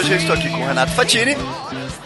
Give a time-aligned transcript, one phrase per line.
[0.00, 1.36] hoje eu estou aqui com o Renato Fatini.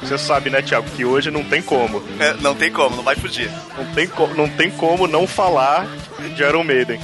[0.02, 2.02] Você sabe, né, Thiago, que hoje não tem como.
[2.18, 3.48] É, não tem como, não vai fugir.
[3.78, 5.86] Não tem, não tem como não falar
[6.34, 6.98] de Iron Maiden.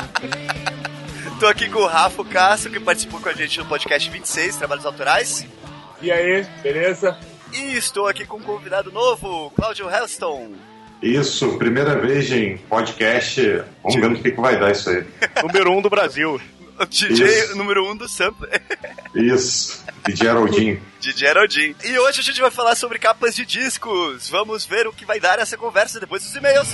[1.40, 4.84] Tô aqui com o Rafa Castro, que participou com a gente no podcast 26, Trabalhos
[4.84, 5.46] Autorais.
[6.02, 7.16] E aí, beleza?
[7.54, 10.52] E estou aqui com um convidado novo, Cláudio Helston.
[11.02, 13.62] Isso, primeira vez em podcast.
[13.82, 15.06] Vamos ver no que, que vai dar isso aí.
[15.42, 16.38] Número um do Brasil.
[16.80, 17.56] O DJ Isso.
[17.56, 18.48] número um do Sampa.
[19.14, 20.82] Isso, de Geraldinho.
[21.00, 21.74] De Geraldinho.
[21.82, 24.28] E hoje a gente vai falar sobre capas de discos.
[24.28, 26.68] Vamos ver o que vai dar essa conversa depois dos e-mails.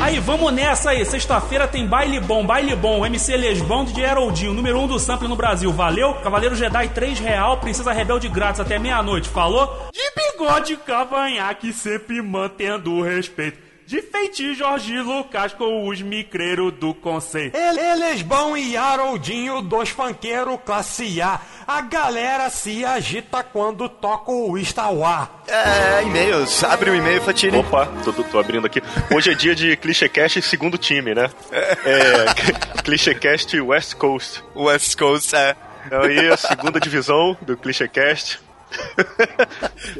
[0.00, 1.04] Aí, vamos nessa aí.
[1.04, 3.04] Sexta-feira tem baile bom, baile bom.
[3.06, 5.72] MC Lesbão de Geraldinho, número 1 um do sample no Brasil.
[5.72, 6.14] Valeu?
[6.14, 9.28] Cavaleiro Jedi 3 real, Princesa Rebelde grátis até meia-noite.
[9.28, 9.90] Falou?
[9.92, 13.71] De bigode cavanhaque, sempre mantendo o respeito.
[13.86, 17.56] De feiti Jorge Lucas com os micreiros do conceito.
[17.56, 21.40] Eles bom e Haroldinho, dois fanqueiros classe A.
[21.66, 25.28] A galera se agita quando toca o Istauá.
[25.46, 26.62] É, e-mails.
[26.64, 27.56] Abre o um e-mail, Fatini.
[27.56, 28.82] Opa, tô, tô, abrindo aqui.
[29.14, 31.30] Hoje é dia de ClichêCast segundo time, né?
[31.52, 34.42] É, ClichêCast West Coast.
[34.54, 35.56] West Coast, é.
[35.86, 38.40] Então aí, a segunda divisão do ClichêCast.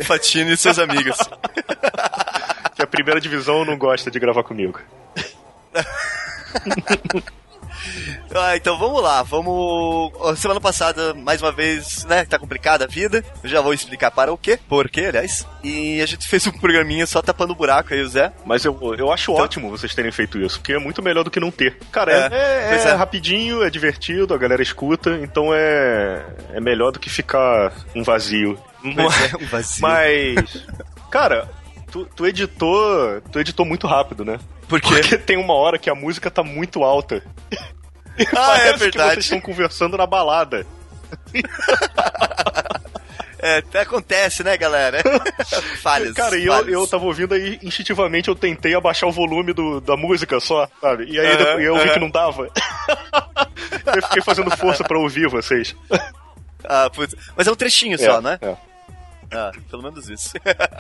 [0.05, 1.19] Fatini e seus amigos
[2.93, 4.79] primeira divisão não gosta de gravar comigo.
[8.35, 10.13] Ah, então vamos lá, vamos.
[10.39, 12.25] Semana passada, mais uma vez, né?
[12.25, 13.23] Tá complicada a vida.
[13.43, 15.47] Eu já vou explicar para o quê, por quê, aliás.
[15.63, 18.33] E a gente fez um programinha só tapando o buraco aí, o Zé.
[18.47, 19.45] Mas eu, eu acho então...
[19.45, 21.77] ótimo vocês terem feito isso, porque é muito melhor do que não ter.
[21.91, 26.91] Cara, é, é, é, é, rapidinho, é divertido, a galera escuta, então é, é melhor
[26.91, 28.59] do que ficar um vazio.
[28.83, 28.95] Um
[29.51, 29.83] vazio.
[29.83, 30.67] Mas,
[31.11, 31.49] cara,
[31.93, 33.21] tu, tu editou.
[33.31, 34.41] Tu editou muito rápido, né?
[34.67, 34.95] Por quê?
[34.95, 37.23] Porque tem uma hora que a música tá muito alta.
[38.37, 38.91] Ah, é verdade.
[38.93, 40.67] que vocês estão conversando na balada.
[43.45, 45.03] É, até acontece, né, galera?
[45.83, 46.13] falhas.
[46.13, 49.97] Cara, e eu, eu tava ouvindo aí, instintivamente eu tentei abaixar o volume do, da
[49.97, 51.07] música só, sabe?
[51.11, 51.93] E aí uh -huh, eu vi uh -huh.
[51.95, 52.49] que não dava.
[53.97, 55.75] eu fiquei fazendo força para ouvir vocês.
[56.63, 57.17] Ah, putz.
[57.37, 58.39] Mas é um trechinho é, só, né?
[58.41, 58.55] É.
[59.33, 60.35] Ah, pelo menos isso.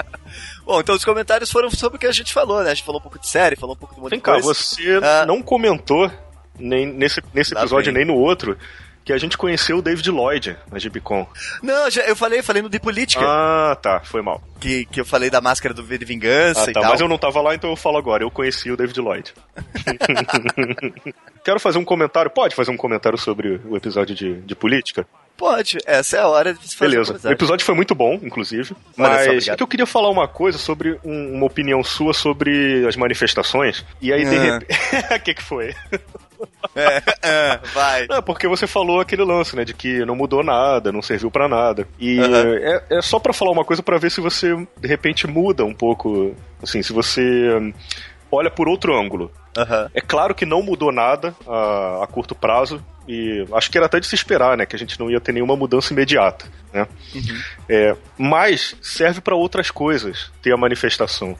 [0.64, 2.70] Bom, então os comentários foram sobre o que a gente falou, né?
[2.70, 4.24] A gente falou um pouco de série, falou um pouco de um monte Vem de
[4.24, 4.46] cá, coisa.
[4.46, 5.24] você ah.
[5.26, 6.10] não comentou
[6.58, 8.56] nem nesse, nesse episódio nem no outro
[9.04, 11.26] que a gente conheceu o David Lloyd na Gibicon.
[11.62, 13.24] Não, já, eu falei, falei no de política.
[13.24, 14.42] Ah, tá, foi mal.
[14.60, 16.90] Que, que eu falei da máscara do V de Vingança ah, e tá, tal.
[16.90, 18.22] Mas eu não tava lá, então eu falo agora.
[18.22, 19.34] Eu conheci o David Lloyd.
[21.44, 22.30] Quero fazer um comentário.
[22.30, 25.06] Pode fazer um comentário sobre o episódio de, de política?
[25.36, 27.28] Pode, essa é a hora de fazer Beleza.
[27.28, 28.76] O episódio foi muito bom, inclusive.
[28.96, 32.94] Mas é que eu queria falar uma coisa sobre um, uma opinião sua sobre as
[32.94, 33.84] manifestações.
[34.00, 34.40] E aí, de ah.
[34.40, 34.72] repente.
[35.12, 35.74] O que, que foi?
[36.74, 38.06] É, é, vai.
[38.06, 39.62] Não, porque você falou aquele lance, né?
[39.62, 41.86] De que não mudou nada, não serviu para nada.
[42.00, 42.34] E uhum.
[42.34, 45.74] é, é, só para falar uma coisa para ver se você, de repente, muda um
[45.74, 46.34] pouco.
[46.62, 47.74] Assim, se você hum,
[48.30, 49.30] olha por outro ângulo.
[49.56, 49.88] Uhum.
[49.92, 52.82] É claro que não mudou nada a, a, curto prazo.
[53.06, 54.64] E acho que era até de se esperar, né?
[54.64, 56.46] Que a gente não ia ter nenhuma mudança imediata.
[56.72, 56.86] Né?
[57.14, 57.42] Uhum.
[57.68, 61.36] É, mas serve para outras coisas ter a manifestação.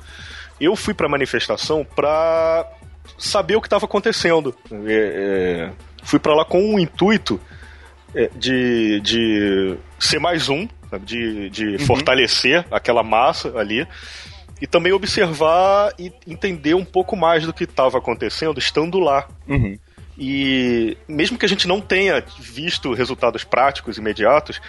[0.61, 2.69] Eu fui para a manifestação para
[3.19, 4.55] saber o que estava acontecendo.
[4.71, 7.41] É, é, fui para lá com o um intuito
[8.15, 10.69] é, de, de ser mais um,
[11.05, 11.79] de, de uhum.
[11.81, 13.87] fortalecer aquela massa ali
[14.61, 19.29] e também observar e entender um pouco mais do que estava acontecendo estando lá.
[19.49, 19.79] Uhum.
[20.17, 24.61] E mesmo que a gente não tenha visto resultados práticos imediatos,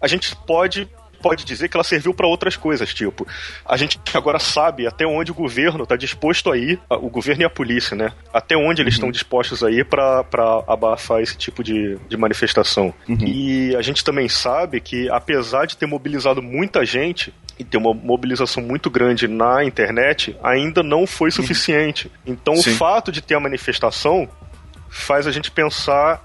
[0.00, 0.88] a gente pode
[1.24, 3.26] pode dizer que ela serviu para outras coisas, tipo,
[3.64, 7.46] a gente agora sabe até onde o governo está disposto a ir, o governo e
[7.46, 8.12] a polícia, né?
[8.30, 9.12] Até onde eles estão uhum.
[9.12, 10.22] dispostos a ir para
[10.68, 12.92] abafar esse tipo de, de manifestação.
[13.08, 13.16] Uhum.
[13.26, 17.94] E a gente também sabe que, apesar de ter mobilizado muita gente, e ter uma
[17.94, 21.36] mobilização muito grande na internet, ainda não foi uhum.
[21.36, 22.10] suficiente.
[22.26, 22.72] Então, Sim.
[22.72, 24.28] o fato de ter a manifestação
[24.90, 26.20] faz a gente pensar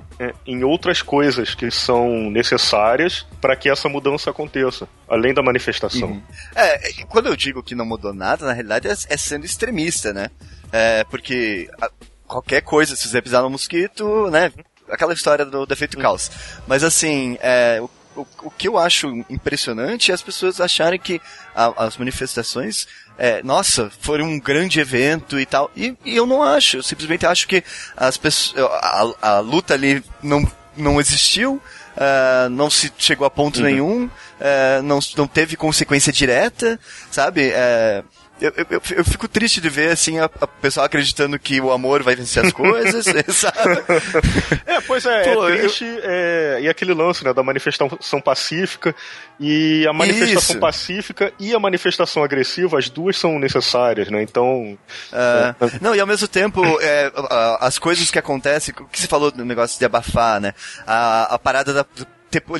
[0.46, 6.10] em outras coisas que são necessárias para que essa mudança aconteça, além da manifestação.
[6.10, 6.24] Uhum.
[6.56, 10.30] É, quando eu digo que não mudou nada, na realidade é, é sendo extremista, né?
[10.72, 11.90] É, porque a,
[12.28, 14.52] qualquer coisa, se você pisar no mosquito, né?
[14.90, 16.04] Aquela história do defeito uhum.
[16.04, 16.32] caos.
[16.68, 21.22] Mas assim, é, o o, o, que eu acho impressionante é as pessoas acharem que
[21.56, 22.88] a, as manifestações
[23.20, 25.70] é, nossa, foi um grande evento e tal.
[25.76, 26.78] E, e, eu não acho.
[26.78, 27.62] Eu simplesmente acho que
[27.96, 31.62] as pessoas, a, a luta ali não, não existiu.
[31.98, 33.66] Uh, não se chegou a ponto uhum.
[33.66, 36.80] nenhum, uh, não, não teve consequência direta,
[37.12, 37.50] sabe?
[37.50, 38.06] Uh,
[38.42, 42.04] eu, eu, eu fico triste de ver, assim, a, a pessoa acreditando que o amor
[42.04, 43.06] vai vencer as coisas,
[43.36, 43.84] sabe?
[44.66, 48.96] É, pois é, Pô, é eu- triste, é, e aquele lance, né, da manifestação pacífica,
[49.40, 50.60] e a manifestação Isso.
[50.60, 54.78] pacífica e a manifestação agressiva, as duas são necessárias, né, então...
[55.12, 57.12] É, não, e ao mesmo tempo, é,
[57.60, 60.54] as coisas que acontecem, o que você falou do negócio de abafar, né?
[60.86, 61.86] A, a parada da.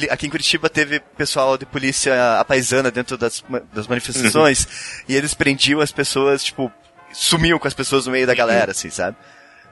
[0.10, 3.44] Aqui em Curitiba teve pessoal de polícia apaisana dentro das,
[3.74, 4.68] das manifestações
[5.08, 6.72] e eles prendiam as pessoas, tipo,
[7.14, 9.16] sumiam com as pessoas no meio da galera, assim, sabe?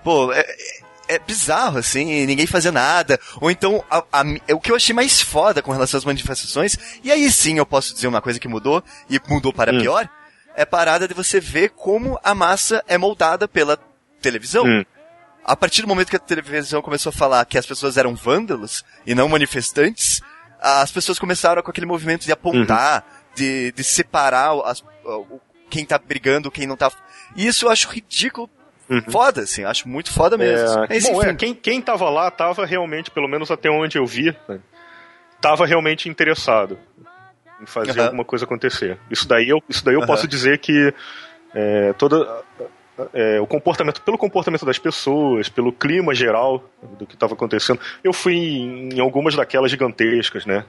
[0.04, 3.20] Pô, é, é- é bizarro, assim, ninguém fazia nada.
[3.42, 4.24] Ou então, a- a
[4.54, 7.94] o que eu achei mais foda com relação às manifestações, e aí sim eu posso
[7.94, 9.80] dizer uma coisa que mudou, e mudou para Hum.
[9.80, 10.08] pior,
[10.56, 13.78] é parada de você ver como a massa é moldada pela
[14.22, 14.66] televisão.
[14.66, 14.84] Hum.
[15.48, 18.84] A partir do momento que a televisão começou a falar que as pessoas eram vândalos
[19.06, 20.22] e não manifestantes,
[20.60, 24.84] as pessoas começaram com aquele movimento de apontar, de, de separar o- as-
[25.70, 26.92] quem tá brigando, quem não tá.
[27.36, 28.50] E isso eu acho ridículo.
[29.10, 30.84] Foda, assim, acho muito foda mesmo.
[30.84, 31.30] É, Mas, bom, enfim.
[31.30, 34.60] é, quem, quem tava lá tava realmente, pelo menos até onde eu vi, né,
[35.42, 36.78] tava realmente interessado
[37.62, 38.04] em fazer Aham.
[38.06, 38.98] alguma coisa acontecer.
[39.12, 40.08] Isso daí eu, isso daí eu Aham.
[40.08, 40.94] posso dizer que
[41.54, 42.44] é, toda
[43.14, 46.64] é, o comportamento, pelo comportamento das pessoas, pelo clima geral
[46.98, 50.66] do que estava acontecendo, eu fui em, em algumas daquelas gigantescas, né?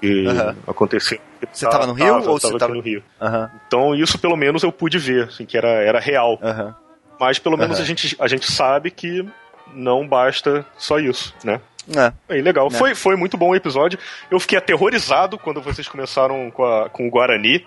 [0.00, 0.56] Que Aham.
[0.66, 1.18] aconteceu.
[1.52, 3.02] Você tava no Rio Tava, ou você tava tava- aqui no Rio?
[3.20, 6.38] Aham, Então isso pelo menos eu pude ver, assim, que era, era real.
[6.42, 6.74] aham.
[7.18, 9.26] Mas pelo menos a, gente, a gente sabe que
[9.72, 11.60] não basta só isso, né?
[11.96, 12.12] É.
[12.34, 12.68] Aí, legal.
[12.70, 12.76] Né.
[12.76, 13.98] Foi, foi muito bom o episódio.
[14.30, 17.64] Eu fiquei aterrorizado quando vocês começaram com, a, com o Guarani.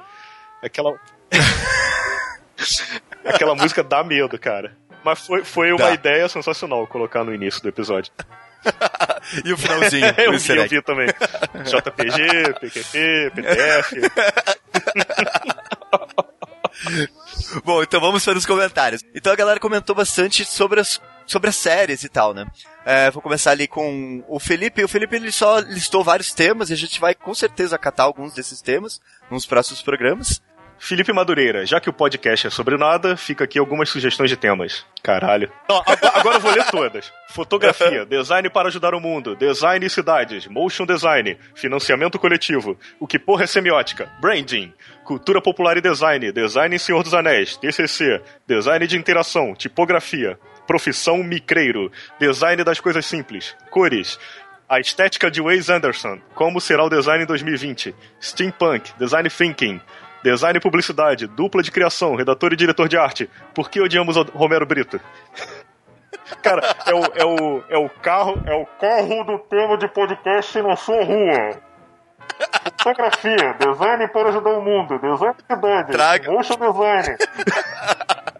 [0.62, 0.94] Aquela.
[3.26, 4.76] Aquela música dá medo, cara.
[5.04, 5.94] Mas foi, foi uma Dá.
[5.94, 8.12] ideia sensacional colocar no início do episódio.
[9.46, 11.08] E o finalzinho, eu vi, eu vi também.
[11.08, 13.94] JPG, PQP, PDF.
[17.64, 19.04] Bom, então vamos para os comentários.
[19.14, 22.46] Então a galera comentou bastante sobre as, sobre as séries e tal, né?
[22.86, 24.84] É, vou começar ali com o Felipe.
[24.84, 28.34] O Felipe ele só listou vários temas e a gente vai com certeza acatar alguns
[28.34, 29.00] desses temas
[29.30, 30.42] nos próximos programas.
[30.80, 34.86] Felipe Madureira, já que o podcast é sobre nada, fica aqui algumas sugestões de temas.
[35.04, 35.52] Caralho.
[35.68, 37.12] Não, agora, eu vou ler todas.
[37.30, 43.20] Fotografia, design para ajudar o mundo, design e cidades, motion design, financiamento coletivo, o que
[43.20, 44.74] porra é semiótica, branding,
[45.04, 51.22] cultura popular e design, design em Senhor dos Anéis, TCC, design de interação, tipografia, profissão
[51.22, 54.18] micreiro, design das coisas simples, cores,
[54.70, 59.82] a estética de Wes Anderson, como será o design em 2020, steampunk, design thinking,
[60.24, 63.30] Design e publicidade, dupla de criação, redator e diretor de arte.
[63.54, 65.00] Por que odiamos o Romero Brito?
[66.44, 70.62] Cara, é o, é o, é o carro, é o carro do tema de podcast
[70.62, 71.60] na sua rua.
[72.82, 76.32] Fotografia, design para ajudar o mundo, design de cidade, Traga.
[76.32, 77.18] motion design.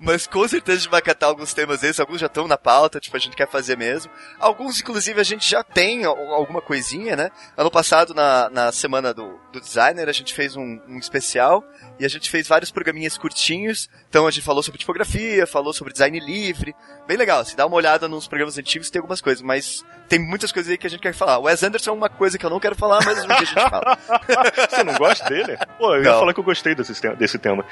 [0.00, 3.00] Mas com certeza a gente vai catar alguns temas desses, alguns já estão na pauta,
[3.00, 4.10] tipo, a gente quer fazer mesmo.
[4.38, 7.30] Alguns, inclusive, a gente já tem al- alguma coisinha, né?
[7.56, 11.64] Ano passado, na, na semana do, do designer, a gente fez um, um especial
[11.98, 13.88] e a gente fez vários programinhas curtinhos.
[14.08, 16.74] Então a gente falou sobre tipografia, falou sobre design livre.
[17.06, 20.52] Bem legal, se dá uma olhada nos programas antigos, tem algumas coisas, mas tem muitas
[20.52, 21.38] coisas aí que a gente quer falar.
[21.38, 23.44] O Wes Anderson é uma coisa que eu não quero falar, mas um dia a
[23.44, 23.98] gente fala.
[24.70, 25.58] Você não gosta dele?
[25.78, 26.20] Pô, eu ia Não.
[26.20, 27.64] falar que eu gostei desse, desse tema.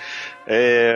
[0.46, 0.94] É,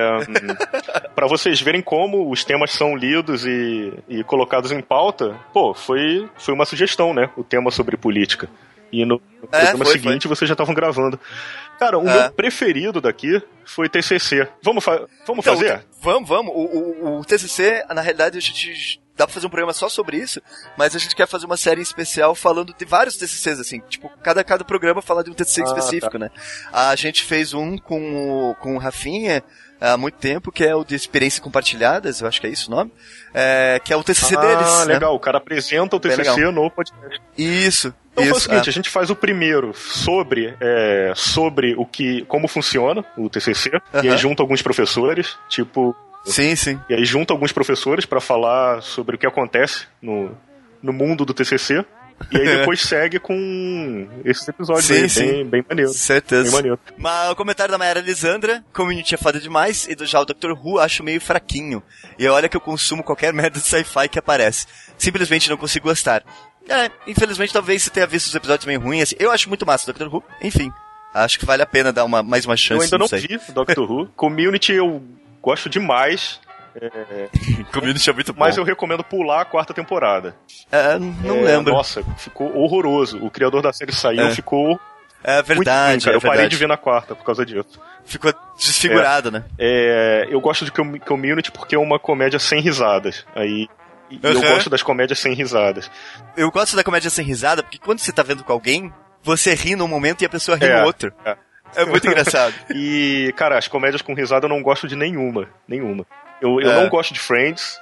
[1.20, 6.26] para vocês verem como os temas são lidos e, e colocados em pauta, pô, foi,
[6.38, 7.28] foi uma sugestão, né?
[7.36, 8.48] O tema sobre política.
[8.90, 9.20] E no,
[9.52, 11.20] É, programa foi, seguinte vocês já estavam gravando.
[11.78, 12.22] Cara, o É.
[12.22, 14.48] meu preferido daqui foi TCC.
[14.62, 15.84] Vamos, fa vamos Então, fazer?
[16.00, 16.52] Vamos, vamos.
[16.54, 20.16] O, o, o TCC, na realidade, a gente dá pra fazer um programa só sobre
[20.16, 20.40] isso,
[20.78, 24.42] mas a gente quer fazer uma série especial falando de vários TCCs, assim, tipo, cada,
[24.42, 26.30] cada programa fala de um TCC Ah, específico, né?
[26.72, 29.42] A gente fez um com o, com o Rafinha
[29.80, 32.74] há muito tempo, que é o de experiências compartilhadas, eu acho que é isso o
[32.76, 32.92] nome,
[33.32, 34.94] é, que é o TCC ah, deles, né?
[34.94, 35.14] legal.
[35.14, 37.20] O cara apresenta o TCC no podcast.
[37.36, 38.32] Isso, Então isso.
[38.32, 38.70] faz o seguinte, é.
[38.70, 43.96] a gente faz o primeiro sobre, é, sobre o que, como funciona o TCC, e
[43.98, 44.10] Aham.
[44.12, 46.78] aí junta alguns professores, tipo, Sim, sim.
[46.88, 50.36] e aí junta alguns professores para falar sobre o que acontece no,
[50.82, 51.84] no mundo do TCC,
[52.30, 55.26] e aí depois segue com esses episódios Sim, aí, sim.
[55.26, 55.90] bem, bem maneiro.
[55.90, 56.50] Bem Certeza.
[56.52, 56.78] maneiro.
[56.98, 60.52] Mas o comentário da Mayara Lisandra, Community é foda demais, e do já o Dr.
[60.52, 61.82] Who acho meio fraquinho.
[62.18, 64.66] E olha que eu consumo qualquer merda de sci-fi que aparece.
[64.98, 66.22] Simplesmente não consigo gostar.
[66.68, 69.16] É, infelizmente talvez você tenha visto os episódios meio ruins, assim.
[69.18, 70.06] Eu acho muito massa o Dr.
[70.14, 70.70] Who, enfim.
[71.12, 73.20] Acho que vale a pena dar uma, mais uma chance, Eu ainda não, sei.
[73.20, 74.06] vi Doctor Who.
[74.14, 75.02] Community eu
[75.42, 76.38] gosto demais,
[77.72, 78.40] Community é muito bom.
[78.40, 80.34] mas eu recomendo pular a quarta temporada.
[80.70, 81.72] É, não É, lembro.
[81.72, 83.18] Nossa, ficou horroroso.
[83.24, 84.30] O criador da série saiu, É.
[84.34, 84.78] ficou
[85.22, 86.14] É Muito verdade, ruim, cara.
[86.14, 86.50] é eu parei verdade.
[86.50, 87.78] de ver na quarta por causa disso.
[88.06, 89.44] Ficou desfigurado, né?
[89.58, 93.26] É, eu gosto de Com- Community porque é uma comédia sem risadas.
[93.36, 93.68] Aí.
[94.10, 94.40] e Eu Uhum.
[94.40, 95.90] gosto das comédias sem risadas.
[96.36, 98.90] Eu gosto da comédia sem risada, porque quando você tá vendo com alguém,
[99.22, 101.12] você ri num momento e a pessoa ri É, no outro.
[101.24, 101.36] é.
[101.76, 102.52] É muito engraçado.
[102.74, 105.46] E, cara, as comédias com risada eu não gosto de nenhuma.
[105.68, 106.04] Nenhuma.
[106.40, 106.82] Eu, eu É.
[106.82, 107.78] não gosto de Friends,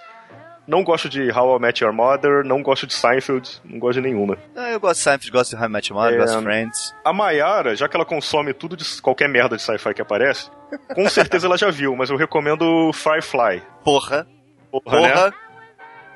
[0.66, 4.08] não gosto de How I Met Your Mother, não gosto de Seinfeld, não gosto de
[4.08, 4.36] nenhuma.
[4.54, 6.18] Eu gosto de Seinfeld, gosto de How I Met Your Mother, É.
[6.22, 6.94] gosto de Friends.
[7.04, 10.50] A Mayara, já que ela consome tudo de qualquer merda de sci-fi que aparece,
[10.94, 13.62] com certeza ela já viu, mas eu recomendo Firefly.
[13.84, 14.26] Porra,
[14.70, 15.12] Porra, né?
[15.12, 15.34] porra.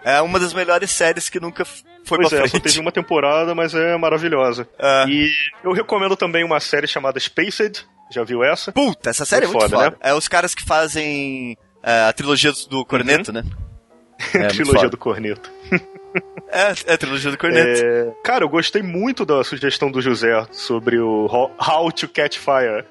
[0.05, 3.55] É uma das melhores séries que nunca foi Pois pra é, só teve uma temporada,
[3.55, 4.69] mas é maravilhosa.
[4.79, 5.07] Ah.
[5.09, 5.31] E
[5.63, 7.87] eu recomendo também uma série chamada Spaced.
[8.11, 8.73] Já viu essa?
[8.73, 9.97] Puta, essa série Muito é muito foda, foda.
[10.03, 13.43] É os caras que fazem é, a trilogia do- Corneto, né?
[14.35, 15.51] É, Trilogia do Corneto.
[16.55, 17.83] É, é a trilogia do Corneto.
[17.83, 22.37] É, Cara, eu gostei muito da sugestão do José sobre o How- How to Catch
[22.37, 22.85] Fire.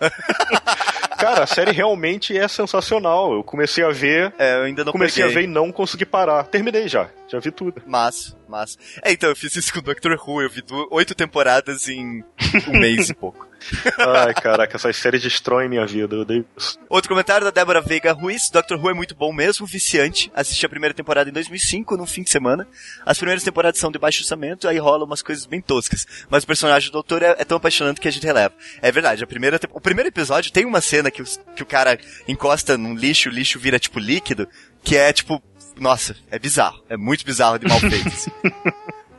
[1.18, 3.34] Cara, a série realmente é sensacional.
[3.34, 5.36] Eu comecei a ver, É, eu ainda não comecei peguei.
[5.36, 6.44] a ver e não consegui parar.
[6.44, 7.82] Terminei já, já vi tudo.
[7.86, 8.78] Massa, massa.
[9.02, 10.42] É, então, eu fiz isso com o Doctor Who.
[10.42, 12.22] Eu vi oito temporadas em
[12.68, 13.46] um mês e pouco.
[13.96, 16.16] Ai, caraca, essas séries destroem minha vida.
[16.16, 16.76] Eu odeio isso.
[16.88, 18.50] Outro comentário da Débora Veiga Ruiz.
[18.50, 20.30] Doctor Who é muito bom mesmo, viciante.
[20.34, 22.66] Assisti a primeira temporada em 2005, num fim de semana.
[23.06, 26.06] As primeiras temporadas são de baixo orçamento, aí rolam umas coisas bem toscas.
[26.28, 28.52] Mas o personagem do doutor é, é tão apaixonante que a gente releva.
[28.82, 31.98] É verdade, a primeira, o primeiro episódio tem uma cena que, os- que o cara
[32.26, 34.48] encosta num lixo, o lixo vira tipo líquido,
[34.82, 35.40] que é tipo,
[35.78, 36.82] nossa, é bizarro.
[36.88, 38.08] É muito bizarro de mal feito.
[38.08, 38.30] assim.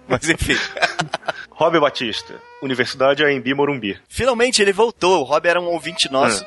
[0.07, 0.55] Mas enfim.
[1.51, 3.97] Rob Batista, Universidade AMB Morumbi.
[4.09, 5.21] Finalmente ele voltou.
[5.21, 6.45] O Rob era um ouvinte nosso.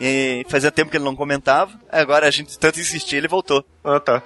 [0.00, 1.72] E fazia tempo que ele não comentava.
[1.90, 3.64] Agora a gente tanto insistir, ele voltou.
[3.82, 4.22] Ah, tá.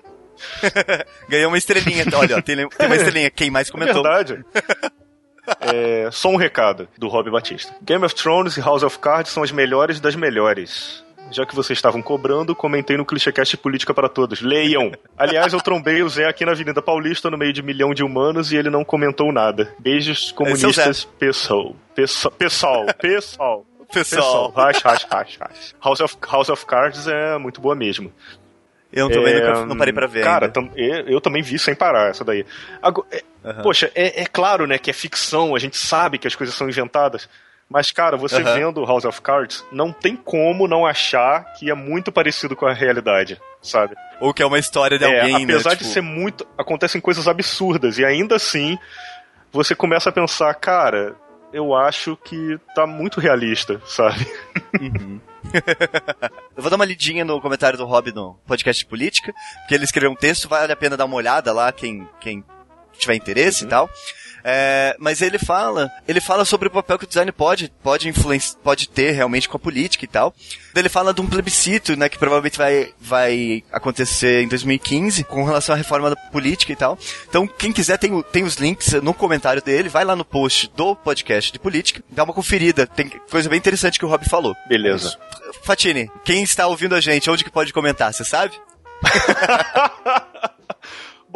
[1.28, 2.04] Ganhou uma estrelinha.
[2.14, 3.30] Olha, ó, tem, tem uma estrelinha.
[3.30, 4.02] Quem mais É comentou?
[4.02, 4.44] verdade.
[5.60, 7.74] É, só um recado do Rob Batista.
[7.82, 11.04] Game of Thrones e House of Cards são as melhores das melhores.
[11.30, 14.40] Já que vocês estavam cobrando, comentei no ClichêCast Política para Todos.
[14.40, 14.92] Leiam!
[15.18, 18.52] Aliás, eu trombei o Zé aqui na Avenida Paulista, no meio de milhão de humanos,
[18.52, 19.74] e ele não comentou nada.
[19.78, 21.74] Beijos comunistas, pessoal.
[21.94, 22.32] Pessoal.
[22.38, 22.86] Pessoal.
[23.00, 23.66] Pessoal.
[23.92, 24.52] Pessoal.
[24.56, 25.74] Hash, hash, hash, hash.
[25.84, 28.12] House of, House of Cards é muito boa mesmo.
[28.92, 30.22] Eu também É, nunca- não parei pra ver.
[30.24, 32.46] Cara, tam- eu, eu também vi sem parar essa daí.
[32.80, 33.62] Ago- é- Aham.
[33.62, 36.68] Poxa, é, é claro, né, que é ficção, a gente sabe que as coisas são
[36.68, 37.28] inventadas.
[37.68, 38.54] Mas, cara, você Aham.
[38.54, 42.72] vendo House of Cards, não tem como não achar que é muito parecido com a
[42.72, 43.96] realidade, sabe?
[44.20, 45.74] Ou que é uma história de É, alguém, apesar né?
[45.76, 46.46] de tipo, ser muito.
[46.56, 48.78] Acontecem coisas absurdas, e ainda assim,
[49.52, 51.16] você começa a pensar, cara,
[51.52, 54.24] eu acho que tá muito realista, sabe?
[56.56, 59.84] Eu vou dar uma lidinha no comentário do Rob no podcast de política, porque ele
[59.84, 62.44] escreveu um texto, vale a pena dar uma olhada lá, quem, quem
[62.98, 63.66] tiver interesse Uhum.
[63.68, 63.90] e tal.
[64.48, 68.56] É, mas ele fala, ele fala sobre o papel que o design pode, pode influenciar,
[68.62, 70.32] pode ter realmente com a política e tal.
[70.72, 75.74] Ele fala de um plebiscito, né, que provavelmente vai, vai acontecer em 2015, com relação
[75.74, 76.96] à reforma da política e tal.
[77.28, 80.94] Então, quem quiser tem, tem os links no comentário dele, vai lá no post do
[80.94, 84.54] podcast de política, dá uma conferida, tem coisa bem interessante que o Rob falou.
[84.68, 85.18] Beleza.
[85.64, 88.54] Fatini, quem está ouvindo a gente, onde que pode comentar, você sabe?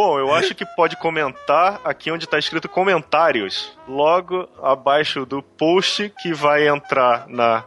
[0.01, 6.11] Bom, eu acho que pode comentar aqui onde está escrito comentários, logo abaixo do post
[6.23, 7.63] que vai entrar na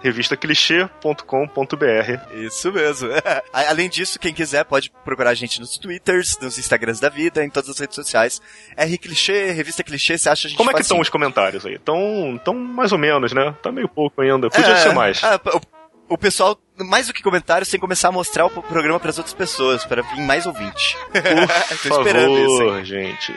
[0.00, 2.34] revistaclichê.com.br.
[2.36, 3.10] Isso mesmo.
[3.52, 7.50] Além disso, quem quiser pode procurar a gente nos Twitters, nos Instagrams da vida, em
[7.50, 8.40] todas as redes sociais.
[8.76, 11.02] R Clichê, Revista Clichê, você acha a gente Como é que estão assim?
[11.02, 11.74] os comentários aí?
[11.74, 13.54] Estão tão mais ou menos, né?
[13.62, 14.48] Tá meio pouco ainda.
[14.48, 15.22] Podia É, ser mais.
[15.22, 15.38] é,
[16.08, 19.18] o pessoal, mais do que comentários, tem que começar a mostrar o programa para as
[19.18, 20.96] outras pessoas, para vir mais ouvinte.
[21.12, 21.22] Por
[21.88, 22.68] Tô esperando isso, hein?
[22.68, 23.34] favor, gente.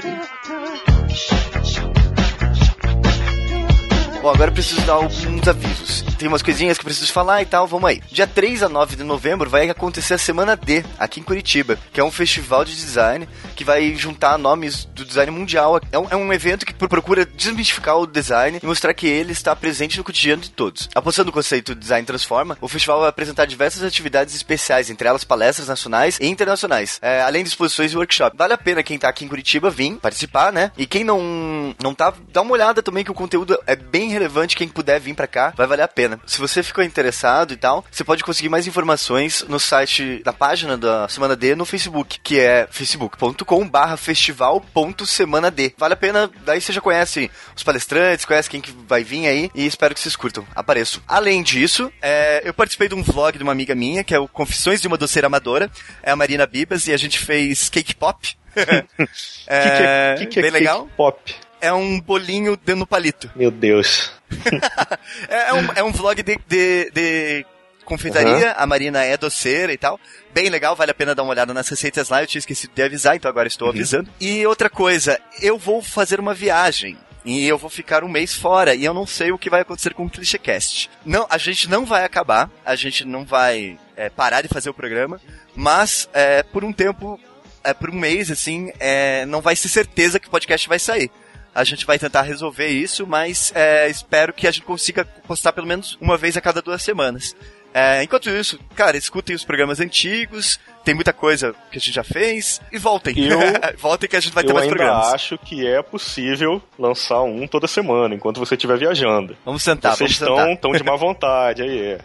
[4.27, 6.03] Bom, agora eu preciso dar alguns avisos.
[6.17, 8.01] Tem umas coisinhas que eu preciso falar e tal, vamos aí.
[8.11, 11.99] Dia 3 a 9 de novembro vai acontecer a Semana D, aqui em Curitiba, que
[12.01, 15.79] é um festival de design que vai juntar nomes do design mundial.
[15.93, 19.55] É um, é um evento que procura desmistificar o design e mostrar que ele está
[19.55, 20.89] presente no cotidiano de todos.
[20.93, 25.69] Apostando no conceito Design Transforma, o festival vai apresentar diversas atividades especiais, entre elas palestras
[25.69, 28.37] nacionais e internacionais, é, além de exposições e workshops.
[28.37, 30.69] Vale a pena quem tá aqui em Curitiba vir participar, né?
[30.77, 34.55] E quem não, não tá, dá uma olhada também que o conteúdo é bem relevante.
[34.55, 36.19] Quem puder vir pra cá, vai valer a pena.
[36.25, 40.77] Se você ficou interessado e tal, você pode conseguir mais informações no site, na página
[40.77, 45.73] da Semana D no Facebook, que é facebook.com barra festival.semana D.
[45.77, 49.51] Vale a pena, daí você já conhece os palestrantes, conhece quem que vai vir aí
[49.53, 50.45] e espero que vocês curtam.
[50.55, 51.01] Apareço.
[51.07, 54.27] Além disso, é, eu participei de um vlog de uma amiga minha, que é o
[54.27, 55.69] Confissões de uma Doceira Amadora,
[56.03, 58.37] é a Marina Bibas, e a gente fez cake pop.
[58.51, 60.87] O que, que é, que que é bem cake legal.
[60.97, 61.46] pop?
[61.61, 63.29] É um bolinho dentro do palito.
[63.35, 64.11] Meu Deus.
[65.29, 67.45] é, é um, é um vlog de, de, de
[67.87, 69.99] confeitaria, a Marina é doceira e tal.
[70.33, 72.83] Bem legal, vale a pena dar uma olhada nas receitas lá, eu tinha esquecido de
[72.83, 74.09] avisar, então agora estou avisando.
[74.19, 76.97] E outra coisa, eu vou fazer uma viagem.
[77.25, 79.93] E eu vou ficar um mês fora e eu não sei o que vai acontecer
[79.93, 80.89] com o ClichêCast.
[81.05, 84.73] Não, a gente não vai acabar, a gente não vai é, parar de fazer o
[84.73, 85.19] programa,
[85.53, 87.19] mas é, por um tempo,
[87.65, 91.11] é, por um mês, assim, é, não vai ser certeza que o podcast vai sair.
[91.57, 95.65] A gente vai tentar resolver isso, mas é, espero que a gente consiga postar pelo
[95.65, 97.35] menos uma vez a cada duas semanas.
[97.73, 102.03] É, enquanto isso, cara, escutem os programas antigos, tem muita coisa que a gente já
[102.03, 103.13] fez, e voltem.
[103.25, 103.39] Eu-
[103.77, 105.13] voltem que a gente vai ter Eu mais programas.
[105.13, 109.35] acho que é possível lançar um toda semana, enquanto você estiver viajando.
[109.45, 111.99] Vamos sentar, Vocês vamos estão tão de má vontade, aí é.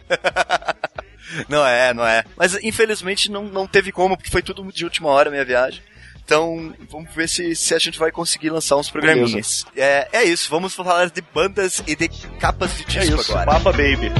[1.48, 2.24] Não é, não é.
[2.36, 5.82] Mas infelizmente não, não teve como, porque foi tudo de última hora a minha viagem.
[6.24, 9.64] Então, vamos ver se, se a gente vai conseguir lançar uns programinhas.
[9.76, 13.50] É, é isso, vamos falar de bandas e de capas de É disco isso, agora.
[13.50, 14.12] Papa Baby.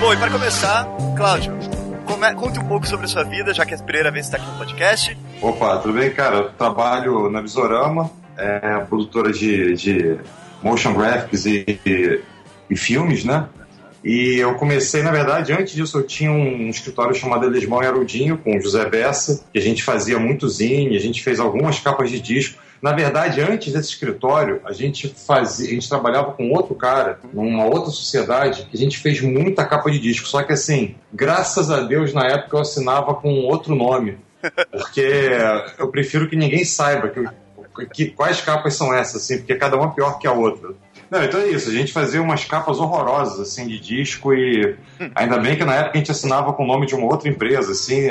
[0.00, 1.52] Bom, e para começar, Cláudio,
[2.10, 4.34] come- conte um pouco sobre a sua vida, já que é a primeira vez que
[4.34, 5.16] está aqui no podcast.
[5.40, 6.36] Opa, tudo bem, cara?
[6.36, 10.18] Eu trabalho na Visorama, é produtora de, de
[10.62, 12.20] motion graphics e, e,
[12.68, 13.46] e filmes, né?
[14.02, 18.38] E eu comecei, na verdade, antes disso eu tinha um escritório chamado Elismão e Arudinho,
[18.38, 22.10] com o José Bessa, que a gente fazia muito zine, a gente fez algumas capas
[22.10, 22.58] de disco.
[22.82, 27.64] Na verdade, antes desse escritório, a gente fazia, a gente trabalhava com outro cara, numa
[27.66, 30.26] outra sociedade, que a gente fez muita capa de disco.
[30.26, 34.16] Só que assim, graças a Deus, na época eu assinava com outro nome.
[34.70, 35.30] Porque
[35.78, 37.22] eu prefiro que ninguém saiba que,
[37.92, 40.70] que- quais capas são essas, assim, porque cada uma é pior que a outra.
[41.10, 44.76] Não, então é isso, a gente fazia umas capas horrorosas, assim, de disco e
[45.14, 47.72] ainda bem que na época a gente assinava com o nome de uma outra empresa,
[47.72, 48.10] assim.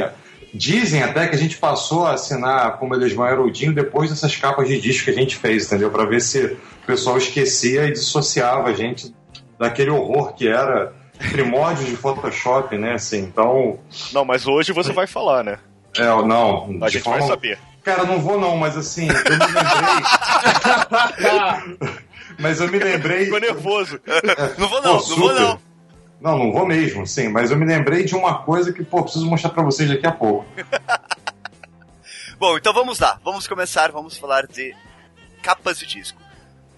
[0.53, 4.79] Dizem até que a gente passou a assinar como Elismão Heraldinho depois dessas capas de
[4.81, 5.91] disco que a gente fez, entendeu?
[5.91, 6.57] Pra ver se o
[6.87, 9.13] pessoal esquecia e dissociava a gente
[9.59, 10.93] daquele horror que era
[11.31, 12.93] primórdios de Photoshop, né?
[12.93, 13.77] Assim, então,
[14.13, 15.59] Não, mas hoje você vai falar, né?
[15.97, 16.77] é, não.
[16.81, 17.59] A gente forma- vai saber.
[17.83, 19.49] Cara, não vou não, mas assim, eu me lembrei.
[22.39, 23.25] mas eu me lembrei.
[23.25, 23.99] Ficou nervoso.
[24.57, 25.41] Não vou não, Pô, não vou super.
[25.41, 25.59] não.
[26.21, 29.25] Não, não vou mesmo, sim, mas eu me lembrei de uma coisa que, pô, preciso
[29.25, 30.45] mostrar pra vocês daqui a pouco.
[32.37, 34.75] Bom, então vamos lá, vamos começar, vamos falar de
[35.41, 36.21] capas de disco.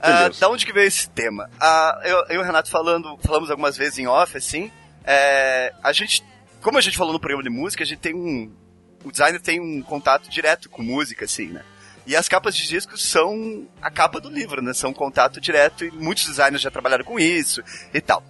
[0.02, 0.40] Beleza.
[0.40, 1.48] da onde que veio esse tema?
[1.60, 4.72] Ah, eu, eu e o Renato falando, falamos algumas vezes em off, assim,
[5.04, 6.24] é, a gente,
[6.62, 8.52] como a gente falou no programa de música, a gente tem um,
[9.04, 11.64] o designer tem um contato direto com música, assim, né?
[12.06, 14.74] E as capas de discos são a capa do livro, né?
[14.74, 17.62] São um contato direto e muitos designers já trabalharam com isso
[17.94, 18.24] e tal.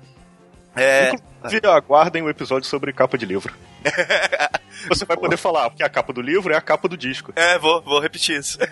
[0.75, 3.53] É, Inclusive, aguardem o episódio sobre capa de livro.
[4.88, 7.34] Você vai poder falar, porque a capa do livro é a capa do disco.
[7.36, 8.57] é, vou, vou repetir isso.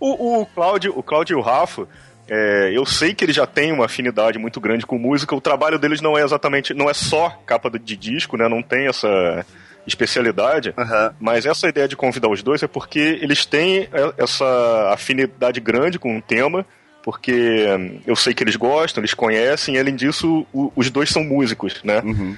[0.00, 1.88] O, o Cláudio, o Cláudio e o Rafa,
[2.28, 5.34] é, eu sei que eles já têm uma afinidade muito grande com música.
[5.34, 8.48] O trabalho deles não é exatamente, não é só capa de disco, né?
[8.48, 9.44] Não tem essa
[9.86, 10.74] especialidade.
[10.76, 11.14] Aham.
[11.18, 15.98] Mas essa ideia de convidar os dois é porque eles têm é, essa afinidade grande
[15.98, 16.64] com o tema,
[17.10, 17.66] porque
[18.06, 21.80] eu sei que eles gostam, eles conhecem, e além disso, o- os dois são músicos,
[21.82, 22.02] né?
[22.04, 22.36] Uhum.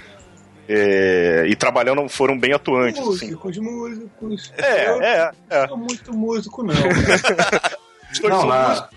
[0.68, 3.00] É, e trabalhando foram bem atuantes.
[3.00, 3.32] Assim.
[3.32, 4.52] Músicos, músicos.
[4.56, 5.60] Eu É, é, é.
[5.62, 6.74] não sou muito músico, não.
[8.12, 8.90] Os dois Não, são músicos.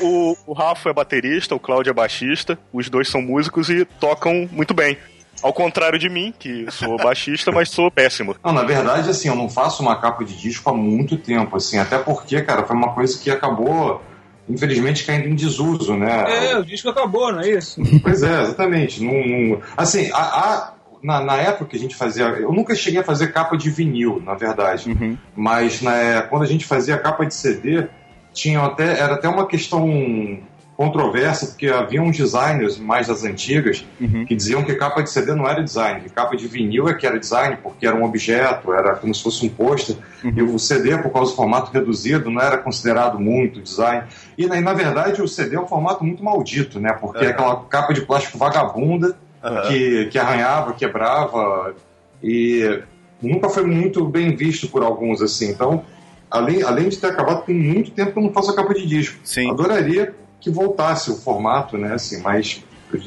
[0.00, 4.48] O, o Rafa é baterista, o Cláudio é baixista, os dois são músicos e tocam
[4.50, 4.96] muito bem.
[5.42, 8.34] Ao contrário de mim, que sou baixista, mas sou péssimo.
[8.42, 11.78] Não, na verdade, assim, eu não faço uma capa de disco há muito tempo, assim,
[11.78, 14.02] até porque, cara, foi uma coisa que acabou,
[14.48, 16.50] infelizmente, caindo em desuso, né?
[16.52, 17.80] é, o disco acabou, não é isso?
[18.02, 19.02] Pois é, exatamente.
[19.02, 22.24] Não, não- assim, a, a- na, na época que a gente fazia.
[22.24, 24.90] Eu nunca cheguei a fazer capa de vinil, na verdade.
[24.90, 25.16] Uhum.
[25.36, 27.86] Mas né, quando a gente fazia capa de CD,
[28.32, 30.38] tinha até, era até uma questão
[30.78, 34.24] controversa, porque havia uns designers mais das antigas Uhum.
[34.24, 37.04] que diziam que capa de CD não era design, que capa de vinil é que
[37.04, 40.96] era design, porque era um objeto, era como se fosse um pôster, e o CD,
[40.98, 44.04] por causa do formato reduzido, não era considerado muito design.
[44.38, 46.92] E, na- verdade o CD é um formato muito maldito, né?
[46.92, 49.62] Porque é aquela capa de plástico vagabunda Aham.
[49.62, 51.74] que, que arranhava, quebrava,
[52.22, 52.80] e
[53.20, 55.50] nunca foi muito bem visto por alguns, assim.
[55.50, 55.82] Então,
[56.30, 58.86] além, além de ter acabado, tem muito tempo que eu não faço a capa de
[58.86, 59.18] disco.
[59.24, 59.50] Sim.
[59.50, 61.94] Adoraria que voltasse o formato, né?
[61.94, 62.62] Assim, mas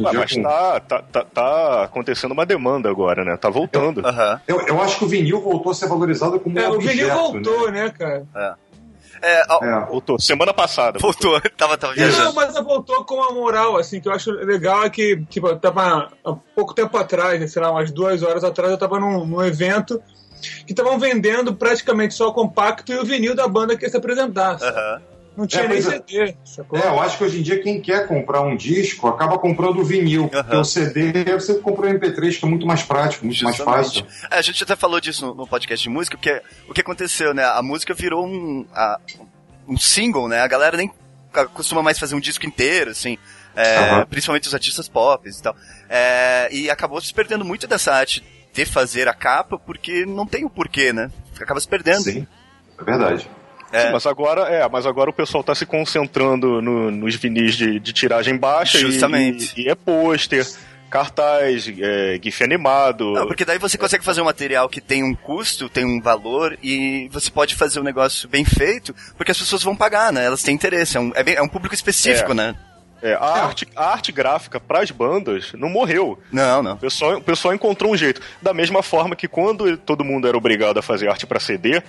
[0.05, 3.35] Ah, mas com- tá, tá, tá, tá acontecendo uma demanda agora, né?
[3.37, 4.05] Tá voltando.
[4.05, 4.39] Aham.
[4.47, 6.93] Eu, eu acho que o vinil voltou a ser valorizado como É, um o objeto.
[6.95, 7.13] vinil né?
[7.15, 8.25] voltou, né, cara?
[9.23, 9.85] É, ó, É.
[9.85, 10.19] Voltou.
[10.19, 10.99] Semana passada.
[10.99, 12.33] voltou, tava, tava Não, viajando.
[12.33, 15.57] mas ela voltou com uma moral, assim, que eu acho legal é que, tipo, eu
[15.59, 19.25] tava há pouco tempo atrás, né, sei lá, umas duas horas atrás, eu tava num,
[19.25, 20.01] num evento
[20.65, 23.97] que estavam vendendo praticamente só o compacto e o vinil da banda que ia se
[23.97, 24.57] apresentar.
[24.59, 25.03] sabe?
[25.35, 26.77] Não tinha É, nem é- CD, sacou?
[26.77, 29.83] É, eu acho que hoje em dia quem quer comprar um disco acaba comprando o
[29.85, 30.27] vinil.
[30.27, 33.93] Porque o CD você compra o MP3, que é muito mais prático, muito mais fácil.
[34.03, 34.25] Justamente.
[34.29, 37.33] É, a gente até falou disso no, no podcast de música, porque o que aconteceu,
[37.33, 37.45] né?
[37.45, 38.99] A música virou um, a-
[39.67, 40.41] um single, né?
[40.41, 40.91] A galera nem
[41.53, 43.17] costuma mais fazer um disco inteiro, assim.
[43.55, 44.05] é, Aham.
[44.07, 45.55] Principalmente os artistas pop e tal.
[45.89, 48.21] É, e acabou se perdendo muito dessa arte
[48.53, 51.09] de fazer a capa, porque não tem o porquê, né?
[51.39, 52.01] Acaba se perdendo.
[52.03, 52.27] Sim,
[52.77, 53.29] é verdade.
[53.71, 53.87] É.
[53.87, 57.79] Sim, mas agora é, mas agora o pessoal tá se concentrando no- nos vinis de,
[57.79, 59.53] de tiragem baixa e- Justamente.
[59.59, 60.45] E, e é pôster,
[60.89, 63.13] cartaz, é, GIF animado.
[63.13, 66.57] Não, porque daí você consegue fazer um material que tem um custo, tem um valor,
[66.61, 70.25] e você pode fazer um negócio bem feito, porque as pessoas vão pagar, né?
[70.25, 70.97] Elas têm interesse.
[70.97, 72.35] É um, é bem- é um público específico, É.
[72.35, 72.55] né?
[73.03, 76.19] É, a, arte, a arte gráfica pras bandas não morreu.
[76.31, 76.73] Não, não.
[76.73, 78.21] O pessoal, o pessoal encontrou um jeito.
[78.39, 81.81] Da mesma forma que quando todo mundo era obrigado a fazer arte pra CD,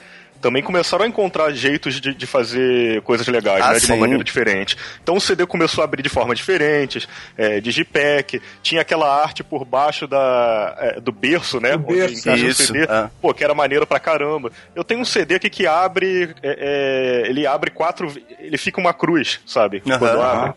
[0.42, 4.22] também começaram a encontrar jeitos de, de fazer coisas legais, Ah, né, de uma maneira
[4.24, 4.76] diferente.
[5.02, 9.64] Então o CD começou a abrir de formas diferentes, é, digipack, tinha aquela arte por
[9.64, 11.76] baixo da, é, do berço, né?
[11.76, 12.18] Do onde berço.
[12.18, 12.82] encaixa o Isso, CD.
[12.82, 13.08] é.
[13.22, 14.50] Pô, que era maneiro pra caramba.
[14.74, 18.92] Eu tenho um CD aqui que abre, é, é, ele abre quatro, ele fica uma
[18.92, 19.80] cruz, sabe?
[19.80, 20.54] Quando abre.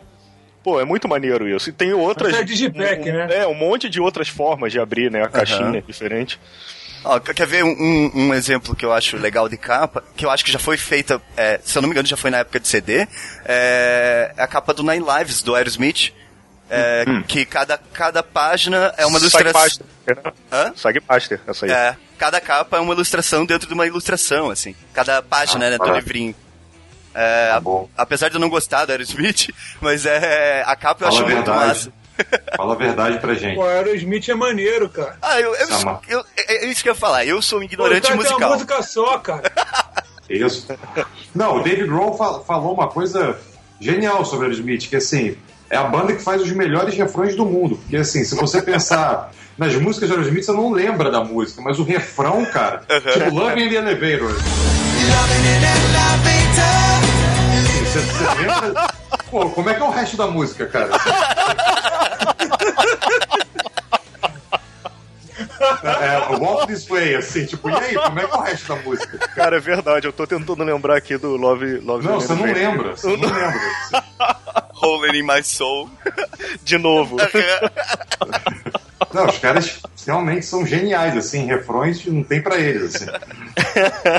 [0.62, 1.70] Pô, é muito maneiro isso.
[1.70, 2.32] E tem outras.
[2.32, 3.28] Mas é digipack, um- né?
[3.30, 5.22] É, um monte de outras formas de abrir, né?
[5.22, 6.40] A caixinha diferente.
[7.08, 10.44] Ó, quer ver um, um- exemplo que eu acho legal de capa, que eu acho
[10.44, 12.66] que já foi feita, é, se eu não me engano, já foi na época de
[12.68, 13.06] CD,
[13.44, 16.12] é a capa do Nine Lives, do Aerosmith,
[16.68, 19.52] é, que cada, cada página é uma ilustração...
[19.52, 19.86] Sagmaster.
[20.50, 20.72] né?
[20.76, 21.72] Sagmaster, essa aí.
[21.72, 24.74] É, cada capa é uma ilustração dentro de uma ilustração, assim.
[24.92, 25.92] Cada página Ah, né, do tá.
[25.92, 26.34] livrinho.
[27.14, 27.62] É, Tá
[27.96, 29.48] apesar de eu não gostar do Aerosmith,
[29.80, 31.68] mas é, a capa eu Fala acho muito verdade.
[31.68, 31.92] massa.
[32.56, 33.56] Fala a verdade pra gente.
[33.56, 35.16] Pô, Aerosmith é maneiro, cara.
[35.22, 37.24] Ah, eu, eu, Tá, eu- é é isso que eu ia falar.
[37.26, 38.50] Eu sou um Pô, o ignorante cara tem uma musical.
[38.52, 39.52] música só, cara.
[40.28, 40.66] Isso.
[41.34, 43.38] Não, o David Grohl fa- falou uma coisa
[43.80, 45.36] genial sobre Aerosmith, que assim,
[45.70, 47.76] é a banda que faz os melhores refrões do mundo.
[47.76, 51.78] Porque assim, se você pensar nas músicas de Aerosmith, você não lembra da música, mas
[51.78, 54.32] o refrão, cara, tipo Love in the Elevator.
[57.86, 58.86] Você, você lembra?
[59.30, 60.88] Pô, como é que é o resto da música, cara?
[65.82, 68.68] É, é, Walk This Way, assim, tipo, e aí, como é que é o resto
[68.68, 69.18] da música?
[69.28, 70.06] Cara, é verdade.
[70.06, 73.54] Eu tô tentando lembrar aqui do Love Love Não, você não lembra, você não lembra.
[74.80, 75.90] Hole in my soul.
[76.62, 77.16] De novo.
[79.12, 83.06] Não, os caras realmente são geniais, assim, refrões não tem pra eles, assim.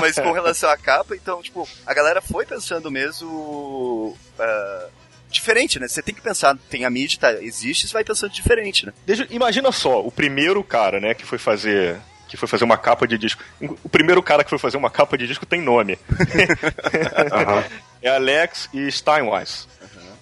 [0.00, 4.16] Mas com relação à capa, então, tipo, a galera foi pensando mesmo.
[4.38, 4.86] ah,
[5.30, 5.86] diferente, né?
[5.88, 8.92] Você tem que pensar, tem a mídia, tá, existe, você vai pensando diferente, né?
[9.06, 11.96] Deixa- imagina só, o primeiro cara, né, que foi fazer.
[12.28, 13.42] Que foi fazer uma capa de disco.
[13.82, 15.98] O primeiro cara que foi fazer uma capa de disco tem nome.
[17.32, 17.64] Aham.
[18.02, 19.66] É Alex e Steinweiss.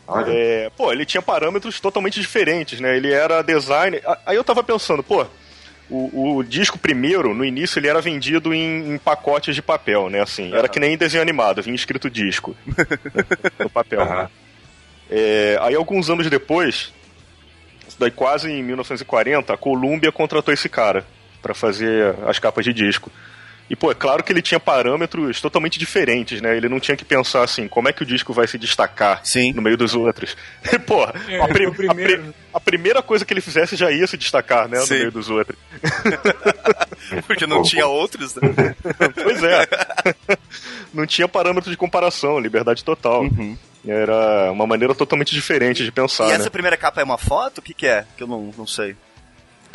[0.06, 2.96] Olha, É, pô, ele tinha parâmetros totalmente diferentes, né?
[2.96, 4.02] Ele era designer.
[4.24, 5.26] Aí eu tava pensando, pô,
[5.90, 10.20] o, o disco primeiro, no início, ele era vendido em, em pacotes de papel, né?
[10.20, 12.56] Assim, era que nem desenho animado, vinha escrito disco
[13.58, 14.00] no papel.
[14.02, 14.30] aham.
[15.10, 16.92] É, aí alguns anos depois,
[17.98, 21.04] daí quase em 1940, a Columbia contratou esse cara
[21.40, 23.10] pra fazer as capas de disco.
[23.68, 26.56] E, pô, é claro que ele tinha parâmetros totalmente diferentes, né?
[26.56, 29.52] Ele não tinha que pensar assim, como é que o disco vai se destacar Sim.
[29.52, 30.36] no meio dos outros.
[30.86, 32.14] pô, É, a, pri- o primeiro.
[32.14, 34.78] a pri- a primeira coisa que ele fizesse já ia se destacar, né?
[34.78, 34.94] No Sim.
[34.94, 35.58] meio dos outros.
[37.26, 38.42] Porque não tinha outros, né?
[39.22, 39.66] Pois é.
[40.94, 43.24] não tinha parâmetro de comparação, liberdade total.
[43.86, 46.30] Era uma maneira totalmente diferente de pensar, Uhum.
[46.30, 46.38] e né?
[46.40, 47.58] essa primeira capa é uma foto?
[47.58, 48.04] O que, que é?
[48.16, 48.96] Que eu não, não sei.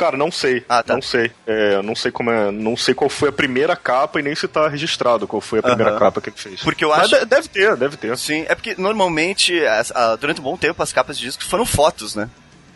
[0.01, 0.65] Cara, não sei.
[0.67, 0.95] Ah, tá.
[0.95, 1.31] Não sei.
[1.45, 2.49] É, não sei como é.
[2.49, 5.61] Não sei qual foi a primeira capa e nem se tá registrado qual foi a
[5.61, 5.99] primeira Aham.
[5.99, 6.59] capa que ele fez.
[6.61, 8.17] Porque eu Mas acho- de- deve ter, deve ter.
[8.17, 9.53] Sim, é porque normalmente,
[10.19, 12.27] durante um bom tempo, as capas de discos foram fotos, né?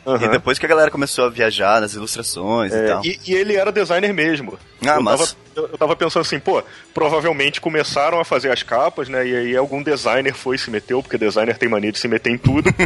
[0.05, 0.23] Aham.
[0.25, 3.05] E depois que a galera começou a viajar nas ilustrações e É, tal.
[3.05, 4.57] e, e ele era designer mesmo.
[4.85, 6.61] Ah, eu, mas- tava, eu, eu tava pensando assim, pô,
[6.93, 9.25] provavelmente começaram a fazer as capas, né?
[9.25, 12.31] E aí algum designer foi e se meteu, porque designer tem mania de se meter
[12.31, 12.69] em tudo.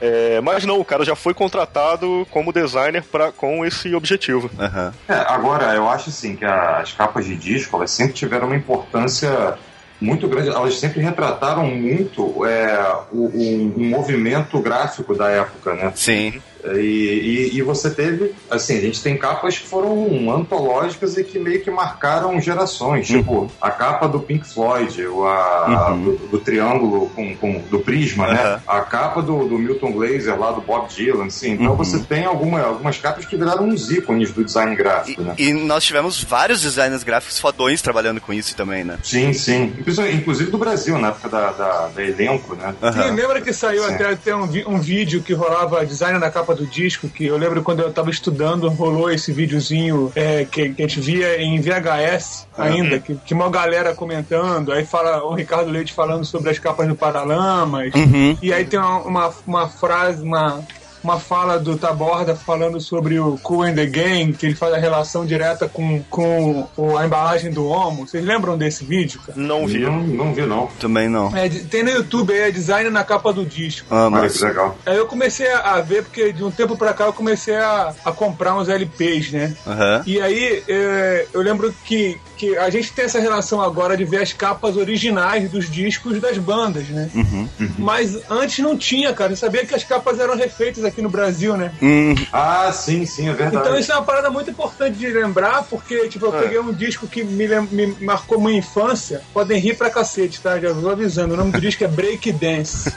[0.00, 4.50] É, mas não, o cara já foi contratado como designer pra, com esse objetivo.
[4.58, 4.92] Aham.
[5.08, 9.54] É, agora, eu acho assim que as capas de disco, elas sempre tiveram uma importância
[10.02, 15.92] muito grande, elas sempre retrataram muito é, o, o- um movimento gráfico da época, né?
[15.94, 16.42] Sim.
[16.64, 21.38] E, e, e, você teve, assim, a gente tem capas que foram antológicas e que
[21.38, 23.16] meio que marcaram gerações, uhum.
[23.16, 26.02] tipo a capa do Pink Floyd, ou a, uhum.
[26.02, 28.32] do, do, triângulo com, com, do prisma, uhum.
[28.32, 28.60] né?
[28.66, 31.52] A capa do, do, Milton Glaser lá do Bob Dylan, assim.
[31.52, 32.04] Então você uhum.
[32.04, 35.34] tem alguma, algumas capas que viraram uns ícones do design gráfico, e, né?
[35.38, 38.98] E nós tivemos vários designers gráficos fodões trabalhando com isso também, né?
[39.02, 39.72] Sim, sim.
[40.12, 42.74] Inclusive do Brasil, na época da, da, da elenco, né?
[42.92, 43.94] Sim, lembra que saiu sim.
[43.94, 47.62] até, até um, um vídeo que rolava design na capa do disco, que eu lembro
[47.62, 52.46] quando eu estava estudando, rolou esse videozinho é, que, que, a gente via em VHS
[52.56, 53.00] ainda, uhum.
[53.00, 56.94] que tinha uma galera comentando, aí fala o Ricardo Leite falando sobre as capas do
[56.94, 58.36] Paralamas, uhum.
[58.42, 60.62] e aí tem uma, uma, uma frase, uma
[61.02, 64.78] uma fala do Taborda falando sobre o Cool and the Gang, que ele faz a
[64.78, 68.06] relação direta com, com a embalagem do Homo.
[68.06, 69.38] Vocês lembram desse vídeo, cara?
[69.38, 69.80] Não vi.
[69.80, 70.66] Não, não vi, não.
[70.78, 71.34] Também não.
[71.36, 73.86] É, tem no YouTube aí, é design na capa do disco.
[73.90, 74.76] Ah, mas que legal.
[74.86, 78.12] Aí eu comecei a ver, porque de um tempo pra cá eu comecei a, a
[78.12, 79.56] comprar uns LPs, né?
[79.66, 80.02] Uhum.
[80.06, 84.22] E aí é, eu lembro que, que a gente tem essa relação agora de ver
[84.22, 87.10] as capas originais dos discos das bandas, né?
[87.14, 87.48] Uhum.
[87.60, 87.70] Uhum.
[87.78, 89.32] Mas antes não tinha, cara.
[89.32, 91.72] Eu sabia que as capas eram refeitas aqui no Brasil, né?
[91.80, 92.14] Hum.
[92.32, 93.66] Ah, sim, sim, é verdade.
[93.66, 96.42] Então isso é uma parada muito importante de lembrar, porque, tipo, eu é.
[96.42, 99.22] peguei um disco que me, me marcou minha infância.
[99.32, 100.58] Podem rir pra cacete, tá?
[100.58, 101.34] Já vou avisando.
[101.34, 102.92] O nome do disco é Break Dance.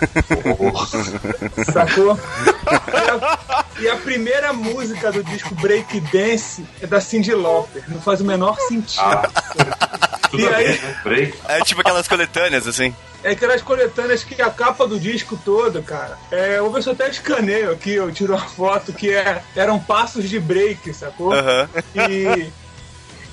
[1.72, 2.20] Sacou?
[2.68, 7.84] E a, e a, primeira música do disco Break Dance é da Cyndi Lauper.
[7.88, 9.02] Não faz o menor sentido.
[9.02, 9.30] Ah.
[10.34, 11.34] e aí, né?
[11.48, 12.94] É tipo aquelas coletâneas, assim
[13.26, 16.16] é aquelas coletâneas que a capa do disco todo, cara.
[16.32, 19.80] É, eu ver se eu até escaneio aqui, eu tiro uma foto que é, eram
[19.80, 21.34] passos de break, sacou?
[21.34, 21.68] Uhum.
[22.08, 22.52] E,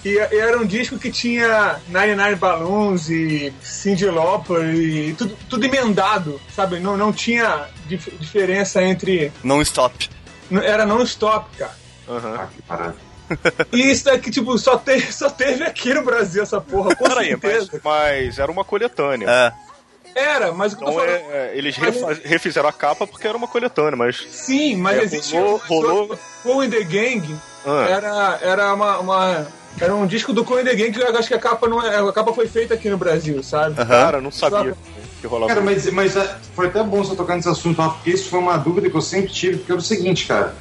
[0.02, 5.36] e, e, era um disco que tinha Nine Nine Balloons e Cyndi Lauper e tudo,
[5.46, 6.80] tudo emendado, sabe?
[6.80, 9.30] Não, não tinha dif diferença entre.
[9.44, 10.08] Non-stop.
[10.50, 11.76] Era non-stop, cara.
[12.08, 12.34] Uhum.
[12.34, 12.96] Ah, que parada.
[13.72, 17.34] E isso daqui, tipo, só teve, só teve aqui no Brasil essa porra, com Peraí,
[17.42, 19.26] mas, mas, era uma coletânea.
[19.26, 19.71] É.
[20.14, 21.32] Era, mas o que então, eu tô falando...
[21.32, 22.18] é, é, eles mas...
[22.18, 24.16] refizeram a capa porque era uma coletânea, mas.
[24.30, 25.34] Sim, mas é, existe.
[25.34, 25.60] Rolou.
[25.68, 26.18] rolou...
[26.42, 27.86] Cool in the Gang ah.
[27.88, 29.46] era, era uma, uma,
[29.80, 31.84] Era um disco do Cool in the Gang que eu acho que a capa, não
[31.84, 33.80] é, a capa foi feita aqui no Brasil, sabe?
[33.80, 33.86] Uhum.
[33.86, 34.74] Cara, não sabia.
[35.20, 38.28] Que rolava cara, mas, mas é, foi até bom você tocar nesse assunto, porque isso
[38.28, 40.54] foi uma dúvida que eu sempre tive, porque era o seguinte, cara.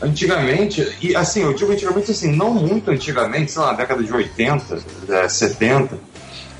[0.00, 4.12] Antigamente, e assim, eu digo antigamente assim, não muito antigamente, sei lá, na década de
[4.12, 5.98] 80, 70,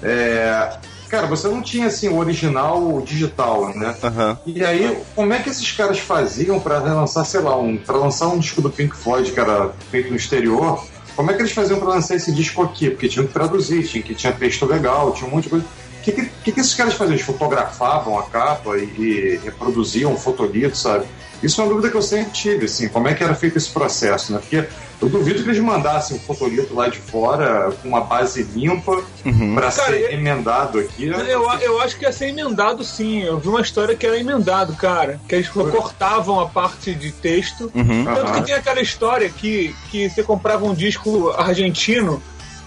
[0.03, 0.77] é,
[1.09, 3.95] Cara, você não tinha assim o original digital, né?
[4.03, 4.37] Uhum.
[4.47, 8.29] E aí, como é que esses caras faziam para relançar, sei lá, um, para lançar
[8.29, 10.85] um disco do Pink Floyd que era feito no exterior?
[11.17, 12.91] Como é que eles faziam para lançar esse disco aqui?
[12.91, 15.65] Porque tinham que traduzir, tinha que tinha texto legal, tinha um monte de coisa.
[15.65, 17.15] O que, que, que, esses caras faziam?
[17.15, 21.07] Eles fotografavam a capa e, e reproduziam fotolito, sabe?
[21.43, 23.71] Isso é uma dúvida que eu sempre tive, assim, como é que era feito esse
[23.71, 24.39] processo, né?
[24.39, 24.67] Porque
[25.01, 29.55] eu duvido que eles mandassem um fotolito lá de fora com uma base limpa uhum.
[29.55, 30.13] para ser eu...
[30.13, 31.07] emendado aqui.
[31.07, 33.23] Eu, eu acho que ia ser emendado sim.
[33.23, 35.21] Eu vi uma história que era emendado, cara.
[35.29, 35.71] Que eles uhum.
[35.71, 37.71] cortavam a parte de texto.
[37.75, 38.05] Uhum.
[38.05, 42.21] Tanto que tem aquela história que, que você comprava um disco argentino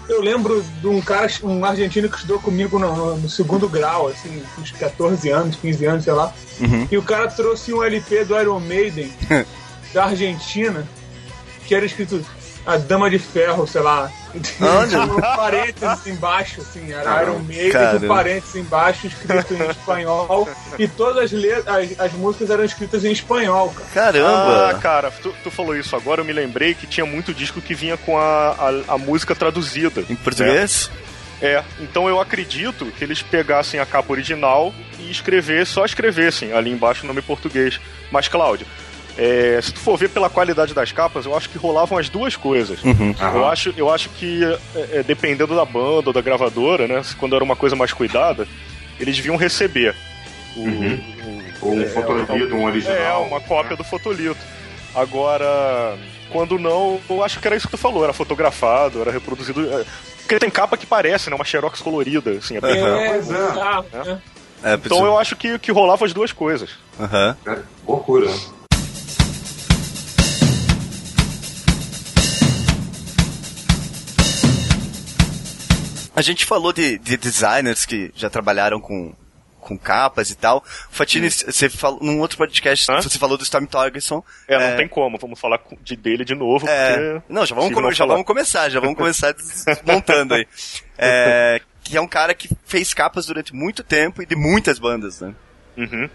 [0.08, 4.42] eu lembro de um cara, um argentino que estudou comigo no, no segundo grau, assim,
[4.58, 6.32] uns 14 anos, 15 anos, sei lá.
[6.60, 6.88] Uhum.
[6.90, 9.12] E o cara trouxe um LP do Iron Maiden
[9.92, 10.86] da Argentina,
[11.66, 12.24] que era escrito
[12.66, 14.10] a Dama de Ferro, sei lá.
[14.34, 14.96] Onde?
[14.96, 20.48] um parênteses embaixo, assim, era Iron Maiden com parênteses embaixo, escrito em espanhol.
[20.78, 23.88] e todas as, letras, as, as, músicas eram escritas em espanhol, cara.
[23.92, 24.70] Caramba!
[24.70, 27.74] Ah, cara, tu, tu, falou isso agora, eu me lembrei que tinha muito disco que
[27.74, 28.50] vinha com a,
[28.88, 30.02] a, a música traduzida.
[30.08, 30.90] Em português?
[30.92, 31.02] Né?
[31.42, 36.70] É, então eu acredito que eles pegassem a capa original e escrever, só escrevessem ali
[36.70, 37.80] embaixo o nome português.
[38.12, 38.64] Mas, Cláudio,
[39.16, 42.34] é, se tu for ver pela qualidade das capas, eu acho que rolavam as duas
[42.36, 42.82] coisas.
[42.82, 43.14] Uhum.
[43.20, 44.42] Eu, acho, eu acho que,
[44.74, 47.02] é, é, dependendo da banda ou da gravadora, né?
[47.18, 48.46] Quando era uma coisa mais cuidada,
[48.98, 49.94] eles deviam receber.
[50.56, 51.00] O, uhum.
[51.60, 52.96] o, ou um é, fotolito, um original.
[53.24, 54.40] É, uma cópia do fotolito.
[54.94, 55.96] Agora,
[56.30, 59.60] quando não, eu acho que era isso que tu falou, era fotografado, era reproduzido.
[59.72, 59.84] É,
[60.20, 61.36] porque tem capa que parece, né?
[61.36, 62.56] Uma xerox colorida, assim.
[62.56, 64.10] É, é, é.
[64.10, 64.72] é.
[64.72, 64.74] é.
[64.74, 66.70] Então eu acho que, que rolava as duas coisas.
[66.98, 67.62] Uhum.
[67.86, 68.30] loucura.
[76.14, 79.14] A gente falou de, de designers que já trabalharam com,
[79.60, 80.62] com capas e tal.
[80.90, 83.00] Fatini, você falou num outro podcast, Hã?
[83.00, 84.22] você falou do Storm Torgerson.
[84.46, 84.76] É, não é...
[84.76, 86.88] tem como, vamos falar de dele de novo, é...
[86.90, 87.32] porque...
[87.32, 87.92] Não, já vamos, com...
[87.92, 90.46] já vamos começar, já vamos começar desmontando aí.
[91.04, 91.60] É...
[91.82, 95.34] que é um cara que fez capas durante muito tempo e de muitas bandas, né?
[95.76, 96.08] Uhum.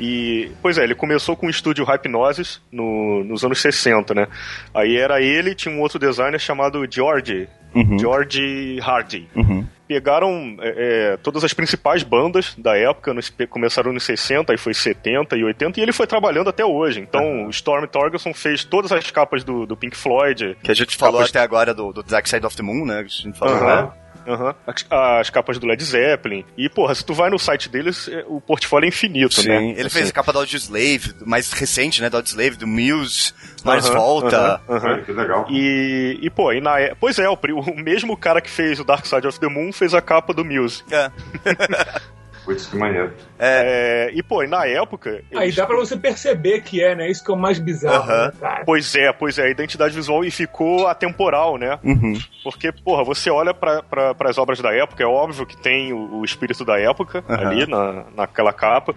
[0.00, 4.26] E, pois é, ele começou com o estúdio Hypnosis no, nos anos 60, né?
[4.74, 7.96] Aí era ele, tinha um outro designer chamado George, Uhum.
[8.00, 9.28] George Hardy.
[9.36, 9.64] Uhum.
[9.86, 14.74] Pegaram é, é, todas as principais bandas da época, nos- começaram nos 60, aí foi
[14.74, 16.98] 70 e 80, e ele foi trabalhando até hoje.
[17.00, 20.96] Então, o Storm Torgerson fez todas as capas do, do Pink Floyd, Que a gente
[20.96, 23.00] falou Capas- até agora do, do Dark Side of the Moon, né?
[23.00, 23.82] A gente falou, Aham.
[23.84, 23.92] né?
[24.26, 24.54] Aham.
[24.66, 26.44] As, as capas do Led Zeppelin.
[26.56, 29.74] E, porra, se tu vai no site deles, é, o portfólio é infinito, Sim, né?
[29.76, 32.08] ele fez a capa do Audioslave, mais recente, né?
[32.10, 33.32] Do Audioslave, do Muse,
[33.64, 34.60] Mars Aham, Volta.
[34.68, 34.88] aham.
[34.90, 35.46] Olha, que legal.
[35.50, 38.84] E, e, pô, e na, é- pois é, o, o mesmo cara que fez o
[38.84, 40.82] Dark Side of the Moon fez a capa do Muse.
[40.90, 41.10] É.
[42.50, 43.12] Putz, que maneiro.
[43.38, 45.22] É, e, pô, e na época.
[45.32, 47.08] Aí eles- dá pra você perceber que é, né?
[47.10, 48.26] Isso que é o mais bizarro, Aham.
[48.26, 48.64] né, cara?
[48.64, 51.78] Pois é, pois é, a identidade visual e ficou atemporal, né?
[51.84, 52.18] Uhum.
[52.42, 53.84] Porque, porra, você olha para
[54.24, 58.04] as obras da época, é óbvio que tem o, o espírito da época ali na,
[58.16, 58.94] naquela capa,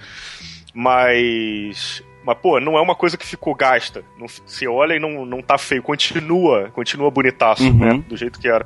[0.73, 2.03] mas.
[2.25, 4.01] Mas, pô, não é uma coisa que ficou gasta.
[4.17, 7.73] Não, você olha e não, não tá feio, continua, continua bonitaço, Uhum.
[7.77, 8.03] né?
[8.07, 8.65] Do jeito que era.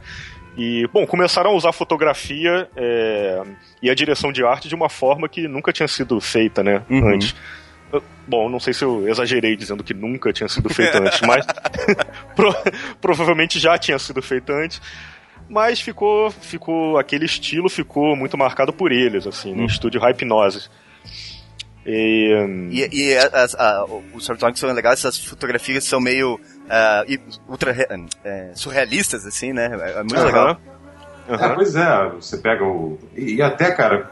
[0.58, 3.43] E, bom, começaram a usar fotografia é,
[3.82, 6.82] e a direção de arte de uma forma que nunca tinha sido feita, né?
[6.89, 7.13] Uhum.
[7.13, 7.36] Antes.
[8.28, 11.46] Bom, não sei se eu exagerei dizendo que nunca tinha sido feito antes, mas
[12.36, 12.56] pro-
[13.00, 14.82] provavelmente já tinha sido feito antes.
[15.48, 20.70] Mas ficou, ficou aquele estilo ficou muito marcado por eles, assim, no estúdio Hypnosis.
[21.86, 26.38] E, hum, E, e as, a, os Stormtroopers são legais, essas fotografias são meio
[27.08, 27.71] e- ultra
[28.23, 29.65] é, surrealistas, assim, né?
[29.82, 30.58] É, é muito aham, legal.
[31.30, 31.45] aham.
[31.51, 32.97] É, pois é, você pega o.
[33.15, 34.10] E, e até, cara,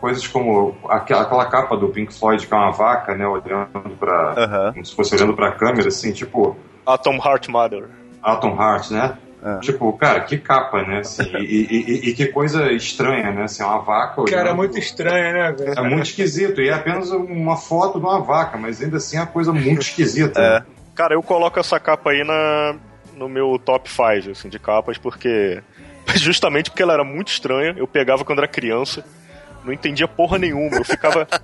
[0.00, 4.34] coisas como aquela, aquela capa do Pink Floyd, que é uma vaca, né, olhando pra.
[4.36, 4.72] Aham.
[4.72, 7.84] Como se fosse olhando pra câmera, assim, tipo, Atom Heart Mother.
[8.22, 9.16] Atom Heart, né?
[9.42, 9.58] Ah.
[9.60, 10.98] Tipo, cara, que capa, né?
[11.00, 13.44] Assim, e, e- e- e que coisa estranha, né?
[13.44, 14.34] Assim, uma vaca olhando.
[14.34, 15.72] Cara, é muito estranho, né, velho?
[15.78, 19.20] É muito esquisito, e é apenas uma foto de uma vaca, mas ainda assim é
[19.20, 20.40] uma coisa muito esquisita.
[20.40, 20.58] É.
[20.60, 20.66] né?
[20.96, 22.74] Cara, eu coloco essa capa aí na,
[23.14, 25.62] no meu top 5, assim, de capas, porque.
[26.16, 27.74] Justamente porque ela era muito estranha.
[27.76, 29.04] Eu pegava quando era criança,
[29.62, 30.78] não entendia porra nenhuma.
[30.78, 31.28] Eu ficava.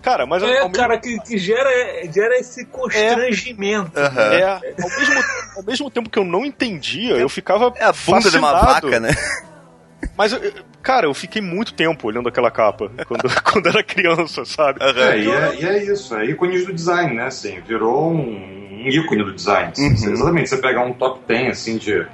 [0.00, 1.70] Cara, mas É, ao mesmo cara, que, que gera,
[2.12, 3.98] gera esse constrangimento.
[3.98, 4.34] Aham.
[4.34, 5.24] É, ao mesmo,
[5.56, 7.72] ao mesmo tempo que eu não entendia, eu ficava.
[7.76, 9.08] É a bunda de uma vaca, né?
[10.16, 10.40] Mas, eu-
[10.82, 14.78] cara, eu fiquei muito tempo olhando aquela capa quando, quando era criança, sabe?
[14.82, 17.26] É, e é, e é isso, é ícone do design, né?
[17.26, 19.70] Assim, virou um, um ícone do design.
[19.72, 20.06] assim.
[20.06, 20.12] Uhum.
[20.14, 22.06] Exatamente, você pegar um top 10 assim, de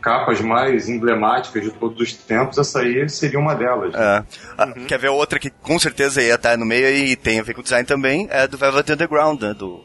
[0.00, 3.94] capas mais emblemáticas de todos os tempos, essa aí seria uma delas.
[3.94, 4.22] É.
[4.58, 4.84] Ah, Uhum.
[4.86, 7.62] Quer ver outra que com certeza ia estar no meio e tem a ver com
[7.62, 8.26] design também?
[8.30, 9.54] É do Velvet Underground, né?
[9.54, 9.82] Do,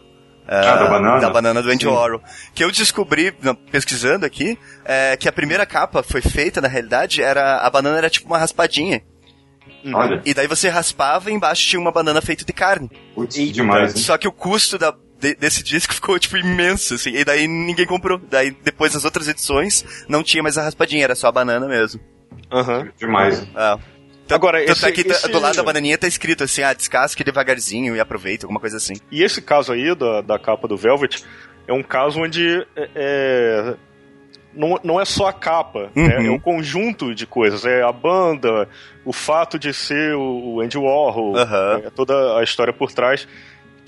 [0.51, 1.19] Ah, da banana?
[1.21, 1.91] Da banana do Andy Sim.
[1.91, 2.21] Warhol.
[2.55, 3.31] Que eu descobri,
[3.71, 8.09] pesquisando aqui, é, que a primeira capa foi feita, na realidade, era a banana era
[8.09, 9.01] tipo uma raspadinha.
[9.93, 12.89] Olha, E daí você raspava e embaixo tinha uma banana feita de carne.
[13.15, 13.95] putz, demais.
[13.95, 14.01] hein?
[14.01, 17.11] Só que o custo da, de- desse disco ficou, tipo, imenso, assim.
[17.11, 18.17] E daí ninguém comprou.
[18.17, 22.01] Daí, depois das outras edições, não tinha mais a raspadinha, era só a banana mesmo.
[22.51, 22.89] Aham.
[22.97, 23.41] Demais.
[23.55, 23.77] É.
[24.29, 26.61] Tanto- Agora, tanto esse- é que tá- esse- do lado da bananinha tá escrito assim,
[26.61, 28.93] ah, descasque devagarzinho e aproveita, alguma coisa assim.
[29.11, 31.23] E esse caso aí da, da capa do Velvet
[31.67, 33.73] é um caso onde é, é,
[34.53, 36.07] não, não é só a capa, Uhum.
[36.07, 36.27] né?
[36.27, 37.65] é um conjunto de coisas.
[37.65, 38.67] É a banda,
[39.03, 41.81] o fato de ser o, Andy Warhol, Aham.
[41.85, 43.27] é toda a história por trás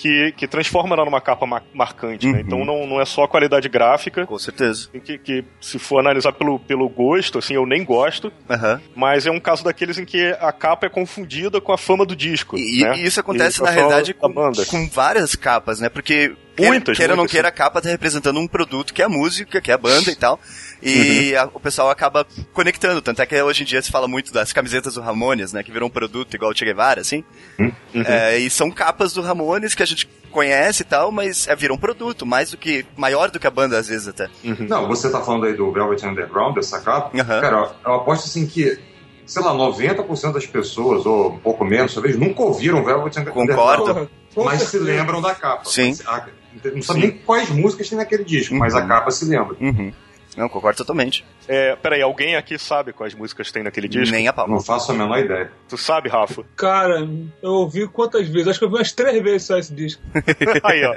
[0.01, 2.25] que, que transforma ela numa capa ma- marcante.
[2.25, 2.33] né?
[2.33, 2.39] Uhum.
[2.39, 4.25] Então não, não é só a qualidade gráfica.
[4.25, 4.89] Com certeza.
[5.03, 8.81] Que, que se for analisar pelo, pelo gosto, assim, eu nem gosto, Aham.
[8.95, 12.15] mas é um caso daqueles em que a capa é confundida com a fama do
[12.15, 12.57] disco.
[12.57, 12.97] E, né?
[12.97, 15.87] e isso acontece, E na realidade, da com, com várias capas, né?
[15.87, 19.05] Porque, queira, Muitas, queira ou não queira, a capa tá representando um produto que é
[19.05, 20.39] a música, que é a banda e tal.
[20.81, 21.39] E Uhum.
[21.39, 23.01] a- o pessoal acaba conectando.
[23.01, 25.63] Tanto é que hoje em dia se fala muito das camisetas do Ramones, né?
[25.63, 27.23] Que virou um produto igual o Che Guevara, assim.
[27.59, 27.71] Uhum.
[28.05, 31.75] É, e são capas do Ramones que a gente conhece e tal, mas é, virou
[31.77, 32.85] um produto, mais do que.
[32.97, 34.27] maior do que a banda, às vezes, até.
[34.43, 37.11] Não, você tá falando aí do Velvet Underground, dessa capa.
[37.25, 38.79] Cara, eu aposto assim que,
[39.25, 43.49] sei lá, 90% das pessoas, ou um pouco menos, talvez, nunca ouviram Velvet Underground.
[43.49, 44.09] Concordo.
[44.37, 45.65] Mas se lembram da capa.
[45.69, 45.95] Sim.
[46.05, 46.25] A-
[46.73, 48.87] Não sabe nem quais músicas tem naquele disco, mas a Uhum.
[48.87, 49.55] capa se lembra.
[49.59, 49.91] Uhum.
[50.37, 51.25] Não, concordo totalmente.
[51.45, 54.15] É, peraí, alguém aqui sabe quais músicas tem naquele disco?
[54.15, 54.47] Nem a pau.
[54.47, 55.51] Não faço a menor ideia.
[55.67, 56.45] Tu sabe, Rafa?
[56.55, 57.05] Cara,
[57.43, 58.47] eu ouvi quantas vezes?
[58.47, 60.01] Acho que eu vi umas três vezes só esse disco.
[60.63, 60.95] Aí, ó.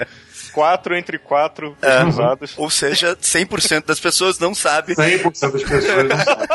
[0.52, 1.96] Quatro entre quatro É.
[2.04, 2.54] pesquisados.
[2.56, 4.94] Ou seja, 100% das pessoas não sabem.
[4.94, 6.46] 100% das pessoas não sabem.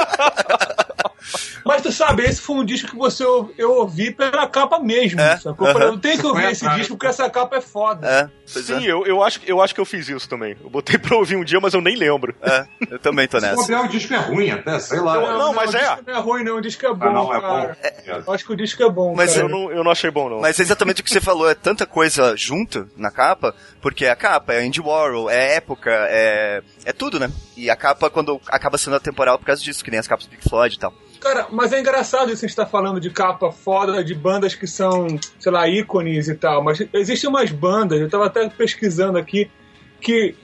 [1.66, 3.24] Mas tu sabe, esse foi um disco que você
[3.58, 5.20] eu ouvi pela capa mesmo.
[5.20, 5.68] É, sacou?
[5.68, 5.80] aham.
[5.82, 6.80] Eu tenho que ouvir Foi esse atrás.
[6.82, 8.08] disco porque essa capa é foda.
[8.08, 8.92] É, Sim, é.
[8.92, 10.56] eu, eu, acho, eu acho que eu fiz isso também.
[10.64, 12.34] Eu botei pra ouvir um dia, mas eu nem lembro.
[12.42, 13.62] É, eu também tô Se nessa.
[13.62, 15.20] bobear, o disco é ruim até, sei lá.
[15.38, 15.80] Não, mas o é.
[15.80, 16.58] disco não é ruim, não.
[16.58, 17.78] O disco é bom, Ah, não, é cara.
[18.08, 18.24] bom.
[18.28, 19.14] Eu acho que o disco é bom.
[19.16, 19.46] Mas cara.
[19.46, 20.40] Eu não, eu não achei bom, não.
[20.42, 24.16] Mas é exatamente o que você falou, é tanta coisa junto na capa, porque a
[24.16, 27.30] capa é Andy Warhol, é época, é, é tudo, né?
[27.60, 30.30] E a capa, quando acaba sendo atemporal por causa disso, que nem as capas do
[30.30, 30.94] Pink Floyd e tal.
[31.20, 34.66] Cara, mas é engraçado isso a gente tá falando de capa foda, de bandas que
[34.66, 35.08] são,
[35.38, 36.64] sei lá, ícones e tal.
[36.64, 39.52] Mas existem umas bandas, eu tava até pesquisando aqui,
[40.00, 40.36] que,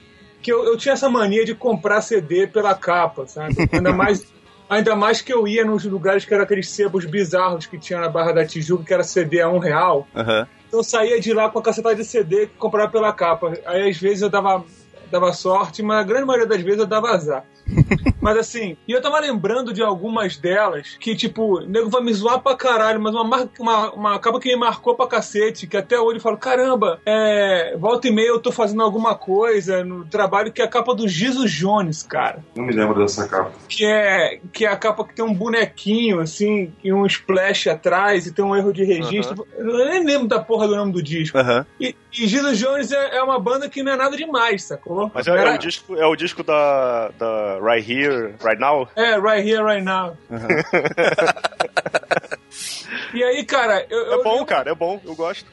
[0.42, 3.54] que eu, eu tinha essa mania de comprar CD pela capa, sabe?
[3.72, 4.26] Ainda mais,
[4.68, 8.10] ainda mais que eu ia nos lugares que eram aqueles sebos bizarros que tinha na
[8.10, 10.06] Barra da Tijuca, que era CD a um real.
[10.14, 10.46] Aham.
[10.68, 13.54] Então eu saía de lá com a cacetada de CD que comprava pela capa.
[13.64, 14.62] Aí às vezes eu dava,
[15.10, 17.44] dava sorte, mas a grande maioria das vezes eu dava azar.
[18.20, 22.12] Mas assim, e eu tava lembrando de algumas delas que, tipo, o nego vai me
[22.12, 25.76] zoar pra caralho, mas uma, marca, uma, uma capa que me marcou pra cacete, que
[25.76, 30.04] até hoje eu falo, caramba, é, volta e meia eu tô fazendo alguma coisa no
[30.04, 32.44] trabalho, que é a capa do Jesus Jones, cara.
[32.56, 33.52] Não me lembro dessa capa.
[33.68, 38.26] Que é, que é a capa que tem um bonequinho, assim, e um splash atrás,
[38.26, 39.46] e tem um erro de registro.
[39.56, 41.38] Eu nem lembro da porra do nome do disco.
[41.38, 41.64] Aham.
[41.80, 45.10] E, e Jesus Jones é, é uma banda que não é nada demais, sacou?
[45.14, 48.88] Mas é, Era- é o disco, é o disco da, da Right Here, Right Now.
[48.96, 50.16] É, right here, right now.
[53.14, 54.12] e aí, cara, eu.
[54.12, 55.50] É eu- bom, cara, é bom, eu gosto.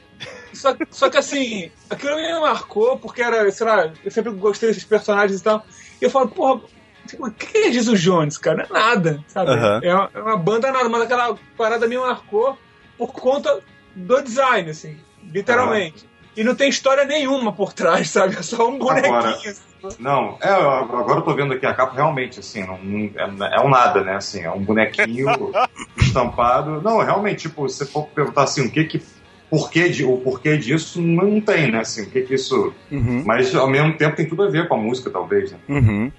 [0.52, 4.84] Só, só que assim, aquilo me marcou porque era, sei lá, eu sempre gostei desses
[4.84, 5.64] personagens e tal.
[6.00, 6.60] E eu falo, porra,
[7.06, 8.66] tipo, o que é Jesus Jones, cara?
[8.70, 9.50] Não é nada, sabe?
[9.50, 9.80] Aham.
[9.82, 12.56] É, uma, é uma banda nada, mas aquela parada me marcou
[12.96, 13.60] por conta
[13.94, 16.08] do design, assim, literalmente.
[16.36, 18.36] E não tem história nenhuma por trás, sabe?
[18.36, 19.14] É só um bonequinho.
[19.16, 19.54] Agora- assim.
[19.98, 23.60] Não, é, agora eu tô vendo aqui a capa, realmente, assim, não, não- é, é
[23.60, 24.16] um nada, né?
[24.16, 25.28] Assim, é um bonequinho
[25.96, 26.80] estampado.
[26.82, 29.02] Não, realmente, tipo, se você for perguntar assim, o que que.
[29.50, 31.78] Porquê de, o porquê disso não tem, né?
[31.80, 32.72] Assim, o que que isso.
[32.90, 33.22] Uhum.
[33.24, 35.58] Mas ao mesmo tempo tem tudo a ver com a música, talvez, né?
[35.68, 36.10] Uhum.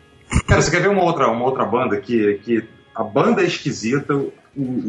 [0.47, 2.63] Cara, você quer ver uma outra, uma outra banda que, que
[2.95, 4.31] a banda é esquisita, o-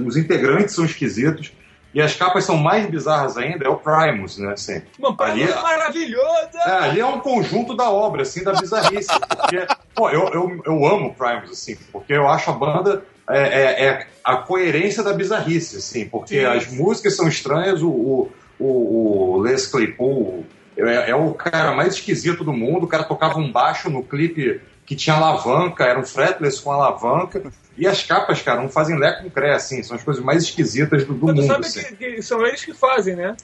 [0.07, 1.53] os integrantes são esquisitos
[1.97, 4.53] e as capas são mais bizarras ainda, é o Primus, né?
[4.53, 4.83] Assim.
[4.99, 6.59] Uma parada Ali- maravilhosa!
[6.67, 9.09] É, ali é um conjunto da obra, assim, da bizarrice.
[9.35, 13.85] Porque, pô, eu, eu, eu amo Primus, assim, porque eu acho a banda é, é-
[13.87, 16.45] é a coerência da bizarrice, assim, porque Sim.
[16.45, 20.45] as músicas são estranhas, o, o, o, o Les Claypool
[20.77, 24.61] é, é o cara mais esquisito do mundo, o cara tocava um baixo no clipe
[24.87, 27.43] que tinha alavanca, era um fretless com alavanca,
[27.77, 31.05] e as capas, cara, não fazem lé com cré, assim, são as coisas mais esquisitas
[31.05, 31.83] do, do mundo, sabe assim.
[31.97, 33.37] que, que são eles que fazem, né?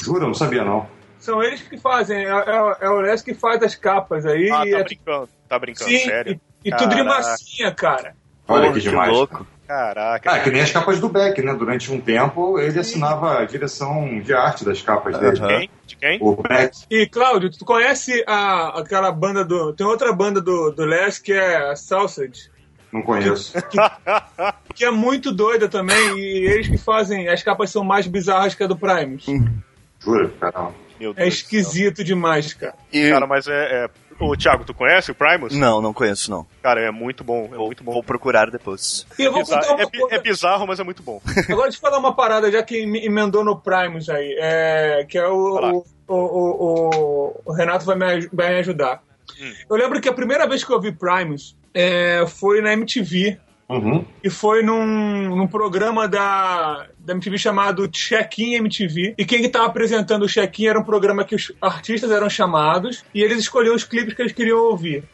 [0.00, 0.88] Juro, eu não sabia, não.
[1.18, 4.50] São eles que fazem, é, é- é o Les que faz as capas aí.
[4.52, 6.40] Ah, e tá é- brincando, tá brincando, sim, sério.
[6.64, 8.14] e, e tudo de massinha, cara.
[8.46, 9.10] Olha Porra, que demais.
[9.12, 9.46] louco.
[9.66, 10.30] Caraca.
[10.30, 11.54] Ah, que nem as capas do Beck, né?
[11.54, 15.38] Durante um tempo ele assinava a direção de arte das capas dele.
[15.38, 15.48] Aham.
[15.48, 15.70] Quem?
[15.86, 16.18] De quem?
[16.20, 19.72] O Beck, E, Cláudio, tu conhece a, aquela banda do.
[19.72, 22.50] Tem outra banda do, do Les que é a Sausage,
[22.92, 23.54] não conheço.
[24.74, 27.28] que é muito doida também, e eles que fazem.
[27.28, 29.26] As capas são mais bizarras que a do Primus.
[29.98, 30.74] Jura, caramba.
[31.16, 32.74] É esquisito demais, cara.
[32.92, 33.10] E...
[33.10, 33.84] Cara, mas é.
[33.84, 33.90] é...
[34.20, 35.54] Ô, Thiago, tu conhece o Primus?
[35.54, 36.46] Não, não conheço, não.
[36.62, 37.92] Cara, é muito bom, é muito bom.
[37.92, 39.06] Vou procurar depois.
[39.18, 40.14] E eu vou Bizarro- é, coisa.
[40.14, 41.20] é bizarro, mas é muito bom.
[41.48, 45.18] Agora deixa eu falar uma parada, já que me emendou no Primus aí, é, que
[45.18, 49.02] é o, o, o, o- o Renato vai me, vai me ajudar.
[49.40, 49.52] Hum.
[49.70, 53.38] Eu lembro que a primeira vez que eu vi Primus é, foi na MTV,
[53.68, 54.04] Uhum.
[54.22, 59.14] e foi num, num programa da, da MTV chamado Check-in MTV.
[59.16, 63.22] E quem estava apresentando o Check-in era um programa que os artistas eram chamados e
[63.22, 65.04] eles escolhiam os clipes que eles queriam ouvir.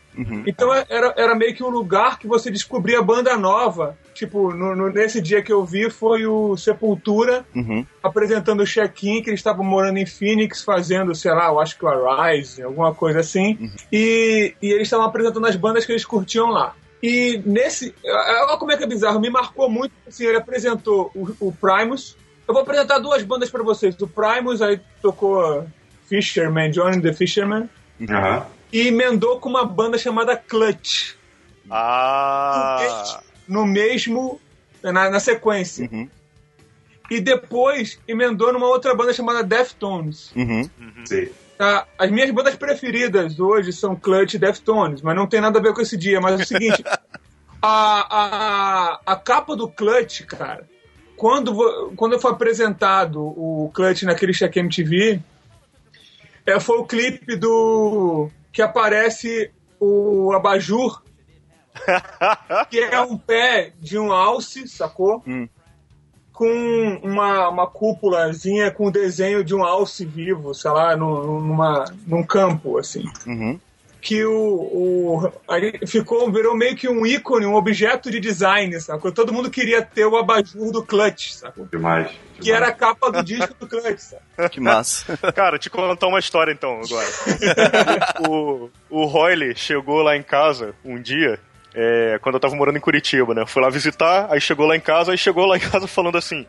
[0.46, 3.96] Então é- era, era meio que um lugar que você descobria banda nova.
[4.12, 7.86] Tipo, no- no- nesse dia que eu vi foi o Sepultura Uhum.
[8.02, 11.84] apresentando o check-in, que eles estavam morando em Phoenix, fazendo, sei lá, eu acho que
[11.84, 13.70] o Arise, alguma coisa assim.
[13.90, 16.74] E, e eles estavam apresentando as bandas que eles curtiam lá.
[17.02, 17.94] E nesse.
[18.04, 19.92] Olha como é que é bizarro, me marcou muito.
[20.06, 22.16] Assim, ele apresentou o, o Primus.
[22.46, 23.94] Eu vou apresentar duas bandas pra vocês.
[24.00, 25.66] O Primus, aí tocou
[26.08, 27.70] Fisherman, Johnny the Fisherman.
[28.08, 28.46] Aham.
[28.72, 31.14] E emendou com uma banda chamada Clutch.
[31.70, 33.20] Ah.
[33.48, 34.40] No mesmo.
[34.82, 35.88] Na, na sequência.
[35.90, 36.08] Uhum.
[37.10, 40.32] E depois emendou numa outra banda chamada Deftones.
[40.36, 40.68] Uhum.
[41.04, 41.32] Sei.
[41.60, 41.86] Tá?
[41.98, 45.74] As minhas bandas preferidas hoje são Clutch e Deftones, mas não tem nada a ver
[45.74, 46.18] com esse dia.
[46.18, 46.82] Mas é o seguinte:
[47.60, 50.66] a, a, a capa do Clutch, cara,
[51.18, 55.20] quando, quando foi apresentado o Clutch naquele Check MTV,
[56.46, 58.30] é, foi o clipe do.
[58.50, 61.02] que aparece o Abajur
[62.70, 65.22] que é um pé de um alce, sacou?
[65.26, 65.46] Hum.
[66.40, 71.84] Com uma, uma cúpulazinha com o desenho de um alce vivo, sei lá, no, numa,
[72.06, 73.04] num campo, assim.
[73.26, 73.60] Uhum.
[74.00, 75.32] Que o, o.
[75.46, 79.12] Aí ficou, virou meio que um ícone, um objeto de design, sacou?
[79.12, 81.66] Todo mundo queria ter o abajur do Clutch, sacou?
[81.66, 82.06] Demais.
[82.06, 82.18] demais.
[82.40, 84.22] Que era a capa do disco do Clutch, sabe?
[84.50, 85.18] Que massa.
[85.36, 87.06] Cara, te contar uma história então agora.
[88.26, 91.38] o, o Royle chegou lá em casa um dia,
[91.74, 93.44] é, quando eu tava morando em Curitiba, né?
[93.46, 96.46] Fui lá visitar, aí chegou lá em casa, aí chegou lá em casa falando assim: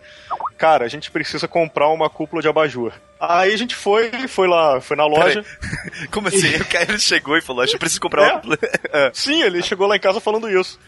[0.58, 2.92] Cara, a gente precisa comprar uma cúpula de abajur.
[3.20, 5.46] Aí a gente foi, foi lá, foi na loja.
[6.12, 6.56] Como assim?
[6.56, 8.34] O cara chegou e falou, acho que eu preciso comprar É?
[8.44, 8.58] uma...
[8.92, 9.12] É.
[9.14, 10.80] Sim, ele chegou lá em casa falando isso.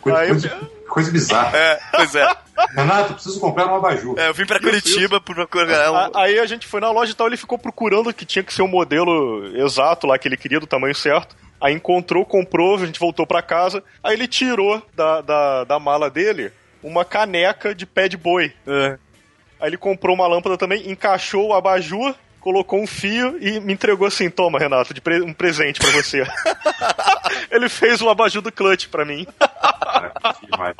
[0.00, 1.56] Coisa, Aí- coisa, coisa bizarra.
[1.56, 2.26] É, pois é.
[2.74, 4.18] Renato, preciso comprar um abajur.
[4.18, 5.96] É, eu vim pra Curitiba por procurar um...
[5.96, 8.52] A- Aí a gente foi na loja e tal, ele ficou procurando que tinha que
[8.54, 11.36] ser o modelo exato lá que ele queria, do tamanho certo.
[11.60, 13.82] Aí encontrou, comprou, a gente voltou pra casa.
[14.02, 16.52] Aí ele tirou da, da, da mala dele
[16.82, 18.52] uma caneca de pé de boi.
[18.66, 18.98] É.
[19.60, 24.06] Aí ele comprou uma lâmpada também, encaixou o abajur, colocou um fio e me entregou
[24.06, 26.22] assim: toma, Renato, de pre- um presente pra você.
[27.50, 29.26] ele fez o abajur do clutch pra mim.
[29.38, 30.74] Cara, que demais.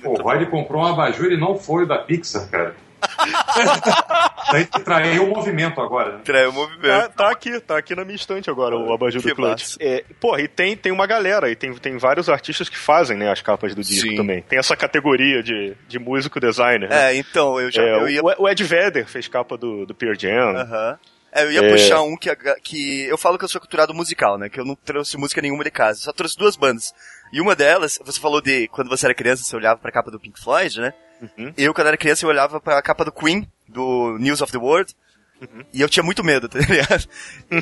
[0.00, 2.76] Pô, o Roy comprou um abajur e não foi o da Pixar, cara.
[4.52, 6.20] Daí traiu o movimento agora, né?
[6.24, 7.12] Traiu o Tá, movimento.
[7.14, 9.76] tá aqui, tá aqui na minha estante agora, o abajur Que do Clutch.
[9.80, 13.30] É, porra, e tem, tem uma galera, e tem, tem vários artistas que fazem, né,
[13.30, 14.16] as capas do disco Sim.
[14.16, 14.42] também.
[14.42, 17.12] Tem essa categoria de, de músico designer, né?
[17.12, 17.82] É, então, eu já...
[17.82, 18.22] É, eu ia...
[18.22, 20.56] o, o Ed Vedder fez capa do, do Pearl Jam.
[20.56, 20.98] Aham.
[21.32, 21.70] É, eu ia É.
[21.70, 22.28] puxar um que,
[22.60, 23.04] que.
[23.04, 24.48] Eu falo que eu sou culturado musical, né?
[24.48, 26.00] Que eu não trouxe música nenhuma de casa.
[26.00, 26.92] Só trouxe duas bandas.
[27.32, 30.18] E uma delas, você falou de quando você era criança, você olhava pra capa do
[30.18, 30.92] Pink Floyd, né?
[31.20, 31.52] Uhum.
[31.56, 34.94] Eu, quando era criança, eu olhava pra capa do Queen, do News of the World.
[35.40, 35.64] Uhum.
[35.72, 37.04] E eu tinha muito medo, tá ligado?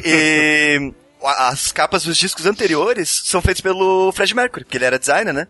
[0.04, 0.92] E.
[1.20, 5.48] As capas dos discos anteriores são feitas pelo Fred Mercury, porque ele era designer, né?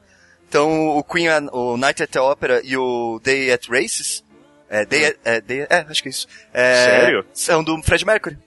[0.48, 4.24] Então, o Queen, o Night at the Opera e o Day at Races,
[4.70, 6.26] é, Day at, é, Day- é, acho que é isso.
[6.54, 7.26] É, Sério?
[7.34, 8.38] São do Fred Mercury.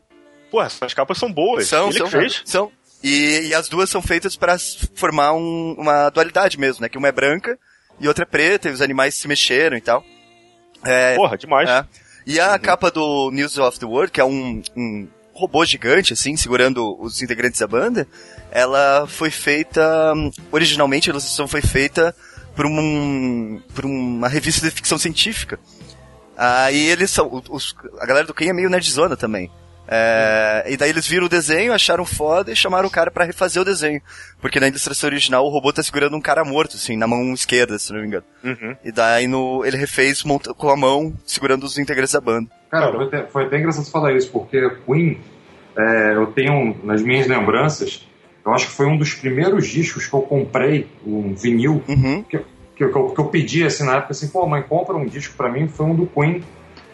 [0.49, 1.68] Pô, essas capas são boas.
[1.68, 2.41] São, Ele são, fez?
[2.43, 2.72] são.
[3.03, 4.57] E, e as duas são feitas para
[4.95, 6.89] formar um- uma dualidade mesmo, né?
[6.89, 7.57] Que uma é branca
[8.02, 10.04] e outra é preta, e os animais se mexeram e tal.
[10.84, 11.70] É, Porra, demais.
[11.70, 11.86] é.
[12.26, 16.36] E a capa do News of the World, que é um, um robô gigante, assim,
[16.36, 18.08] segurando os integrantes da banda,
[18.52, 20.14] ela foi feita.
[20.52, 22.16] Originalmente a ilustração foi feita
[22.56, 25.60] por, um, por uma revista de ficção científica.
[26.38, 27.43] Aí eles são.
[27.49, 29.52] os- a galera do Ken é meio nerdzona também.
[29.93, 33.61] É, e daí eles viram o desenho, acharam foda e chamaram o cara pra refazer
[33.61, 34.01] o desenho.
[34.39, 37.77] Porque na ilustração original o robô tá segurando um cara morto, assim, na mão esquerda,
[37.77, 38.23] se não me engano.
[38.43, 38.75] Uhum.
[38.85, 42.49] E daí no, ele refez com a mão, segurando os integrantes da banda.
[42.71, 45.19] Cara, foi até, foi até engraçado você falar isso, porque Queen,
[45.77, 48.07] é, eu tenho nas minhas lembranças,
[48.45, 52.23] eu acho que foi um dos primeiros discos que eu comprei, um vinil, Uhum.
[52.23, 52.39] que,
[52.77, 55.51] que, eu- que eu pedi assim na época, assim, pô, mãe, compra um disco pra
[55.51, 56.41] mim, foi um do Queen,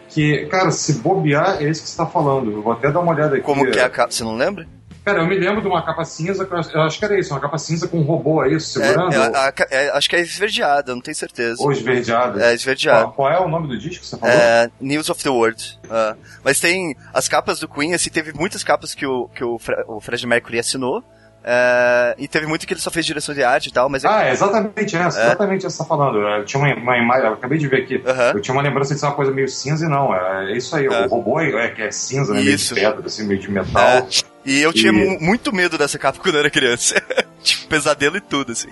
[0.08, 2.50] que, cara, se bobear, é esse que você tá falando.
[2.52, 3.44] Eu vou até dar uma olhada aqui.
[3.44, 4.10] Como que é a capa?
[4.12, 4.66] Você não lembra?
[5.04, 7.56] Cara, eu me lembro de uma capa cinza, eu acho- que era isso, uma capa
[7.56, 10.94] cinza com um robô aí, segurando, É, é, a- a é, acho que é esverdeada,
[10.94, 11.62] não tenho certeza.
[11.62, 12.38] ou esverdeado.
[12.38, 13.04] É esverdeado.
[13.04, 14.34] Qual, qual é o nome do disco que você falou?
[14.34, 15.78] É, News of the World.
[15.90, 19.58] Ah, mas tem as capas do Queen, assim, teve muitas capas que o, que o,
[19.58, 21.02] Fre o Fred Mercury assinou.
[21.50, 24.08] É, e teve muito que ele só fez direção de arte e tal, mas é-
[24.08, 26.18] Ah, é exatamente essa, exatamente essa que você tá falando.
[26.18, 28.02] Eu tinha uma, uma imagem, eu acabei de ver aqui.
[28.06, 28.32] Aham.
[28.34, 30.14] Eu tinha uma lembrança de ser uma coisa meio cinza e não.
[30.14, 31.06] É, é isso aí, É.
[31.06, 33.82] o robô é, que é cinza, né, meio de pedra, assim, meio de metal.
[33.82, 34.06] É,
[34.44, 36.94] e eu tinha E- mu- muito medo dessa capa quando eu era criança.
[37.42, 38.68] tipo, pesadelo e tudo, assim.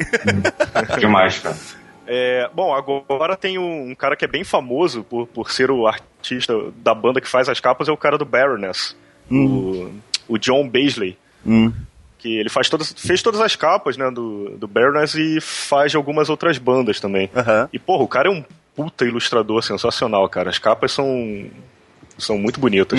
[0.98, 1.56] Demais, cara.
[2.08, 5.88] É, bom, agora tem um, um cara que é bem famoso por, por ser o
[5.88, 8.94] artista da banda que faz as capas, é o cara do Baroness.
[9.28, 9.90] O,
[10.28, 11.18] o John Baisley.
[11.44, 11.72] Hum.
[12.26, 15.96] Que ele faz todas, fez todas as capas, né, do, do Baroness e faz de
[15.96, 17.30] algumas outras bandas também.
[17.36, 17.68] Aham.
[17.72, 20.50] E, porra, o cara é um puta ilustrador sensacional, cara.
[20.50, 21.48] As capas são,
[22.18, 22.98] são muito bonitas.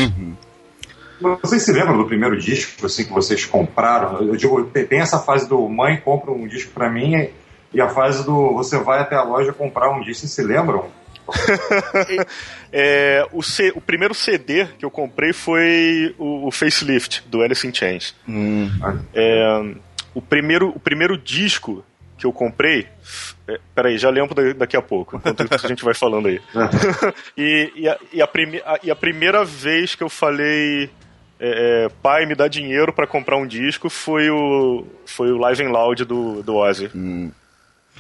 [1.42, 4.22] Vocês se lembram do primeiro disco assim, que vocês compraram?
[4.22, 7.30] Eu digo, tem tem essa fase do mãe compra um disco pra mim
[7.74, 10.22] e a fase do você vai até a loja comprar um disco.
[10.22, 10.86] Vocês se lembram?
[12.72, 17.66] É, o, C- o primeiro CD que eu comprei foi o, o Facelift, do Alice
[17.66, 18.14] in Chains.
[18.28, 18.70] Hum.
[19.14, 19.74] É,
[20.14, 21.84] o, primeiro, o primeiro disco
[22.18, 22.88] que eu comprei.
[23.48, 26.42] É, peraí, já lembro da- daqui a pouco, enquanto a gente vai falando aí.
[27.38, 30.90] e, e, a, e, a prime- a- e a primeira vez que eu falei.
[31.40, 35.64] é, é, pai, me dá dinheiro pra comprar um disco foi o, foi o Live
[35.64, 36.90] and Loud do, do Ozzy.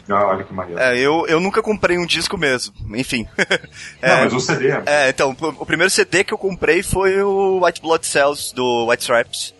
[0.10, 0.80] Ah, olha que maneiro.
[0.80, 2.74] É, eu, eu nunca comprei um disco mesmo.
[2.96, 3.28] Enfim.
[4.02, 4.70] Não, É, mas o CD.
[4.86, 9.04] É, então, o primeiro CD que eu comprei foi o White Blood Cells do White
[9.04, 9.54] Stripes.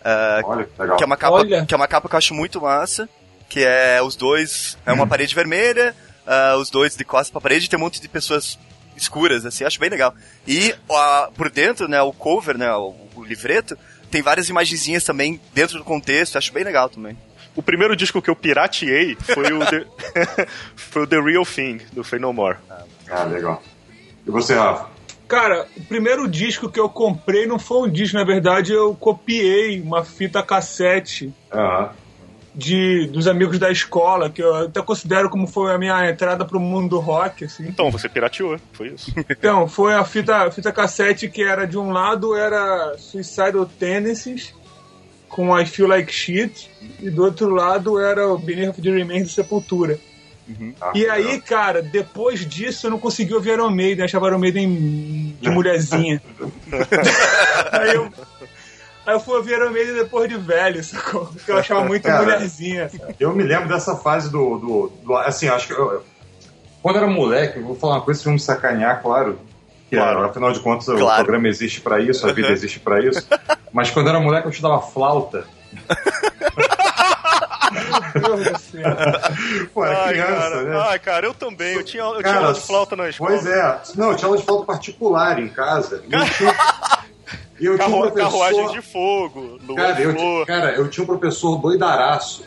[0.00, 0.96] Uh, Olha, que legal.
[0.96, 1.66] que é uma capa Olha.
[1.66, 3.08] que é uma capa que eu acho muito massa,
[3.48, 5.94] que é os dois, é uma parede vermelha,
[6.26, 8.58] ah, os dois de costas pra parede, e tem um monte de pessoas
[8.96, 10.14] escuras assim, acho bem legal.
[10.46, 10.74] E
[11.36, 13.76] por dentro, né, o cover, né, o, o livreto,
[14.10, 17.16] tem várias imagenzinhas também dentro do contexto, acho bem legal também.
[17.58, 19.84] O primeiro disco que eu pirateei foi o The,
[20.76, 22.56] foi o The Real Thing, do Fey No More.
[23.10, 23.60] Ah, legal.
[24.24, 24.88] E você, Rafa?
[25.26, 29.80] Cara, o primeiro disco que eu comprei não foi um disco, na verdade eu copiei
[29.80, 31.90] uma fita cassete Aham.
[32.54, 36.60] de, dos amigos da escola, que eu até considero como foi a minha entrada pro
[36.60, 37.66] mundo do rock, assim.
[37.66, 39.12] Então, você pirateou, foi isso.
[39.28, 44.54] Então, foi a fita, a fita cassete que era de um lado era Suicidal Tendencies
[45.28, 46.70] com I Feel Like Shit
[47.00, 49.98] e do outro lado era o Beneath the Remains do Sepultura.
[50.80, 55.36] Ah, E aí, cara, depois disso eu não consegui ouvir Iron Maiden, achava Iron Maiden
[55.40, 56.22] de mulherzinha.
[57.72, 58.04] aí, eu,
[59.06, 61.26] aí eu fui ouvir Iron Maiden depois de velho, sacou?
[61.26, 62.22] Porque eu achava muito Cara.
[62.22, 62.88] mulherzinha.
[62.88, 63.14] sabe?
[63.20, 64.58] Eu me lembro dessa fase do.
[64.58, 65.74] do, do- assim, acho que.
[65.74, 66.02] Eu,
[66.82, 69.38] quando eu era moleque, eu vou falar uma coisa, vocês vão me sacanear, claro.
[69.88, 70.22] Que Claro.
[70.24, 71.24] é, afinal de contas, o Claro.
[71.24, 73.26] programa existe pra isso, a vida existe pra isso.
[73.72, 75.44] Mas quando era moleque, eu estudava flauta.
[78.14, 78.96] Meu Deus do céu.
[79.74, 80.80] Pô, era Ai, criança, cara, né?
[80.88, 81.74] ai, cara, eu também.
[81.74, 83.30] Eu tinha, eu tinha Cara, aula de flauta na escola.
[83.30, 83.80] Pois é.
[83.96, 86.02] Não, eu tinha aula de flauta particular em casa.
[86.08, 86.54] E eu tinha,
[87.60, 88.18] eu tinha um professor...
[88.30, 92.44] carruagem de fogo, lua Cara de eu, cara, eu tinha um professor doidaraço.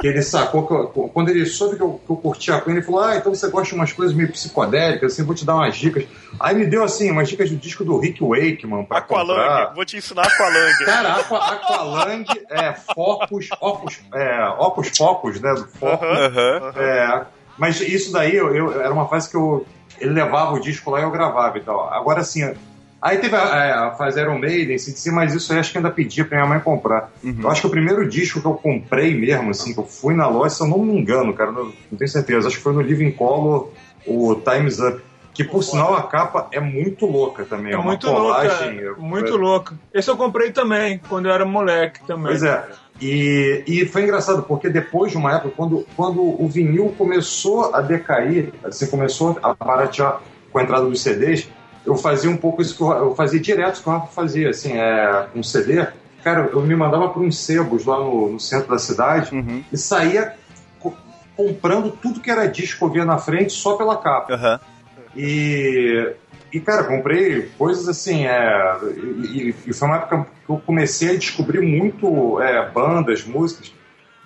[0.00, 2.76] Que ele sacou que eu- quando ele soube que eu, que eu curtia a Queen,
[2.76, 5.54] ele falou: Ah, então você gosta de umas coisas meio psicodélicas, assim, vou te dar
[5.56, 6.04] umas dicas.
[6.38, 9.74] Aí me deu assim, umas dicas do disco do Rick Wakeman pra Aqualang, comprar.
[9.74, 10.84] vou te ensinar Aqualang.
[10.84, 15.52] Cara, Aqua, Aqualang, é, Focus, Opus, é, Opus Focus, né?
[15.54, 16.08] Do Focus.
[16.08, 16.72] Aham.
[16.76, 17.26] É,
[17.58, 19.66] mas isso daí eu, eu- era uma fase que eu.
[19.98, 21.88] Ele levava o disco lá e eu gravava e tal.
[21.92, 22.54] Agora assim.
[23.00, 26.24] Aí teve a, a fase Iron Maiden, CDC, mas isso aí acho que ainda pedia
[26.24, 27.10] pra minha mãe comprar.
[27.22, 30.26] Eu acho que o primeiro disco que eu comprei mesmo, assim, que eu fui na
[30.28, 32.80] loja, se eu não me engano, cara, não, não tenho certeza, acho que foi no
[32.80, 33.70] Living Color,
[34.06, 35.00] o Time's Up.
[35.34, 37.74] Que por sinal a capa é muito louca também.
[37.74, 39.74] É uma muito colagem, louca, é- muito louca.
[39.92, 42.28] Esse eu comprei também, quando eu era moleque também.
[42.28, 42.64] Pois é.
[42.98, 47.82] E, e foi engraçado, porque depois de uma época, quando, quando o vinil começou a
[47.82, 51.46] decair, assim, começou a baratear com a entrada dos CDs,
[51.86, 54.72] eu fazia um pouco isso que eu, eu fazia direto que o Rafa fazia, assim,
[54.76, 55.86] é, um CD.
[56.24, 59.62] Cara, eu me mandava para uns sebos lá no, no centro da cidade Uhum.
[59.72, 60.34] e saía
[60.80, 60.96] co-
[61.36, 64.34] comprando tudo que era disco que eu via na frente só pela capa.
[64.34, 64.60] Aham.
[65.14, 66.12] E,
[66.52, 68.76] e cara, comprei coisas assim, é,
[69.32, 73.72] e, e foi uma época que eu comecei a descobrir muito é, bandas, músicas.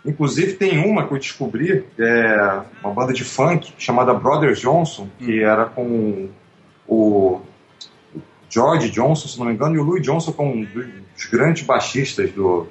[0.04, 5.42] Inclusive tem uma que eu descobri, é, uma banda de funk chamada Brothers Johnson, que
[5.42, 6.28] era com
[6.88, 7.40] o
[8.50, 11.62] George Johnson, se não me engano, e o Louis Johnson, que é um dos grandes
[11.62, 12.66] baixistas do,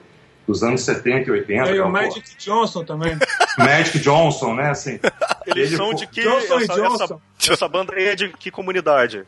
[0.45, 1.69] dos anos 70 e 80.
[1.69, 3.17] E que é o o Magic Johnson também.
[3.57, 4.69] Magic Johnson, né?
[4.69, 4.99] Assim,
[5.45, 6.21] Eles Ele são de que.
[6.21, 7.21] Johnson e essa, Johnson.
[7.39, 9.23] Essa, essa banda aí é de que comunidade?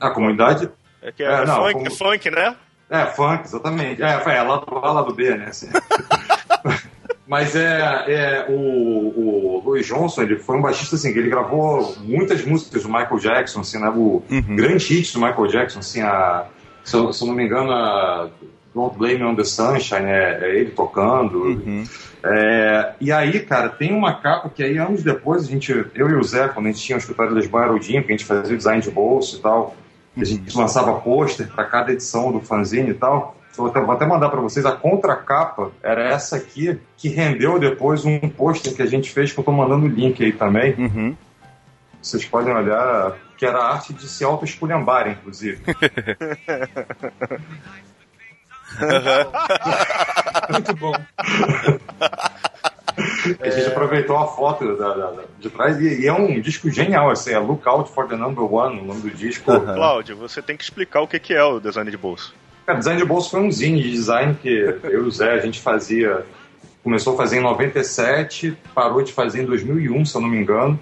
[0.00, 0.70] a comunidade
[1.02, 2.56] É que é, É, não, funk, como- é funk, né?
[2.90, 4.02] É, funk, exatamente.
[4.02, 5.46] É, é lá do A, lá do B, né?
[5.48, 5.68] assim.
[7.28, 11.94] Mas é, é o, o Louis Johnson, ele foi um baixista assim, que ele gravou
[12.00, 13.90] muitas músicas do Michael Jackson, assim, né?
[13.94, 14.22] O
[14.56, 16.46] grande hit do Michael Jackson, assim, a,
[16.82, 18.30] se, eu, se eu não me engano, a
[18.74, 21.44] Don't Blame Me on the Sunshine, é, é ele tocando.
[22.24, 26.14] É, e aí, cara, tem uma capa que aí anos depois, a gente, eu e
[26.14, 28.80] o Zé, quando a gente tinha o escritório de Lisboa que a gente fazia design
[28.80, 29.76] de bolso e tal,
[30.16, 33.37] a gente lançava pôster para cada edição do fanzine e tal.
[33.58, 38.04] Vou até, vou até mandar para vocês, a contracapa era essa aqui, que rendeu depois
[38.04, 40.74] um pôster que a gente fez, que eu tô mandando o link aí também.
[40.78, 41.16] Uhum.
[42.00, 45.60] Vocês podem olhar, que era a arte de se auto-esculhambar, inclusive.
[50.50, 50.92] Muito bom.
[53.40, 56.68] A gente aproveitou a foto da- da- da- de trás e, e é um disco
[56.70, 59.44] genial, assim, é Look Out for the Number One, o nome do disco.
[59.60, 62.34] Cláudio, você tem que explicar o que que é o design de bolso.
[62.74, 64.48] Design de bolso foi um zine de design que
[64.84, 66.24] eu e o Zé, a gente fazia.
[66.82, 70.78] Começou a fazer em 97, parou de fazer em 2001, se eu não me engano.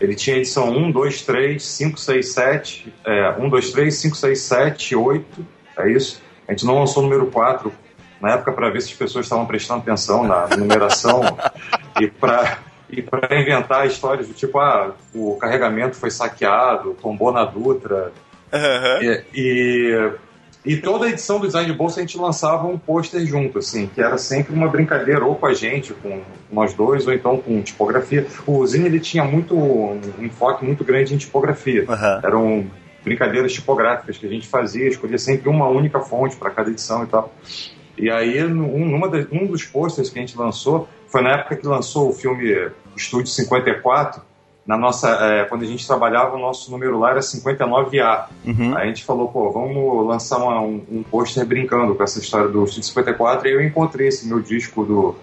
[0.00, 2.94] Ele tinha edição 1, 2, 3, 5, 6, 7.
[3.06, 5.46] É, 1, 2, 3, 5, 6, 7, 8.
[5.78, 6.20] É isso.
[6.46, 7.72] A gente não lançou o número 4
[8.20, 11.22] na época para ver se as pessoas estavam prestando atenção na numeração
[12.00, 12.58] e para
[12.88, 18.12] e para inventar histórias do tipo, ah, o carregamento foi saqueado, tombou na Dutra,
[18.52, 18.98] Aham.
[19.02, 20.12] e, e,
[20.66, 24.00] e toda edição do Design de Bolsa a gente lançava um pôster junto, assim, que
[24.00, 28.26] era sempre uma brincadeira, ou com a gente, com nós dois, ou então com tipografia.
[28.44, 31.84] O Zine ele tinha muito um enfoque muito grande em tipografia.
[31.88, 32.20] Aham.
[32.24, 32.66] Eram
[33.04, 37.06] brincadeiras tipográficas que a gente fazia, escolhia sempre uma única fonte para cada edição e
[37.06, 37.32] tal.
[37.96, 41.66] E aí, um, das, um dos posters que a gente lançou, foi na época que
[41.66, 44.20] lançou o filme Estúdio 54,
[44.66, 48.26] na nossa, é, quando a gente trabalhava, o nosso número lá era 59A.
[48.44, 48.76] Uhum.
[48.76, 52.64] A gente falou, pô, vamos lançar uma, um, um pôster brincando com essa história do
[52.64, 55.14] Estúdio 54, e eu encontrei esse meu disco do,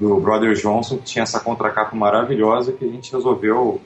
[0.00, 3.80] do Brother Johnson, que tinha essa contracapa maravilhosa, que a gente resolveu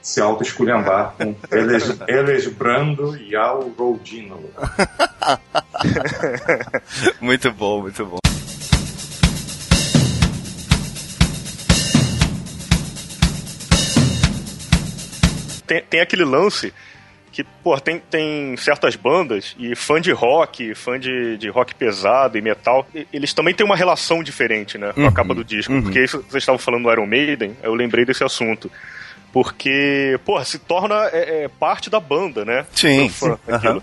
[0.00, 4.40] se auto-esculhambar com Eles, Eles Brando e Al Rodino.
[7.20, 8.18] muito bom, muito bom.
[15.66, 16.72] Tem, tem aquele lance
[17.32, 22.36] que, pô, tem, tem certas bandas e fã de rock, fã de, de rock pesado
[22.36, 25.72] e metal, eles também têm uma relação diferente, né, com a capa do disco.
[25.82, 28.70] Porque isso, vocês estavam falando do Iron Maiden, eu lembrei desse assunto.
[29.32, 32.66] Porque, pô, se torna é, é, parte da banda, né?
[32.74, 33.82] Sim, sim, aquilo.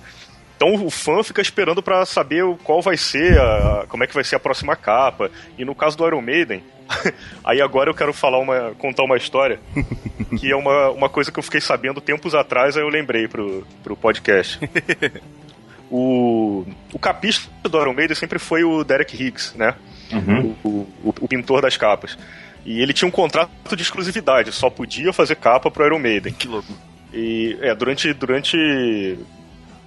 [0.60, 4.26] Então o fã fica esperando pra saber qual vai ser, a, como é que vai
[4.26, 5.32] ser a próxima capa.
[5.58, 6.62] E no caso do Iron Maiden,
[7.46, 9.58] aí agora eu quero falar uma, contar uma história
[10.38, 13.66] que é uma, uma coisa que eu fiquei sabendo tempos atrás, aí eu lembrei pro,
[13.82, 14.60] pro podcast.
[15.90, 19.76] o, o capista do Iron Maiden sempre foi o Derek Higgs, né?
[20.12, 20.58] Uhum.
[20.62, 20.70] O,
[21.06, 22.18] o, o pintor das capas.
[22.66, 26.34] E ele tinha um contrato de exclusividade, só podia fazer capa pro Iron Maiden.
[26.34, 26.68] Que louco.
[27.14, 29.18] E é, durante, durante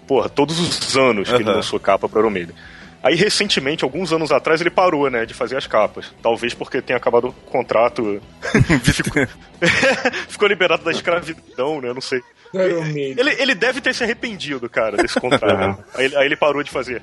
[0.07, 2.55] porra, todos os anos que ele lançou capa pro Iron Maiden.
[3.03, 6.13] Aí, recentemente, alguns anos atrás, ele parou, né, de fazer as capas.
[6.23, 8.23] Talvez porque tenha acabado o contrato.
[8.85, 9.27] ficou,
[10.29, 11.93] ficou liberado da escravidão, né?
[11.93, 12.21] Não sei.
[12.55, 15.83] Ele, ele deve ter se arrependido, cara, desse contrato.
[15.95, 17.03] aí, ele- aí ele parou de fazer.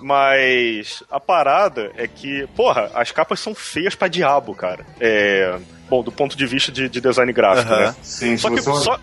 [0.00, 4.84] Mas a parada é que, porra, as capas são feias pra diabo, cara.
[4.98, 5.58] É.
[5.88, 7.86] Bom, do ponto de vista de, de design gráfico, Aham.
[7.86, 7.94] né?
[8.02, 8.98] Sim, Só que, você, só,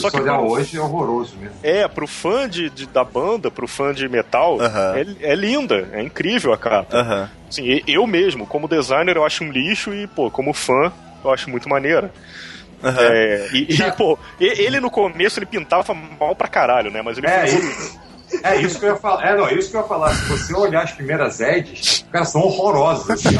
[0.00, 1.54] só que olhar pro- hoje é horroroso mesmo.
[1.62, 4.94] é, pro fã de, de- da banda, pro fã de metal, Aham.
[4.96, 6.96] é, é linda, é incrível a capa.
[6.96, 7.30] Aham.
[7.48, 10.92] Assim, e- eu mesmo, como designer, eu acho um lixo e, pô, como fã,
[11.24, 12.12] eu acho muito maneira.
[12.84, 13.00] Aham.
[13.00, 17.00] É, e, e, pô, ele no começo ele pintava mal pra caralho, né?
[17.02, 17.98] Mas ele É, foi isso,
[18.42, 19.24] é isso que eu ia falar.
[19.26, 20.14] É, não, isso que eu ia falar.
[20.14, 23.10] Se você olhar as primeiras Eds, cara, são horrorosas.
[23.10, 23.36] Assim.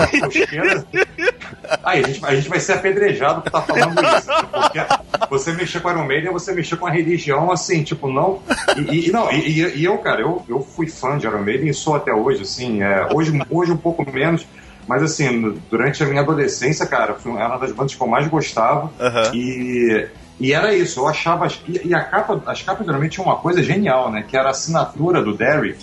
[1.82, 4.28] Aí, a gente, a gente vai ser apedrejado por estar falando isso.
[4.28, 4.48] né?
[4.52, 8.08] Porque você mexer com a Iron Maiden é você mexer com a religião, assim, tipo,
[8.10, 8.40] não.
[8.76, 11.74] E, e- não, e, e- eu, cara, eu, eu fui fã de Iron Maiden e
[11.74, 12.82] sou até hoje, assim.
[12.82, 14.46] é, hoje, hoje um pouco menos.
[14.86, 18.88] Mas assim, durante a minha adolescência, cara, foi uma das bandas que eu mais gostava.
[19.00, 19.32] Aham.
[19.34, 20.06] E,
[20.38, 21.46] e era isso, eu achava.
[21.46, 24.24] as- E, e a capa, as capas geralmente tinham uma coisa genial, né?
[24.26, 25.78] Que era a assinatura do Derek,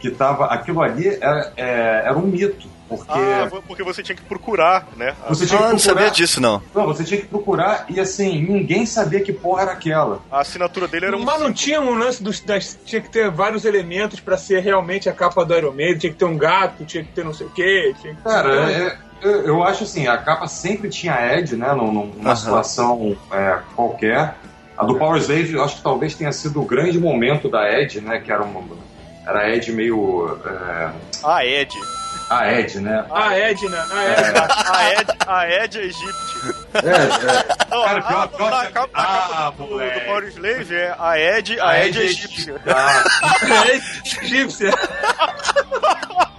[0.00, 0.46] que tava.
[0.46, 2.74] Aquilo ali era, é, era um mito.
[2.88, 5.12] Porque Ah, porque você tinha que procurar, né?
[5.28, 5.94] você tinha Ah, que não procurar.
[6.02, 6.62] sabia disso, não.
[6.72, 10.20] Não, você tinha que procurar e assim, ninguém sabia que porra era aquela.
[10.30, 11.24] A assinatura dele era um.
[11.24, 12.38] Mas não tinha um lance dos.
[12.38, 15.98] Das, tinha que ter vários elementos pra ser realmente a capa do Iron Maiden.
[15.98, 17.92] Tinha que ter um gato, tinha que ter não sei o quê.
[18.00, 21.72] Tinha que Cara, é- eu, eu acho assim, a capa sempre tinha Ed, né?
[21.72, 22.36] num- numa Aham.
[22.36, 24.34] situação é, qualquer.
[24.76, 28.00] A do Power Slave, eu acho que talvez tenha sido o grande momento da Ed,
[28.00, 28.18] né?
[28.20, 28.62] Que era uma.
[29.26, 30.38] Era a Ed meio.
[30.44, 30.90] É,
[31.24, 31.72] A Ed.
[32.28, 33.04] a Ed, né?
[33.10, 34.48] A Edna, a Edna.
[34.48, 36.54] A Ed, a Ed é egípcia.
[36.74, 37.66] É, é.
[37.70, 40.00] Não, Cara, pior- a, pior a que- capa, a Ah, capa do, do moleque.
[40.06, 42.56] Power Slave é a Ed, a, Ed é egípcia.
[42.66, 43.04] Ah,
[43.66, 44.70] É egípcia.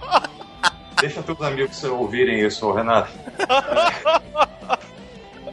[1.00, 3.10] deixa teus amigos ouvirem isso, Renato.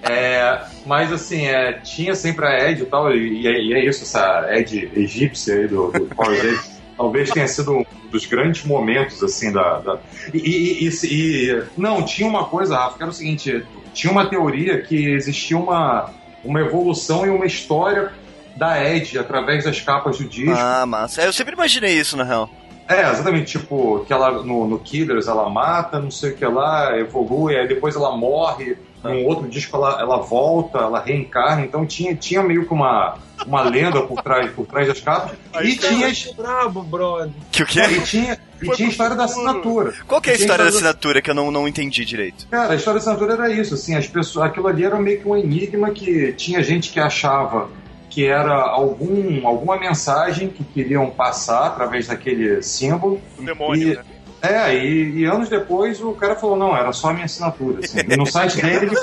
[0.08, 4.04] É, mas assim, é, tinha sempre a Ed e tal, e, e é- é isso,
[4.04, 6.76] essa Ed egípcia aí do, do Power Rangers.
[6.96, 9.80] Talvez tenha sido um dos grandes momentos, assim, da.
[9.80, 9.98] da-
[10.32, 13.66] E, e- e- e- Não, tinha uma coisa, Rafa, que era o seguinte:
[13.96, 16.12] tinha uma teoria que existia uma,
[16.44, 18.14] uma evolução e uma história
[18.56, 20.56] da Ed através das capas do disco.
[20.56, 21.22] Ah, massa.
[21.24, 22.48] É, Eu sempre imaginei isso, na real.
[22.88, 26.96] É, exatamente, tipo, que ela no, no Killers ela mata, não sei o que lá,
[26.98, 32.14] evolui, aí depois ela morre, num outro disco ela, ela volta, ela reencarna, então tinha,
[32.16, 35.32] tinha meio que uma, uma lenda por trás, por trás das capas.
[35.54, 37.32] Aí E tinha, Brabo, brother.
[37.52, 37.82] Que o quê?
[37.82, 39.94] e tinha, e tinha a história da assinatura.
[40.08, 42.48] Qual que é a história da da- assinatura que eu não, não entendi direito?
[42.50, 45.28] Cara, a história da assinatura era isso, assim, as pessoas, aquilo ali era meio que
[45.28, 47.68] um enigma que tinha gente que achava
[48.16, 53.20] que era algum, alguma mensagem que queriam passar através daquele símbolo.
[53.38, 54.04] O demônio, E- né?
[54.42, 57.80] É, e, e anos depois o cara falou, não, era só a minha assinatura.
[57.84, 58.00] Assim.
[58.08, 58.96] E no site dele ele,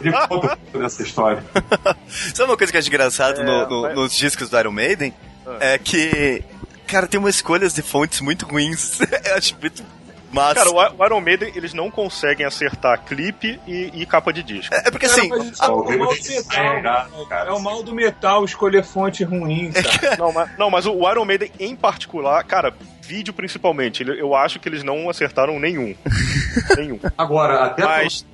[0.00, 1.44] ele conta um dessa história.
[2.34, 4.72] Sabe uma coisa que eu acho engraçado É, no- no- mas- nos discos do Iron
[4.72, 5.12] Maiden?
[5.46, 5.56] Ah.
[5.60, 6.42] É que,
[6.86, 8.98] cara, tem umas escolhas de fontes muito ruins.
[9.24, 9.84] eu acho muito
[10.32, 10.54] Mas.
[10.54, 14.74] Cara, o Iron Maiden, eles não conseguem acertar clipe e, e capa de disco.
[14.74, 15.28] é porque assim.
[15.28, 17.08] Cara, a- é, o mal do metal, cara.
[17.28, 17.50] cara.
[17.50, 20.16] É o mal do metal escolher fonte ruim, cara.
[20.16, 24.68] Não, mas, não, mas o Iron Maiden em particular, cara, vídeo principalmente, eu acho que
[24.68, 25.94] eles não acertaram nenhum.
[26.76, 26.98] nenhum.
[27.16, 28.24] Agora, até Mas.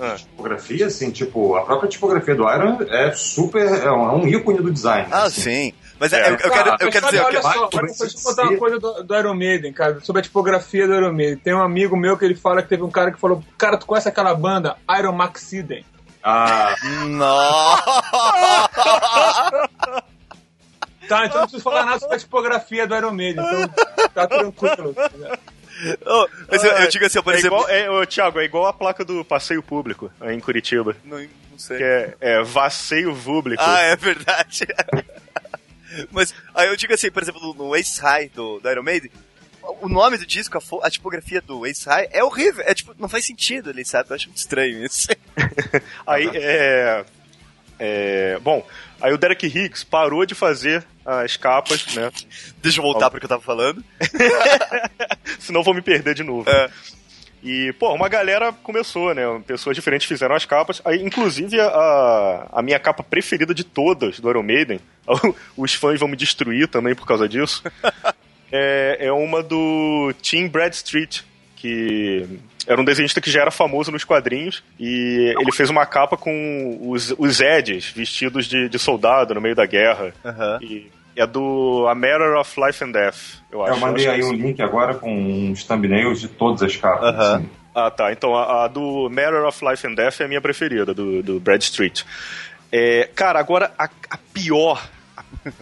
[0.00, 3.64] A Ah, tipografia, assim, tipo, a própria tipografia do Iron é super.
[3.66, 5.08] É um, é um ícone do design.
[5.10, 5.40] Ah, assim.
[5.42, 5.72] sim.
[5.98, 6.28] Mas é, É.
[6.28, 7.18] eu, eu quero, eu Mas, quero sabe, dizer.
[7.18, 9.98] eu olha quero- só, vai- deixa eu contar uma coisa do, do Iron Maiden, cara,
[10.02, 11.38] sobre a tipografia do Iron Maiden.
[11.38, 13.86] Tem um amigo meu que ele fala que teve um cara que falou: Cara, tu
[13.86, 15.84] conhece aquela banda Iron Maxiden?
[16.22, 16.74] Ah,
[17.06, 18.02] Nossa!
[21.08, 24.94] Tá, então não preciso falar nada sobre a tipografia do Iron Maiden, então tá tranquilo.
[26.06, 27.58] Oh, mas eu, eu digo assim, por é exemplo.
[27.58, 30.96] igual, é, ô, Thiago, é igual a placa do passeio público aí em Curitiba.
[31.04, 31.76] Não, não sei.
[31.78, 33.62] Que é, é Vasseio Público.
[33.64, 34.66] Ah, é verdade.
[36.10, 39.10] Mas aí eu digo assim, por exemplo, no, Ace High do, do Iron Maiden,
[39.80, 42.62] o nome do disco, a, fo- a tipografia do Ace High é horrível.
[42.66, 44.10] É tipo, não faz sentido ali, sabe?
[44.10, 45.08] Eu acho muito estranho isso.
[46.06, 47.04] Aí, é,
[47.78, 48.38] é.
[48.42, 48.66] Bom,
[49.00, 52.10] aí o Derek Higgs parou de fazer as capas, né?
[52.62, 53.84] Deixa eu voltar pro que eu tava falando.
[55.38, 56.48] Senão vou me perder de novo.
[56.48, 56.70] É.
[57.42, 59.22] E, pô, uma galera começou, né?
[59.46, 60.82] Pessoas diferentes fizeram as capas.
[60.84, 64.80] Aí, inclusive, a, a minha capa preferida de todas do Iron Maiden,
[65.56, 67.62] os fãs vão me destruir também por causa disso,
[68.50, 71.24] é, é uma do Tim Bradstreet,
[71.56, 72.24] que
[72.66, 76.78] era um desenhista que já era famoso nos quadrinhos, e ele fez uma capa com
[76.82, 80.12] os, os Eds vestidos de, de soldado no meio da guerra.
[80.24, 80.58] Aham.
[80.62, 80.86] E
[81.16, 83.16] é do A Matter of Life and Death,
[83.50, 83.72] eu acho.
[83.74, 84.36] eu mandei Acho aí um assim.
[84.36, 85.10] link agora com
[85.50, 87.14] uns thumbnails de todas as capas.
[87.14, 87.36] Aham.
[87.36, 87.50] assim.
[87.74, 88.10] Ah, tá.
[88.12, 91.38] Então a, a do Matter of Life and Death é a minha preferida, do, do
[91.40, 92.02] Brad Street.
[92.72, 94.82] É, cara, agora a, a pior,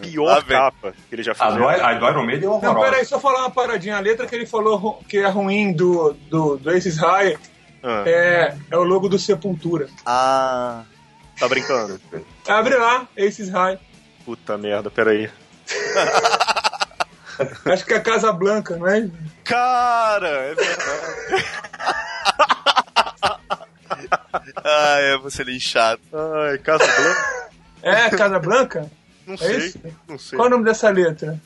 [0.00, 1.54] pior capa que ele já A fez.
[1.54, 2.90] do, a do Iron Maiden é Não, horrorosa.
[2.90, 3.96] peraí, só falar uma paradinha.
[3.96, 7.36] A letra que ele falou que é ruim do, do, do Aces High
[7.82, 9.88] Ah, é, é o logo do Sepultura.
[10.06, 10.82] Ah.
[11.38, 12.00] tá brincando?
[12.48, 13.78] Abre lá, Aces High.
[14.24, 15.30] Puta merda, peraí.
[17.66, 19.08] Acho que é Casa Blanca, não é?
[19.42, 21.44] Cara, é verdade.
[24.66, 26.00] Ah, eu vou ser linchado.
[26.12, 27.50] Ai, Casa Blanca?
[27.82, 28.90] É Casa Blanca?
[29.26, 29.78] Não É sei, isso?
[30.08, 30.36] não sei.
[30.36, 31.38] Qual é o nome dessa letra?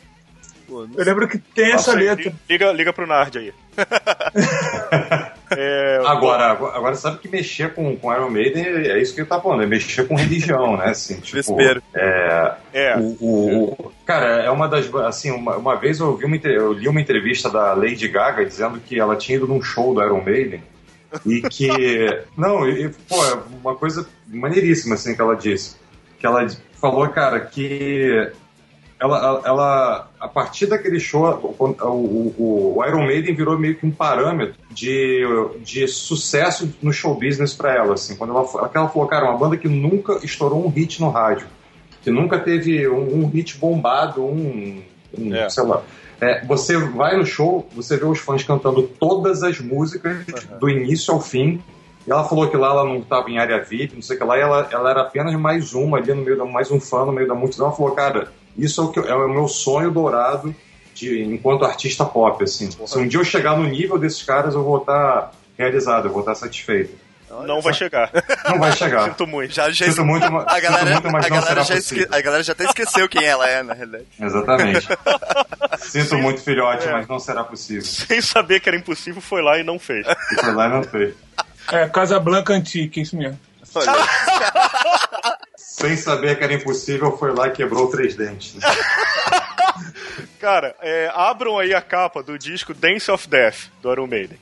[0.67, 2.09] Pô, Eu lembro que tem essa sei.
[2.09, 2.33] letra.
[2.49, 3.53] Liga, liga pro Nard aí.
[5.51, 9.41] É, Agora, agora, sabe que mexer com, com Iron Maiden é isso que ele tá
[9.41, 10.91] falando, é mexer com religião, né?
[10.91, 11.57] Assim, tipo,
[11.95, 14.93] é, é, o, o- o- cara, é uma das.
[14.95, 18.79] Assim, uma, uma vez eu, vi uma, eu li uma entrevista da Lady Gaga dizendo
[18.79, 20.63] que ela tinha ido num show do Iron Maiden
[21.25, 21.71] e que.
[22.37, 25.77] não, e, pô, é uma coisa maneiríssima, assim, que ela disse.
[26.21, 26.47] Que ela
[26.81, 28.31] falou, cara, que.
[29.01, 33.93] Ela, ela, a partir daquele show, o, o, o Iron Maiden virou meio que um
[33.93, 35.25] parâmetro de,
[35.61, 37.95] de sucesso no show business pra ela.
[37.95, 41.47] Assim, quando ela, ela falou, cara, uma banda que nunca estourou um hit no rádio,
[42.03, 44.83] que nunca teve um, um hit bombado, um,
[45.17, 45.49] um É.
[45.49, 45.81] sei lá.
[46.21, 50.27] É, você vai no show, você vê os fãs cantando todas as músicas
[50.59, 51.63] do início ao fim.
[52.09, 54.25] E ela falou que lá ela não estava em área VIP, não sei o que
[54.25, 57.05] lá, e ela, ela era apenas mais uma ali no meio da, mais um fã
[57.05, 57.67] no meio da multidão.
[57.67, 60.57] Ela falou, cara, isso é o, que, é o meu sonho dourado
[60.95, 62.71] de, enquanto artista pop, assim.
[62.71, 66.21] Se um dia eu chegar no nível desses caras, eu vou estar realizado, eu vou
[66.21, 66.97] estar satisfeito.
[67.47, 68.11] não vai chegar.
[68.49, 69.05] Não vai chegar.
[69.13, 69.55] Sinto muito.
[69.55, 72.43] Já, já Sinto muito, a galera, muito, mas a não galera já esque, a galera
[72.43, 74.07] já até esqueceu quem ela é, na realidade.
[74.19, 74.89] Exatamente.
[75.81, 76.93] Sinto muito, filhote, É.
[76.93, 77.85] mas não será possível.
[77.85, 80.07] Sem saber que era impossível, foi lá e não fez.
[80.33, 81.15] E foi lá e não fez.
[81.73, 83.39] É Casa Blanca Antique, isso mesmo.
[85.57, 88.55] Sem saber que era impossível, foi lá e quebrou três dentes.
[88.55, 88.63] né?
[90.41, 94.39] Cara, é, abram aí a capa do disco Dance of Death, do Iron Maiden.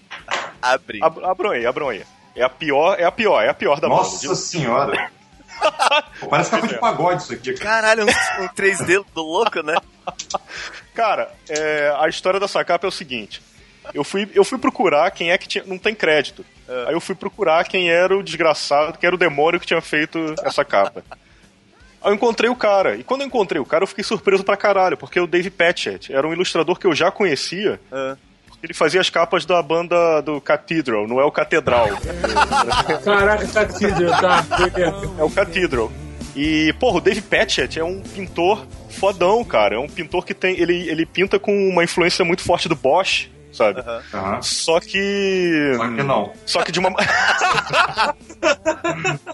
[0.63, 1.01] abre.
[1.03, 2.05] Ab- abram aí, abram aí.
[2.35, 4.35] É a pior, é a pior, é a pior da Nossa banda.
[4.39, 5.11] senhora.
[6.21, 7.95] Pô, parece capa de pagode isso aqui, cara.
[7.95, 9.75] Caralho, um, um 3D do louco, né?
[10.95, 13.43] Cara, é, a história dessa capa é o seguinte.
[13.95, 15.65] Eu fui, eu fui procurar quem é que tinha.
[15.65, 16.45] Não tem crédito.
[16.87, 20.35] Aí eu fui procurar quem era o desgraçado, quem era o demônio que tinha feito
[20.43, 21.05] essa capa.
[22.03, 22.97] Aí eu encontrei o cara.
[22.97, 26.13] E quando eu encontrei o cara, eu fiquei surpreso pra caralho, porque o Dave Patchett
[26.13, 27.81] era um ilustrador que eu já conhecia.
[27.91, 28.17] Ah.
[28.63, 31.89] Ele fazia as capas da banda do Cathedral, não é o Catedral.
[33.05, 34.45] Caraca, Cathedral, tá.
[35.19, 35.93] É o Cathedral.
[36.35, 39.77] E, porra, o Dave Patchett é um pintor fodão, cara.
[39.77, 40.59] É um pintor que tem.
[40.59, 43.81] Ele, ele pinta com uma influência muito forte do Bosch, sabe?
[44.13, 44.43] Aham.
[44.43, 45.73] Só que.
[45.77, 46.33] Só que não.
[46.45, 46.91] Só que de uma.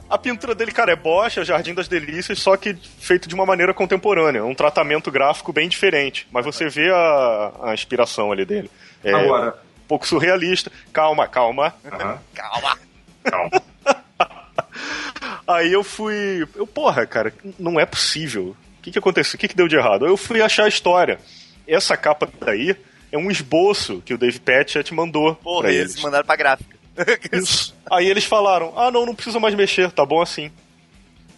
[0.09, 3.45] a pintura dele, cara, é Bosch, é Jardim das Delícias, só que feito de uma
[3.45, 4.45] maneira contemporânea.
[4.45, 6.29] Um tratamento gráfico bem diferente.
[6.31, 8.71] Mas você vê a, a inspiração ali dele.
[9.03, 9.59] É, Agora,
[9.89, 10.71] pouco surrealista.
[10.93, 11.75] Calma, calma.
[11.85, 12.19] Aham.
[12.35, 12.79] Calma.
[13.25, 13.63] Calma.
[15.47, 16.47] Aí eu fui.
[16.55, 18.57] Eu, porra, cara, não é possível.
[18.79, 19.37] O que, que aconteceu?
[19.37, 20.07] O que, que deu de errado?
[20.07, 21.19] Eu fui achar a história.
[21.67, 22.77] Essa capa daí
[23.13, 25.93] é um esboço que o Dave Patchett mandou Porra, pra e eles.
[25.93, 26.77] eles mandaram pra gráfica.
[27.33, 27.75] Isso.
[27.91, 30.51] Aí eles falaram: ah, não, não precisa mais mexer, tá bom assim.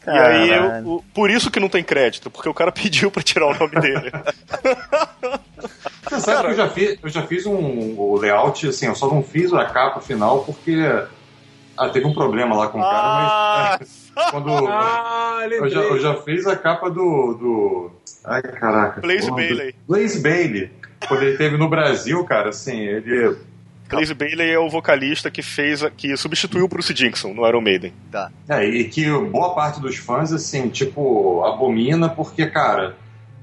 [0.07, 3.23] E aí, eu- o- por isso que não tem crédito, porque o cara pediu pra
[3.23, 4.13] tirar o nome dele.
[6.03, 9.09] Você sabe que eu já fiz, eu já fiz um o layout, assim, eu só
[9.09, 10.77] não fiz a capa final porque
[11.77, 15.99] ah, teve um problema lá com o cara, mas é, quando Ah, eu já, eu
[15.99, 17.91] já fiz a capa do, do
[18.25, 19.73] ai caraca, Blaze Bailey.
[19.73, 20.71] do- Blaze Bailey.
[21.09, 23.37] Quando ele teve no Brasil, cara, assim, ele
[23.89, 27.61] Blaze Bailey é o vocalista que fez, a- que substituiu o Bruce Dickinson no Iron
[27.61, 27.93] Maiden.
[28.11, 28.31] Tá.
[28.49, 32.97] É, e que boa parte dos fãs, assim, tipo, abomina porque, cara,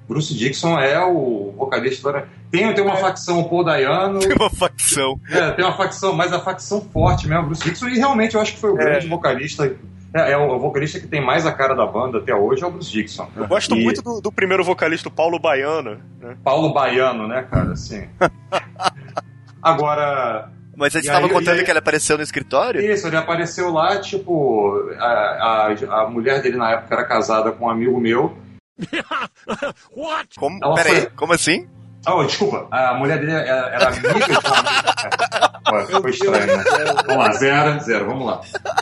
[0.10, 2.24] Bruce Dixon é o vocalista do...
[2.52, 5.18] Tem, tem uma facção, o Paul Dayano, Tem uma facção.
[5.30, 8.54] é, tem uma facção, mas a facção forte mesmo, Bruce Dixon, e realmente eu acho
[8.54, 9.74] que foi o grande vocalista,
[10.14, 12.72] é, é o vocalista que tem mais a cara da banda até hoje, é o
[12.72, 13.30] Bruce Dixon.
[13.36, 16.02] Eu gosto E muito do, do primeiro vocalista, o Paulo Baiano.
[16.20, 16.36] Né?
[16.44, 18.08] Paulo Baiano, né, cara, assim...
[19.62, 22.82] Agora, Mas você estava contando aí- que ele apareceu no escritório?
[22.82, 27.66] Isso, ele apareceu lá, tipo, a, a, a mulher dele na época era casada com
[27.66, 28.36] um amigo meu.
[30.38, 30.60] Como?
[30.64, 31.68] Ela Peraí, foi- como assim?
[32.08, 35.78] Oh, desculpa, a mulher dele era, era amiga de um.
[35.78, 36.64] É, Foi estranho, né?
[37.06, 38.42] Vamos lá, zero, zero, vamos lá.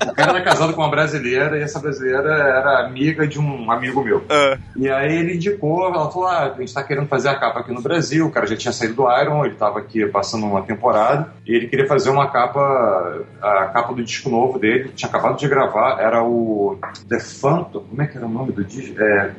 [0.09, 4.01] O cara era casado com uma brasileira e essa brasileira era amiga de um amigo
[4.03, 4.23] meu.
[4.29, 7.59] Ah, E aí ele indicou, ela falou: ah, a gente tá querendo fazer a capa
[7.59, 8.25] aqui no Brasil.
[8.25, 11.33] O cara já tinha saído do Iron, ele tava aqui passando uma temporada.
[11.45, 15.47] E ele queria fazer uma capa, a capa do disco novo dele, tinha acabado de
[15.47, 17.81] gravar, era o The Phantom.
[17.81, 18.95] Como é que era o nome do disco?
[19.01, 19.31] É.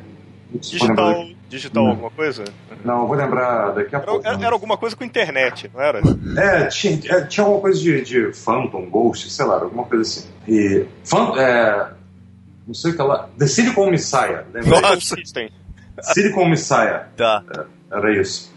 [0.53, 1.89] Digital, digital Hum.
[1.89, 2.43] alguma coisa?
[2.83, 4.27] Não, vou lembrar daqui a Era, pouco.
[4.27, 6.01] era- era alguma coisa com internet, não era?
[6.37, 10.27] É, tinha, é, tinha alguma coisa de, de Phantom, Ghost, sei lá, alguma coisa assim.
[10.47, 10.85] E.
[11.03, 11.91] Phantom, é,
[12.65, 13.29] não sei o que lá.
[13.37, 14.81] The Silicon Messiah, lembra?
[14.81, 15.15] Nossa.
[15.15, 15.49] System.
[16.01, 17.07] Silicon Messiah.
[17.17, 17.43] tá.
[17.91, 18.49] Era isso.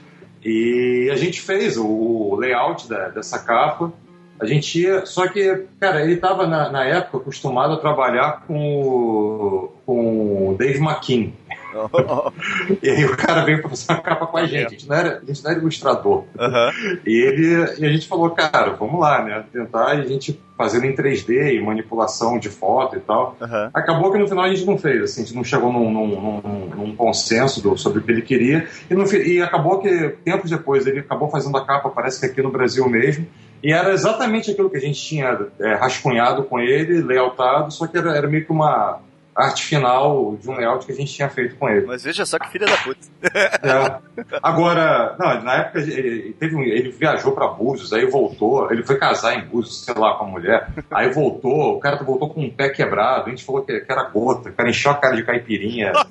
[0.45, 3.93] E a gente fez o, o layout da- dessa capa.
[4.41, 5.07] A gente ia.
[5.07, 10.57] Só que, cara, ele estava na, na época acostumado a trabalhar com o, com o
[10.59, 11.31] Dave McKean.
[12.83, 14.67] E aí o cara veio pra fazer uma capa com a gente.
[14.67, 16.25] A gente não era, a gente não era ilustrador.
[16.39, 16.71] Aham.
[17.07, 19.45] E ele e a gente falou, cara, vamos lá, né?
[19.53, 23.37] Tentar e a gente fazendo em 3D e manipulação de foto e tal.
[23.41, 23.71] Aham.
[23.75, 26.07] Acabou que no final a gente não fez, assim, a gente não chegou num, num-
[26.41, 28.67] num- num consenso do- sobre o que ele queria.
[28.91, 32.43] E, no e acabou que, tempos depois, ele acabou fazendo a capa, parece que aqui
[32.43, 33.27] no Brasil mesmo.
[33.63, 37.97] E era exatamente aquilo que a gente tinha é, rascunhado com ele, layoutado, só que
[37.97, 38.99] era, era meio que uma
[39.37, 41.87] arte final de um layout que a gente tinha feito com ele.
[41.87, 43.01] Mas veja só que filha da puta.
[43.23, 44.31] É.
[44.43, 48.97] Agora, não, na época ele, teve um- ele viajou pra Búzios, aí voltou, ele foi
[48.97, 52.51] casar em Búzios, sei lá, com a mulher, aí voltou, o cara voltou com um
[52.51, 55.25] pé quebrado, a gente falou que, que era gota, o cara encheu a cara de
[55.25, 55.93] caipirinha.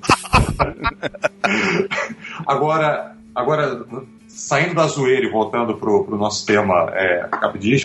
[2.46, 3.84] agora, agora,
[4.28, 7.28] saindo da zoeira e voltando pro, pro nosso tema é,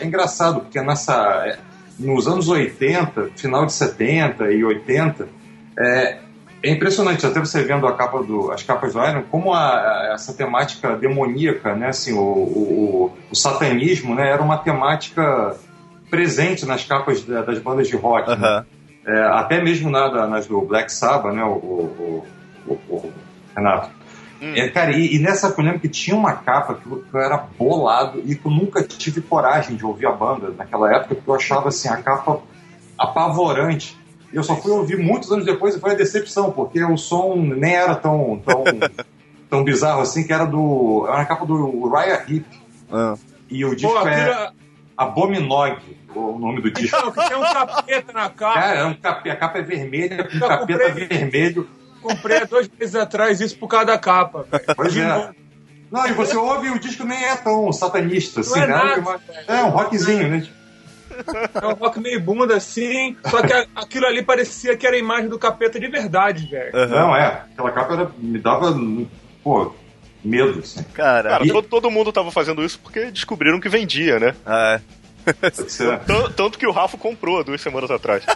[0.01, 1.57] é engraçado, porque nessa, é,
[1.99, 5.27] nos anos 80, final de 70 e 80,
[5.77, 6.17] é,
[6.63, 10.11] é impressionante, até você vendo a capa do, as capas do Iron, como a- a-
[10.13, 15.55] essa temática demoníaca, né, assim, o, o, o- satanismo, né, era uma temática
[16.09, 18.27] presente nas capas da- das bandas de rock.
[18.29, 18.35] né?
[18.35, 18.65] Aham.
[19.05, 21.47] É, até mesmo na, nas do Black Sabbath, né, o,
[22.67, 23.11] o- o-
[24.39, 24.59] Renato.
[24.59, 27.13] É, cara, e, e nessa época eu lembro que tinha uma capa que eu, que
[27.15, 31.15] eu era bolado e que eu nunca tive coragem de ouvir a banda naquela época,
[31.15, 32.39] porque eu achava assim, a capa
[32.97, 33.97] apavorante.
[34.31, 37.35] E eu só fui ouvir muitos anos depois e foi a decepção, porque o som
[37.35, 38.63] nem era tão, tão,
[39.49, 41.05] tão bizarro assim, que era do.
[41.07, 42.45] Era a capa do Raya Hip.
[42.91, 43.15] Ah.
[43.49, 44.59] E o disco Pô, é aquilo-
[44.95, 45.77] Abominog,
[46.13, 46.95] o nome do disco.
[46.97, 48.53] Então, que tem um capeta na capa.
[48.53, 49.29] Cara, é um cap...
[49.29, 51.07] a capa é vermelha, com um capeta comprei.
[51.07, 51.67] vermelho.
[52.01, 54.45] Comprei há dois meses atrás isso por causa da capa.
[54.75, 55.07] Pois De é.
[55.07, 55.35] novo.
[55.91, 58.73] Não, e você ouve e o disco nem é tão satanista assim, Não é né?
[58.75, 59.39] nada, Uma- velho.
[59.47, 60.47] É um rockzinho, né?
[61.61, 63.17] É um rock meio bunda assim.
[63.27, 66.71] Só que aquilo ali parecia que era a imagem do capeta de verdade, velho.
[66.89, 67.43] Não, é.
[67.51, 68.11] Aquela capa era...
[68.19, 68.73] me dava,
[69.43, 69.73] pô,
[70.23, 70.83] medo, assim.
[70.93, 71.29] Cara.
[71.31, 74.35] Cara, E- todo, todo mundo tava fazendo isso porque descobriram que vendia, né?
[74.45, 74.98] Ah, Pode
[75.67, 75.99] ser.
[75.99, 78.23] Tan- Tanto que o Rafa comprou duas semanas atrás.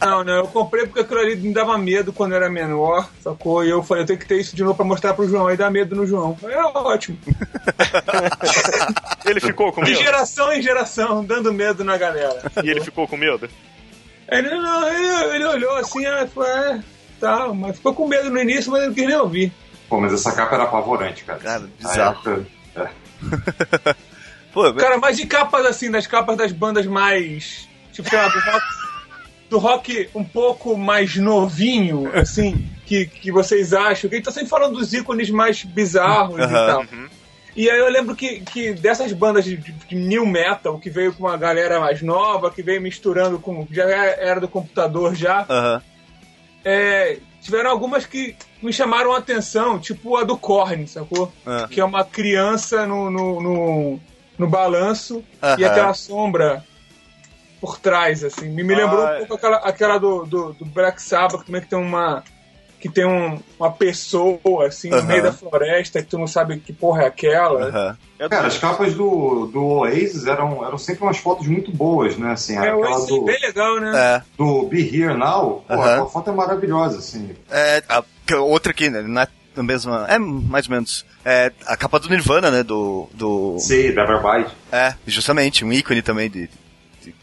[0.00, 3.64] Não, não, eu comprei porque aquilo ali me dava medo quando eu era menor, sacou?
[3.64, 5.48] E eu falei, eu tenho que ter isso de novo pra mostrar pro João.
[5.48, 6.38] Aí dá medo no João.
[6.44, 7.18] É ótimo.
[9.24, 10.02] Ele ficou com De medo?
[10.04, 12.40] geração em geração, dando medo na galera.
[12.62, 13.48] E ele ficou com medo?
[14.28, 16.80] Ele, não, ele, ele olhou assim, ah, falou, é,
[17.20, 19.52] tá, mas ficou com medo no início, mas ele não quis nem ouvir.
[19.88, 21.38] Pô, mas essa capa era apavorante, cara.
[21.40, 22.12] Cara, bizarro.
[22.30, 22.46] época,
[22.76, 23.94] é.
[24.56, 27.68] Pô, Cara, mas de capas assim, das capas das bandas mais.
[27.92, 28.66] Tipo, sei lá, do rock,
[29.50, 34.08] do rock um pouco mais novinho, assim, que, que vocês acham?
[34.08, 36.66] Que a gente tá sempre falando dos ícones mais bizarros e Aham.
[36.66, 36.84] tal.
[37.54, 41.12] E aí eu lembro que, que dessas bandas de, de- de new metal, que veio
[41.12, 43.66] com uma galera mais nova, que veio misturando com.
[43.70, 45.44] Já era do computador já.
[45.50, 45.82] Aham.
[46.64, 51.30] é, tiveram algumas que me chamaram a atenção, tipo a do Korn, sacou?
[51.46, 51.68] Ah.
[51.70, 54.00] Que é uma criança no, no, no,
[54.38, 55.22] no balanço
[55.58, 56.64] e aquela sombra
[57.60, 58.48] por trás, assim.
[58.48, 61.68] Me, me lembrou Ah, um pouco aquela, aquela do, do, do Black Sabbath, também que
[61.68, 62.22] tem uma.
[62.78, 66.74] Que tem um- uma pessoa, assim, no meio da floresta, que tu não sabe que
[66.74, 67.96] porra é aquela.
[68.18, 72.32] É Cara, as capas do, do Oasis eram, eram sempre umas fotos muito boas, né?
[72.32, 73.92] Assim, É, aquela esse é do, bem legal, né?
[73.98, 74.22] É.
[74.36, 77.34] do Be Here Now, pô, aquela foto é maravilhosa, assim.
[77.50, 78.04] É, a-
[78.40, 79.00] outra aqui, né?
[79.00, 79.26] Não
[79.56, 80.06] é a mesma.
[80.08, 81.04] É mais ou menos.
[81.24, 82.62] É a capa do Nirvana, né?
[82.62, 83.08] Do.
[83.14, 84.54] do Sei, Never Bite.
[84.72, 86.48] é, justamente, um ícone também de.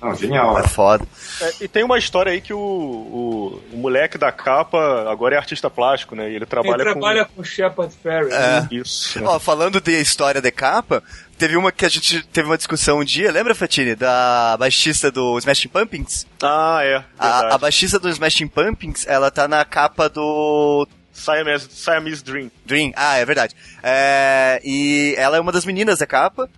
[0.01, 0.57] Não, genial.
[0.57, 1.05] É foda.
[1.41, 5.37] É, e tem uma história aí que o, o, o moleque da capa agora é
[5.37, 6.23] artista plástico, né?
[6.23, 8.31] E ele Ele trabalha, trabalha com, Shepard Ferry.
[8.31, 8.61] É.
[8.61, 8.67] né?
[8.69, 9.19] com isso.
[9.19, 9.27] né?
[9.27, 11.03] Ó, falando de história de capa,
[11.37, 13.93] teve uma que a gente teve uma discussão um dia, lembra, Fatini?
[13.93, 16.25] Da baixista do Smashing Pumpkins?
[16.41, 17.03] Ah, é.
[17.19, 22.51] A, a baixista do Smashing Pumpkins, ela tá na capa do Siamese, Siamese Dream.
[22.65, 22.91] Dream.
[22.95, 23.55] Ah, é verdade.
[23.81, 26.49] É, e ela é uma das meninas da capa.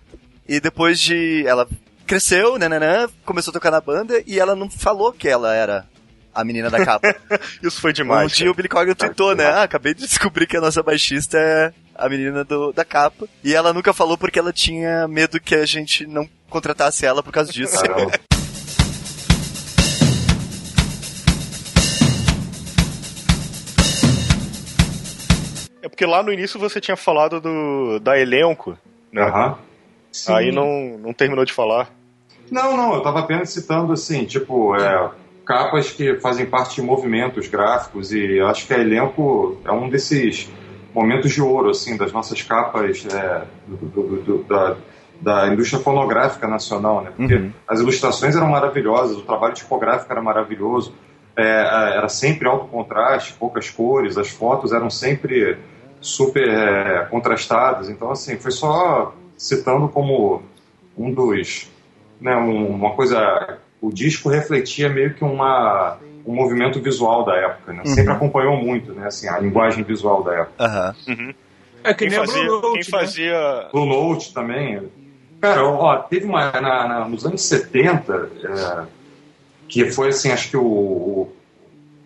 [0.48, 1.44] E depois de.
[1.46, 1.68] Ela
[2.06, 5.84] cresceu, nananã, começou a tocar na banda e ela não falou que ela era
[6.32, 7.14] a menina da capa.
[7.62, 8.32] Isso foi um demais.
[8.32, 9.44] dia o Billy Corgan tweetou, né?
[9.46, 13.26] Ah, acabei de descobrir que a nossa baixista é a menina do, da capa.
[13.42, 17.32] E ela nunca falou porque ela tinha medo que a gente não contratasse ela por
[17.32, 17.76] causa disso.
[25.86, 28.76] É porque lá no início você tinha falado do, da elenco,
[29.12, 29.22] né?
[29.22, 29.56] Aham.
[30.28, 31.88] Aí não, não terminou de falar.
[32.50, 35.10] Não, não, eu tava apenas citando assim, tipo, é,
[35.46, 40.50] capas que fazem parte de movimentos gráficos e acho que a elenco é um desses
[40.92, 44.76] momentos de ouro, assim, das nossas capas é, do- do- do- da,
[45.20, 47.12] da indústria fonográfica nacional, né?
[47.16, 47.52] Porque Uhum.
[47.68, 50.92] as ilustrações eram maravilhosas, o trabalho tipográfico era maravilhoso,
[51.36, 55.56] é, é, era sempre alto contraste, poucas cores, as fotos eram sempre
[56.06, 60.42] super é, contrastadas, então assim, foi só citando como
[60.96, 61.68] um dos
[62.20, 63.58] né, um- uma coisa.
[63.82, 67.82] O disco refletia meio que uma, um movimento visual da época, né?
[67.84, 69.06] Sempre acompanhou muito, né?
[69.06, 70.64] Assim, a linguagem visual da época.
[70.64, 70.94] Aham.
[71.84, 72.84] É que Quem nem fazia, Blue Note, quem né?
[73.06, 74.82] fazia Blue Note também.
[75.40, 76.50] Cara, ó, teve uma.
[76.52, 78.86] na- na- nos anos 70, é,
[79.68, 81.35] que foi assim, acho que o, o-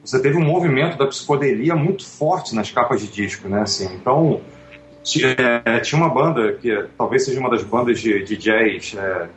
[0.05, 3.63] Você teve um movimento da psicodelia muito forte nas capas de disco, né?
[3.63, 4.41] Assim, então.
[5.25, 9.29] é, tinha uma banda que é, talvez seja uma das bandas de, de jazz é,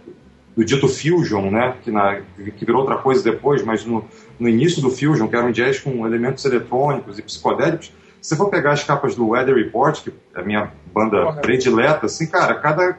[0.55, 1.76] do dito Fusion, né?
[1.84, 2.22] Que, na,
[2.57, 4.05] que virou outra coisa depois, mas no,
[4.39, 7.91] no início do Fusion, que era um jazz com elementos eletrônicos e psicodélicos,
[8.24, 11.41] se você for pegar as capas do Weather Report, que é a minha banda Porra.
[11.41, 12.97] predileta, assim, cara, cada.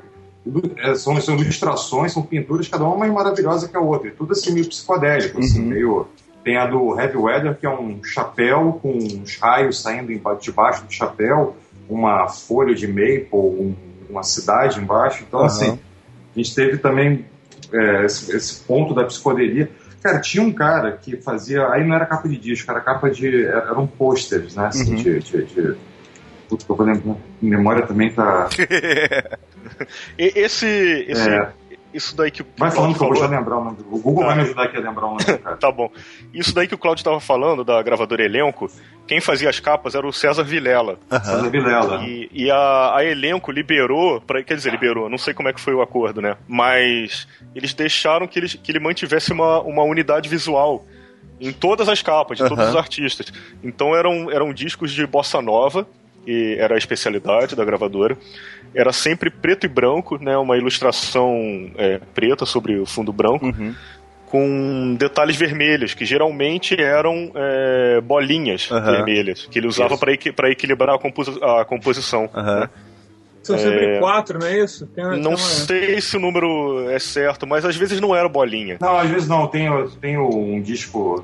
[0.76, 4.08] é, São, são ilustrações, são pinturas, cada uma mais maravilhosa que a outra.
[4.08, 6.06] E tudo assim meio psicodélico, assim, meio.
[6.44, 10.84] Tem a do Heavy Weather, que é um chapéu com uns raios saindo emba- debaixo
[10.84, 11.56] do chapéu,
[11.88, 13.74] uma folha de maple, um-
[14.10, 15.24] uma cidade embaixo.
[15.26, 15.46] Então, Aham.
[15.46, 15.78] assim,
[16.34, 17.24] a gente teve também
[17.72, 19.68] é, esse, esse ponto da psicodelia.
[20.02, 21.66] Cara, tinha um cara que fazia.
[21.70, 23.46] Aí não era capa de disco, era capa de.
[23.46, 24.66] Eram pôsteres, né?
[24.66, 24.96] Assim, Uhum.
[25.02, 25.18] de.
[25.20, 25.76] de, de
[26.48, 27.16] Putz, eu vou lembrar.
[27.40, 28.48] Memória também tá.
[30.18, 30.66] Esse,
[31.08, 31.48] esse É.
[31.94, 33.76] isso daí que o Vai falando que eu vou já lembrar o nome.
[33.76, 34.26] do- O Google Tá.
[34.28, 35.56] vai me ajudar aqui a lembrar o nome do cara.
[35.56, 35.90] Tá bom.
[36.32, 38.70] Isso daí que o Claudio estava falando, da gravadora Elenco,
[39.06, 40.98] quem fazia as capas era o César Vilela.
[41.10, 42.02] César Vilela.
[42.04, 45.60] E, e a, a Elenco liberou, pra, quer dizer, liberou, não sei como é que
[45.60, 46.36] foi o acordo, né?
[46.48, 50.84] Mas eles deixaram que ele, que ele mantivesse uma, uma unidade visual
[51.40, 53.32] em todas as capas, de todos os artistas.
[53.62, 55.86] Então eram, eram discos de bossa nova,
[56.26, 58.16] e era a especialidade da gravadora.
[58.74, 60.36] Era sempre preto e branco, né?
[60.36, 63.74] Uma ilustração é, preta sobre o fundo branco Uhum.
[64.26, 68.90] com detalhes vermelhos, que geralmente eram é, bolinhas Aham.
[68.96, 72.28] vermelhas, que ele usava para equilibrar a, composi- a composição.
[72.34, 72.60] Aham.
[72.60, 72.70] né?
[73.44, 74.86] São sempre quatro, não é isso?
[74.86, 78.26] Tem, tem Não uma- sei se o número é certo, mas às vezes não era
[78.26, 78.78] bolinha.
[78.80, 79.46] Não, às vezes não.
[79.46, 79.68] Tem,
[80.00, 81.22] tem um disco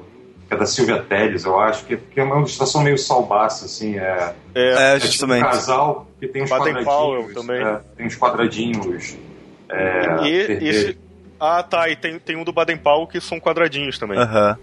[0.50, 3.96] é da Silvia Teles, eu acho, que, que é uma ilustração meio salbaça, assim.
[3.96, 5.42] É, É, é tipo um justamente.
[5.44, 7.34] casal que tem uns Baden quadradinhos.
[7.34, 7.62] também.
[7.64, 9.16] é, tem uns quadradinhos.
[9.68, 10.98] É, e esse.
[11.38, 14.18] Ah, tá, e tem, tem um do Baden Powell que são quadradinhos também.
[14.18, 14.58] Ah,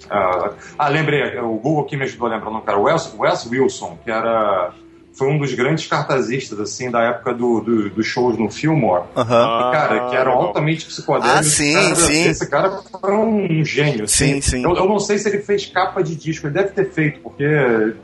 [0.78, 2.78] ah, lembrei, o Google aqui me ajudou a lembrar o nome, cara.
[2.78, 4.72] Wes, Wes Wilson, que era.
[5.18, 9.06] Foi um dos grandes cartazistas, assim, da época do, do, dos shows no Fillmore.
[9.16, 9.70] Aham.
[9.70, 11.40] E, cara, que eram altamente psicodélicos.
[11.40, 12.24] Ah, sim, cara, sim.
[12.30, 14.04] Esse cara foi um gênio.
[14.04, 14.36] assim.
[14.36, 14.64] Sim, sim.
[14.64, 17.46] Eu, eu não sei se ele fez capa de disco, ele deve ter feito, porque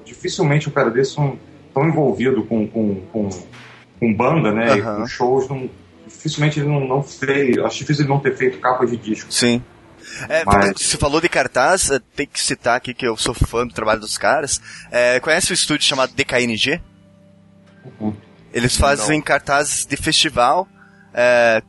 [0.03, 1.37] dificilmente um cara desse um,
[1.73, 3.29] tão envolvido com, com, com,
[3.99, 4.77] com banda, né?
[4.77, 4.95] E Aham.
[5.01, 5.69] com shows, não,
[6.07, 7.57] dificilmente ele não, não fez.
[7.59, 9.31] Acho difícil ele não ter feito capa de disco.
[9.31, 9.61] Sim.
[10.27, 13.65] É, Mas- Você falou de cartaz, eh, tem que citar aqui que eu sou fã
[13.65, 14.59] do trabalho dos caras.
[14.91, 16.81] É, conhece o estúdio chamado DKNG?
[18.53, 20.67] Eles fazem cartazes de festival,
[21.13, 21.61] é,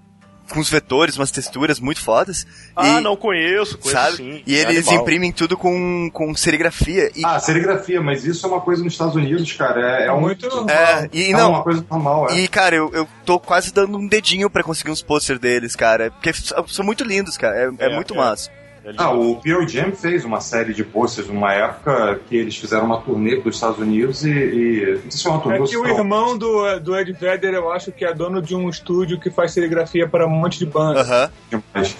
[0.50, 2.46] com os vetores, umas texturas muito fodas.
[2.76, 4.16] Ah, e, não conheço, conheço Sabe?
[4.18, 4.42] sim.
[4.46, 5.02] E É eles animal.
[5.02, 7.10] imprimem tudo com, com serigrafia.
[7.16, 10.02] E, Ah, serigrafia, mas isso é uma coisa nos Estados Unidos, cara.
[10.02, 10.68] É, é um- Muito normal.
[10.68, 12.38] é, e é não, uma coisa normal, é.
[12.40, 16.10] E, cara, eu, eu tô quase dando um dedinho pra conseguir uns posters deles, cara.
[16.10, 17.56] Porque são são muito lindos, cara.
[17.56, 18.16] É, é É, muito é.
[18.18, 18.50] massa.
[18.84, 18.92] É.
[18.98, 23.00] Ah, o Pearl Jam fez uma série de posters numa época que eles fizeram uma
[23.00, 25.86] turnê pelos Estados Unidos e, e não sei se foi uma turnê É que o
[25.86, 29.52] irmão do, do Ed Vedder, eu acho que é dono de um estúdio que faz
[29.52, 31.08] serigrafia para um monte de bandas.
[31.10, 31.30] Aham.
[31.50, 31.96] demais.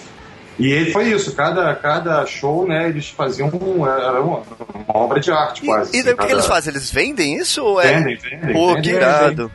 [0.57, 4.37] E ele foi isso, cada, cada show, né, eles faziam um- era uma,
[4.73, 5.89] uma obra de arte E, quase.
[5.89, 6.71] e assim, daí o que cada- eles fazem?
[6.73, 7.93] Eles vendem isso ou é.
[7.97, 8.53] Vendem, vendem.
[8.53, 8.81] Pô, vendem.
[8.83, 9.51] que irado.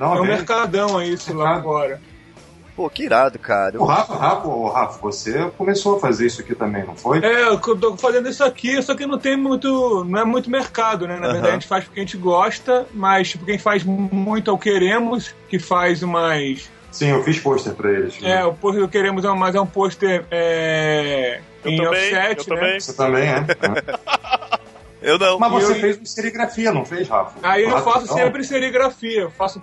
[0.00, 0.36] Não, É um vendem.
[0.38, 2.00] mercadão aí, isso lá fora.
[2.74, 3.78] Pô, que irado, cara.
[3.80, 7.18] O Rafa, Rafa, o Rafa, você começou a fazer isso aqui também, não foi?
[7.22, 10.04] É, eu tô fazendo isso aqui, só que não tem muito.
[10.04, 11.16] não é muito mercado, né?
[11.18, 11.32] Na Aham.
[11.32, 14.58] verdade, a gente faz porque a gente gosta, mas tipo, quem faz muito é o
[14.58, 16.70] Queremos, que faz umas.
[16.90, 18.18] Sim, eu fiz pôster pra eles.
[18.22, 21.90] É, o pôster do Queremos é um, mas é um pôster é, Eu em também,
[22.14, 22.60] offset, eu né?
[22.60, 22.80] também.
[22.80, 23.46] Você também, é?
[25.02, 25.38] Eu não.
[25.38, 27.38] Mas você eu- fez uma serigrafia, não fez, Rafa?
[27.42, 28.14] Aí eu faço não?
[28.14, 29.60] sempre serigrafia, eu faço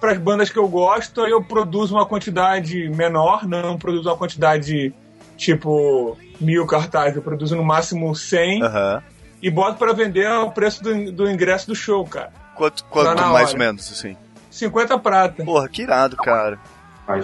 [0.00, 4.16] para as bandas que eu gosto, aí eu produzo uma quantidade menor, não produzo uma
[4.16, 4.92] quantidade
[5.36, 9.02] tipo mil cartazes, eu produzo no máximo 100 Aham.
[9.42, 12.32] e boto para vender ao preço do, do ingresso do show, cara.
[12.56, 14.16] Quanto, quanto Tá mais ou menos, assim?
[14.50, 15.44] 50 prata.
[15.44, 16.58] Porra, que irado, cara.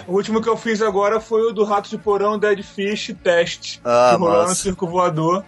[0.06, 3.80] O último que eu fiz agora foi o do Rato de Porão Dead Fish Test,
[3.84, 4.54] Ah, que rolou no.
[4.54, 5.44] Circo Voador.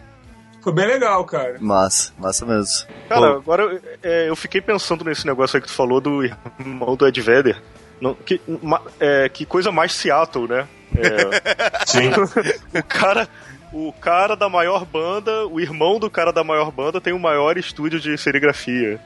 [0.67, 1.59] Foi bem legal, cara.
[1.61, 2.89] Massa, massa mesmo.
[3.09, 6.97] Cara, Pô, agora é, eu fiquei pensando nesse negócio aí que tu falou do irmão
[6.97, 7.63] do Ed Vedder.
[8.01, 10.67] Não, que, ma- é, que coisa mais Seattle, né?
[10.97, 12.11] É, Sim.
[12.11, 13.29] o cara.
[13.73, 17.59] O cara da maior banda, o irmão do cara da maior banda tem o maior
[17.59, 18.99] estúdio de serigrafia.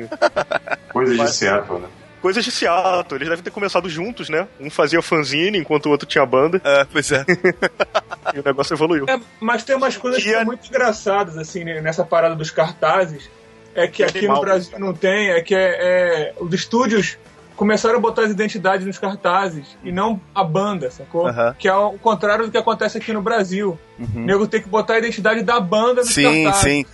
[0.92, 1.88] Coisas de Seattle, né?
[2.20, 4.46] Coisas de Seattle, eles devem ter começado juntos, né?
[4.60, 7.24] Um fazia fanzine enquanto o outro tinha banda é, pois é.
[8.34, 9.06] e o negócio evoluiu.
[9.08, 12.50] É, mas tem umas coisas que é- são muito engraçadas, assim, né, nessa parada dos
[12.50, 13.30] cartazes.
[13.74, 17.16] É que É aqui animal, no Brasil não tem, é que é, é- os estúdios
[17.56, 21.26] começaram a botar as identidades nos cartazes e não a banda, sacou?
[21.28, 21.54] Aham.
[21.58, 23.78] Que é o contrário do que acontece aqui no Brasil.
[23.98, 24.08] Uhum.
[24.14, 26.62] O nego tem que botar a identidade da banda nos Sim, cartazes.
[26.62, 26.86] sim.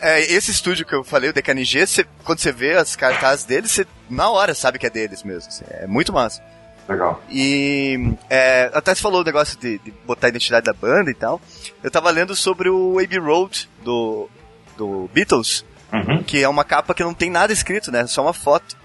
[0.00, 1.84] É, esse estúdio que eu falei, o DKNG,
[2.24, 5.48] quando você vê as cartazes deles, você na hora sabe que é deles mesmo.
[5.48, 6.42] assim, é muito massa.
[6.88, 7.22] Legal.
[7.30, 11.14] E é, até você falou o negócio de, de botar a identidade da banda e
[11.14, 11.40] tal.
[11.82, 14.28] Eu tava lendo sobre o Abbey Road do,
[14.76, 16.22] do Beatles, Uhum.
[16.22, 18.06] que é uma capa que não tem nada escrito, né?
[18.06, 18.76] Só uma foto.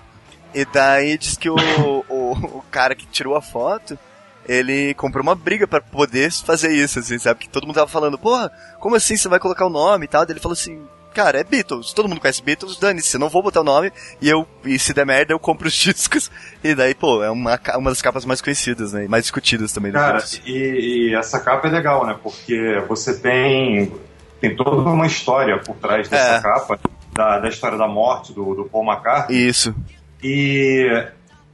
[0.54, 1.56] E daí diz que o,
[2.08, 3.98] o, o cara que tirou a foto,
[4.48, 7.42] ele comprou uma briga pra poder fazer isso, assim, sabe?
[7.42, 8.50] Que todo mundo tava falando, porra,
[8.80, 10.26] como assim você vai colocar o nome e tal?
[10.26, 13.62] Daí ele falou assim, cara, é Beatles, todo mundo conhece Beatles, dane-se, não vou botar
[13.62, 13.92] o nome,
[14.22, 16.30] e eu, e se der merda, eu compro os discos.
[16.64, 19.08] E daí, pô, é uma, uma das capas mais conhecidas, né?
[19.08, 22.18] Mais discutidas também do Cara, e, e essa capa é legal, né?
[22.22, 23.94] Porque você tem,
[24.42, 26.42] tem toda uma história por trás dessa É.
[26.42, 26.80] capa,
[27.14, 29.48] da, da história da morte do, do Paul McCartney.
[29.48, 29.74] Isso.
[30.24, 30.88] E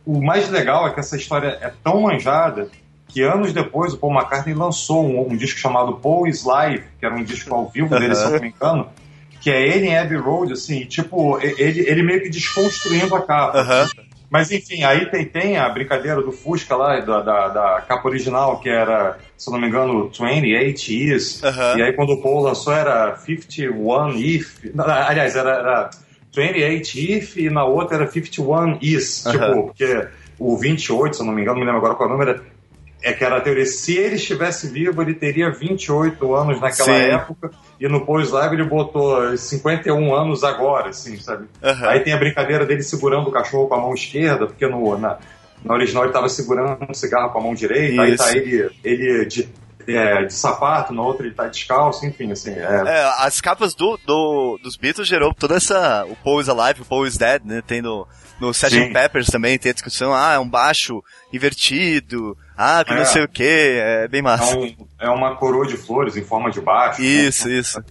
[0.05, 2.69] o mais legal é que essa história é tão manjada
[3.07, 7.05] que anos depois o Paul McCartney lançou um, um disco chamado Paul is Live, que
[7.05, 8.87] era um disco ao vivo dele, se eu não me engano,
[9.41, 13.87] que é ele em Abbey Road, assim, tipo, ele, ele meio que desconstruindo a capa.
[14.29, 18.59] Mas enfim, aí tem, tem a brincadeira do Fusca lá, da, da, da capa original,
[18.59, 21.43] que era, se eu não me engano, 28 Years.
[21.43, 21.77] Aham.
[21.77, 24.65] E aí quando o Paul lançou era 51 If.
[24.77, 25.89] Aliás, era, era
[26.35, 29.23] 28 If e na outra era 51 Is.
[29.23, 30.07] Tipo, porque
[30.37, 32.41] o 28, se eu não me engano, não me lembro agora qual é o número,
[33.01, 37.05] é que era a teoria, se ele estivesse vivo, ele teria 28 anos naquela Sim.
[37.11, 41.45] época, e no Pose Live ele botou 51 anos agora, assim, sabe?
[41.63, 41.87] Aham.
[41.89, 45.17] Aí tem a brincadeira dele segurando o cachorro com a mão esquerda, porque no, na,
[45.63, 48.23] na original ele tava segurando um cigarro com a mão direita, aí Isso.
[48.23, 49.49] tá ele, ele de,
[49.87, 53.97] é, de sapato, na outra ele tá descalço, enfim, assim, é, É, as capas do,
[54.05, 56.05] do- dos Beatles gerou toda essa.
[56.05, 57.63] O Paul is Alive, o Paul is Dead, né?
[57.65, 57.81] Tem
[58.39, 58.91] no, Sgt.
[58.93, 63.05] Peppers também, tem a discussão, ah, é um baixo invertido, ah, que não É.
[63.05, 64.57] sei o que, é bem é, massa.
[64.57, 67.01] um- é uma coroa de flores em forma de baixo.
[67.01, 67.53] Isso, né?
[67.55, 67.83] isso.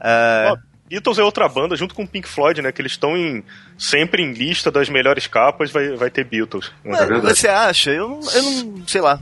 [0.00, 0.54] É,
[0.88, 2.72] Beatles é outra banda, junto com o Pink Floyd, né?
[2.72, 3.44] Que eles estão em,
[3.76, 6.72] sempre em lista das melhores capas, vai, vai ter Beatles.
[6.84, 7.36] Mas, verdade.
[7.38, 7.90] você acha?
[7.90, 8.86] Eu, não- eu não.
[8.88, 9.20] sei lá.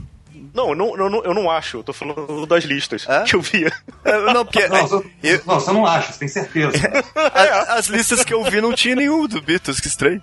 [0.53, 3.23] Não, eu não, eu, não, eu não acho, eu tô falando das listas É?
[3.23, 3.71] que eu via.
[4.05, 4.67] Eu- não, porque.
[4.67, 6.77] Não, você, eu- não, você não acha, você tem certeza.
[7.15, 10.21] a- as listas que eu vi não tinha nenhum do Beatles, que estranho.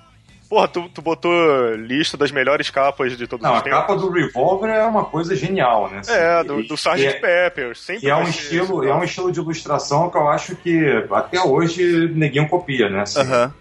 [0.48, 1.32] Porra, tu, tu botou
[1.74, 3.78] lista das melhores capas de todos Não, os a tempos.
[3.80, 6.02] capa do Revolver é uma coisa genial, né?
[6.06, 7.06] É, Assim, do, e- do Sgt.
[7.06, 7.74] é- Pepper.
[7.76, 11.02] Sempre Que é um estilo, esse, é um estilo de ilustração que eu acho que
[11.10, 13.00] até hoje neguinho copia, né?
[13.00, 13.52] Assim, Aham.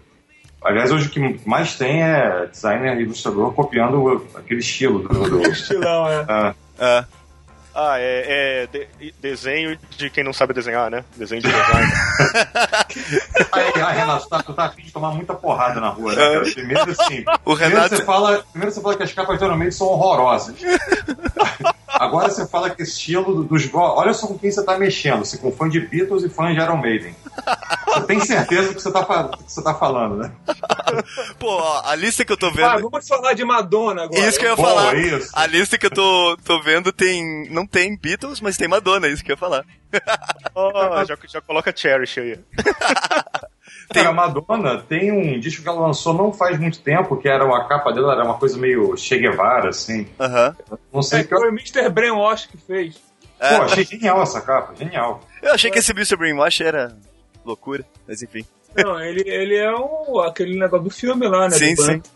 [0.64, 5.28] Aliás, hoje o que mais tem é designer e ilustrador copiando aquele estilo do.
[5.30, 6.24] do- Estilão, é.
[6.28, 7.04] Ah, É.
[7.76, 11.04] Ah, é, é de- desenho de quem não sabe desenhar, né?
[11.16, 11.92] Desenho de design.
[13.52, 16.22] Aí, aí, Renato, tá, tu tá afim de tomar muita porrada na rua, né?
[16.22, 16.40] cara?
[16.52, 17.24] Primeiro assim.
[17.44, 20.54] O primeiro, Renato- você fala, primeiro você fala que as capas geralmente são horrorosas.
[21.94, 23.68] Agora você fala que estilo do- dos.
[23.72, 26.60] Olha só com quem você tá mexendo, se com fã de Beatles e fã de
[26.60, 27.14] Iron Maiden.
[27.86, 29.04] Você tem certeza do que você tá,
[29.44, 30.32] que você tá falando, né?
[31.38, 32.90] Pô, ó, a lista que eu tô Ah, vendo.
[32.90, 34.20] vamos falar de Madonna agora.
[34.28, 34.96] Isso que eu ia Boa, falar.
[34.96, 35.30] isso.
[35.32, 37.48] A lista que eu tô, tô vendo tem.
[37.50, 39.64] Não tem Beatles, mas tem Madonna, é isso que eu ia falar.
[40.54, 42.38] Ó, já, já coloca Cherish aí.
[43.92, 47.44] Cara, a Madonna tem um disco que ela lançou não faz muito tempo, que era
[47.44, 50.06] uma capa dela, era uma coisa meio Che Guevara, assim.
[50.18, 50.56] Aham.
[50.92, 51.88] Não sei É, o que foi o Mr.
[51.90, 52.96] Brainwash que fez.
[53.38, 53.56] É.
[53.56, 55.20] Pô, achei genial essa capa, genial.
[55.42, 56.16] Eu achei que esse Mr.
[56.16, 56.96] Brainwash era
[57.44, 58.44] loucura, mas enfim.
[58.76, 61.50] Não, ele, ele é o, aquele negócio do filme lá, né?
[61.50, 61.92] Sim, do sim.
[61.92, 62.08] banco.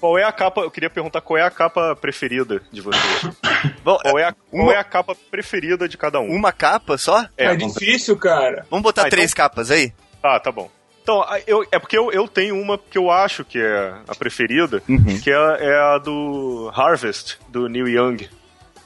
[0.00, 0.60] Qual é a capa?
[0.60, 3.34] Eu queria perguntar qual é a capa preferida de vocês.
[3.82, 6.28] Bom, Qual é a, qual Uma- é a capa preferida de cada um?
[6.30, 7.22] uma capa só?
[7.36, 8.66] É, É, difícil, cara.
[8.70, 9.92] Vamos botar Ah, então- três capas aí?
[10.22, 10.70] Ah, tá bom.
[11.02, 14.82] Então, eu, é porque eu, eu tenho uma que eu acho que é a preferida,
[14.88, 15.20] Uhum.
[15.22, 18.28] que é, é a do Harvest, do Neil Young.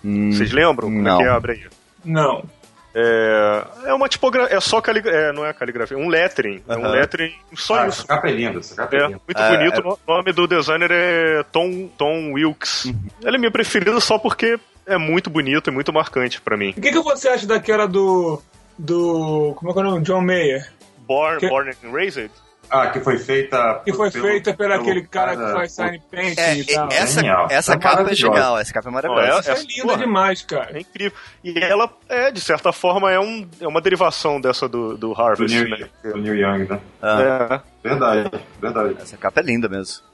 [0.04, 0.88] Vocês lembram?
[0.88, 1.14] Como não.
[1.14, 1.28] é que é?
[1.30, 1.66] Abre aí.
[2.04, 2.44] Não.
[2.94, 6.76] É, é uma tipografia, é só caligrafia, é, não é caligrafia, é um lettering, é
[6.76, 8.00] um lettering, só Ah, isso.
[8.00, 9.20] essa capa é linda, essa capa é, É, linda.
[9.26, 9.80] muito É, bonito.
[9.80, 12.92] é- O nome do designer é Tom, Tom Wilkes.
[13.24, 16.70] Ela é minha preferida só porque é muito bonito e muito marcante pra mim.
[16.76, 18.42] O que, que você acha daquela do.
[18.76, 19.54] do.
[19.56, 20.02] Como é que é o nome?
[20.04, 20.72] John Mayer?
[21.06, 22.30] Born, Que- Born and Raised?
[22.70, 23.80] Ah, que foi feita.
[23.84, 26.88] Que foi pelo- feita pelo aquele cara que faz sign painting É, e tal.
[26.92, 27.46] essa, Genial.
[27.50, 29.28] essa É capa é genial, essa capa é maravilhosa.
[29.32, 30.80] Não, Essa é linda porra, demais, É cara.
[30.80, 31.18] incrível.
[31.42, 35.20] E ela é, de certa forma, é, um, é uma derivação dessa do, do Do
[35.20, 35.88] Harvest, Neil, né?
[36.04, 36.80] do Neil Young, né?
[37.02, 37.88] Ah, É.
[37.88, 38.30] Verdade,
[38.60, 38.96] verdade.
[39.00, 40.04] Essa capa é linda mesmo.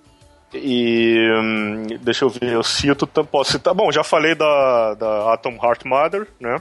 [0.54, 3.74] E hum, deixa eu ver, eu cito, posso citar.
[3.74, 6.58] Bom, já falei da, da Atom Heart Mother, né?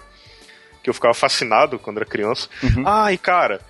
[0.84, 2.50] Que eu ficava fascinado quando era criança.
[2.86, 3.62] Ah, e cara,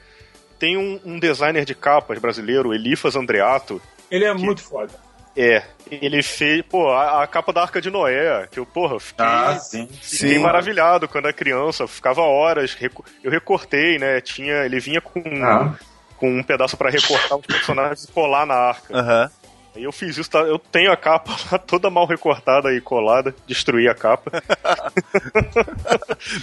[0.59, 3.81] tem um, um designer de capas brasileiro, Elifas Andreato.
[4.09, 4.91] Ele é muito foda.
[5.37, 9.25] É, ele fez, pô, a, a capa da Arca de Noé, que eu, porra, fiquei,
[9.25, 9.85] Ah, sim.
[10.01, 10.39] fiquei Sim.
[10.39, 12.77] maravilhado quando era criança, ficava horas,
[13.21, 14.21] eu recortei, né?
[14.21, 15.75] Tinha, ele vinha com, Ah.
[16.15, 18.97] com um pedaço pra recortar os personagens e colar na arca.
[18.97, 19.31] Aham.
[19.75, 20.39] E eu fiz isso, tá?
[20.39, 24.31] eu tenho a capa lá toda mal recortada e colada, destruí a capa.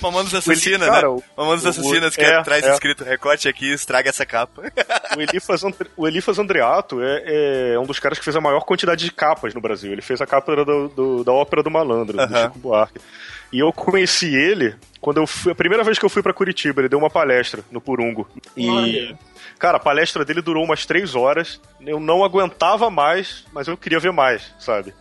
[0.00, 1.08] Mamonas Assassina, cara, né?
[1.08, 2.72] o- Mamonas o- Assassinas, que é, é, atrás é.
[2.72, 4.62] escrito recorte aqui, estraga essa capa.
[5.16, 8.60] O Elifas, Andre- o Elifas Andreato é, é um dos caras que fez a maior
[8.64, 9.92] quantidade de capas no Brasil.
[9.92, 12.42] Ele fez a capa do, do- da Ópera do Malandro, do Aham.
[12.44, 13.00] Chico Buarque.
[13.52, 15.52] E eu conheci ele quando eu fui.
[15.52, 18.26] A primeira vez que eu fui pra Curitiba, ele deu uma palestra no Purungo.
[18.56, 18.68] E.
[18.70, 19.18] Olha.
[19.58, 21.60] Cara, a palestra dele durou umas três horas.
[21.84, 24.92] Eu não aguentava mais, mas eu queria ver mais, sabe?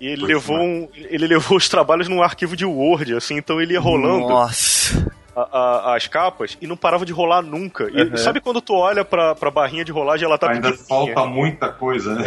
[0.00, 3.60] E ele Pois levou, um- ele levou os trabalhos num arquivo de Word, assim, então
[3.60, 5.10] ele ia rolando Nossa.
[5.36, 5.58] a-
[5.92, 7.88] a- as capas e não parava de rolar nunca.
[7.92, 8.16] E Uhum.
[8.16, 12.14] sabe quando tu olha pra, pra barrinha de rolagem ela tá Ainda falta muita coisa,
[12.14, 12.24] né?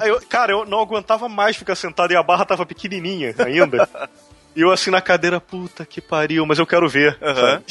[0.00, 3.88] Ah, eu- cara, eu não aguentava mais ficar sentado e a barra tava pequenininha ainda.
[4.56, 7.16] E eu assim na cadeira, puta que pariu, mas eu quero ver.
[7.20, 7.64] Sabe?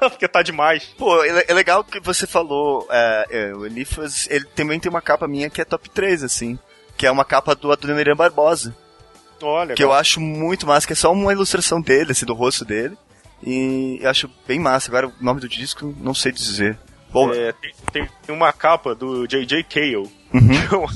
[0.10, 0.84] Porque tá demais.
[0.98, 5.00] Pô, é é legal que você falou, é, é, o Elifas, ele também tem uma
[5.02, 6.58] capa minha que é top 3, assim.
[6.96, 8.74] Que é uma capa do Adoniran Barbosa.
[9.42, 12.64] Olha, Que eu acho muito massa, que é só uma ilustração dele, assim, do rosto
[12.64, 12.96] dele.
[13.42, 14.90] E eu acho bem massa.
[14.90, 16.78] Agora, o nome do disco, não sei dizer.
[17.10, 17.52] Bom, É,
[17.92, 19.62] tem, tem uma capa do J.J.
[19.64, 20.48] Cale Uhum.
[20.48, 20.86] que, eu,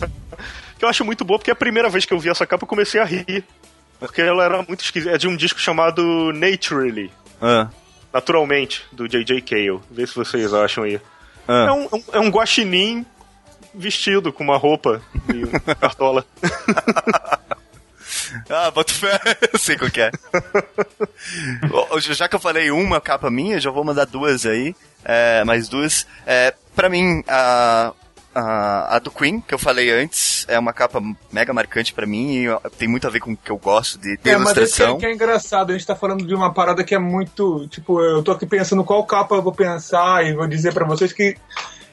[0.79, 2.69] que eu acho muito boa, porque a primeira vez que eu vi essa capa eu
[2.69, 3.45] comecei a rir.
[4.01, 5.15] Porque ela era muito esquisita.
[5.15, 7.13] É de um disco chamado Naturally.
[7.41, 7.69] ah,
[8.13, 9.41] Naturalmente, do J.J.
[9.43, 9.79] Cale.
[9.91, 10.95] Vê se vocês acham aí.
[10.97, 11.01] É
[11.47, 11.73] ah.
[11.75, 13.07] um, é um- é um guaxinim
[13.75, 15.01] vestido com uma roupa
[15.33, 16.25] e um cartola.
[18.49, 19.19] Ah, boto fé,
[19.53, 20.11] eu sei qual que é.
[22.01, 24.75] Já que eu falei uma capa minha, já vou mandar duas aí.
[25.05, 26.07] É, mais duas.
[26.27, 27.93] É, pra mim, a,
[28.35, 31.01] a, a do Queen, que eu falei antes, é uma capa
[31.33, 34.17] mega marcante pra mim e tem muito a ver com o que eu gosto de,
[34.17, 34.99] de É, mas esse que é, ilustração.
[34.99, 37.67] que é engraçado, a gente tá falando de uma parada que é muito.
[37.69, 41.13] Tipo, eu tô aqui pensando qual capa eu vou pensar e vou dizer pra vocês
[41.13, 41.37] que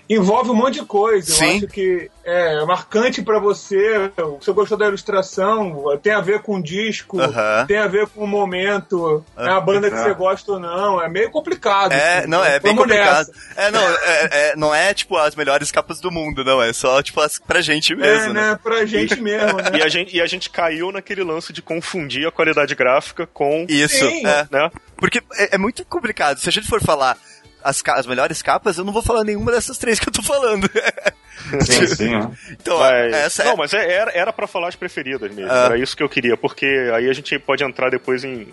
[0.10, 1.32] envolve um monte de coisa.
[1.34, 1.46] Sim.
[1.46, 4.12] Eu acho que é marcante pra você.
[4.40, 7.66] Você gostou da ilustração, tem a ver com o disco, Aham.
[7.68, 10.04] tem a ver com o momento, é a banda que É.
[10.04, 11.02] você gosta ou não.
[11.02, 11.92] É meio complicado.
[11.94, 12.28] É, assim.
[12.28, 13.28] não, é bem complicado.
[13.28, 13.32] nessa.
[13.56, 16.62] É, não, é, é- não é tipo as melhores capas do mundo, não.
[16.62, 18.50] É só, tipo, as, pra gente mesmo, É, né?
[18.52, 18.60] né?
[18.62, 19.72] Pra gente mesmo, né?
[19.80, 23.66] E a, gente, e a gente caiu naquele lance de confundir a qualidade gráfica com.
[23.70, 24.26] Isso, Sim.
[24.26, 24.48] é.
[24.52, 24.70] Né?
[24.98, 26.40] Porque é, é muito complicado.
[26.40, 27.18] Se a gente for falar
[27.64, 30.70] as, as melhores capas, eu não vou falar nenhuma dessas três que eu tô falando.
[31.62, 32.32] Sim, sim, né?
[32.52, 33.46] então, Mas, essa é.
[33.46, 35.50] não, mas é- era, era pra falar as preferidas mesmo.
[35.52, 35.66] Ah.
[35.66, 38.48] Era isso que eu queria, porque aí a gente pode entrar depois em,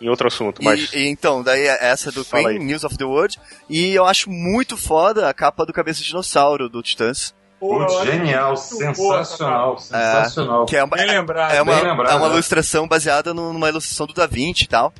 [0.00, 0.62] em outro assunto.
[0.62, 2.64] Mas E, e então, daí é essa do Fala Queen, aí.
[2.64, 3.36] News of the World.
[3.68, 7.34] E eu acho muito foda a capa do Cabeça de Dinossauro, do Titãs.
[7.58, 10.64] Pô, genial, sensacional, sensacional.
[10.64, 11.52] Que é uma, Bem lembrado.
[11.52, 12.32] é uma, bem lembrado, é uma né?
[12.34, 14.94] ilustração baseada numa ilustração do Da Vinci e tal.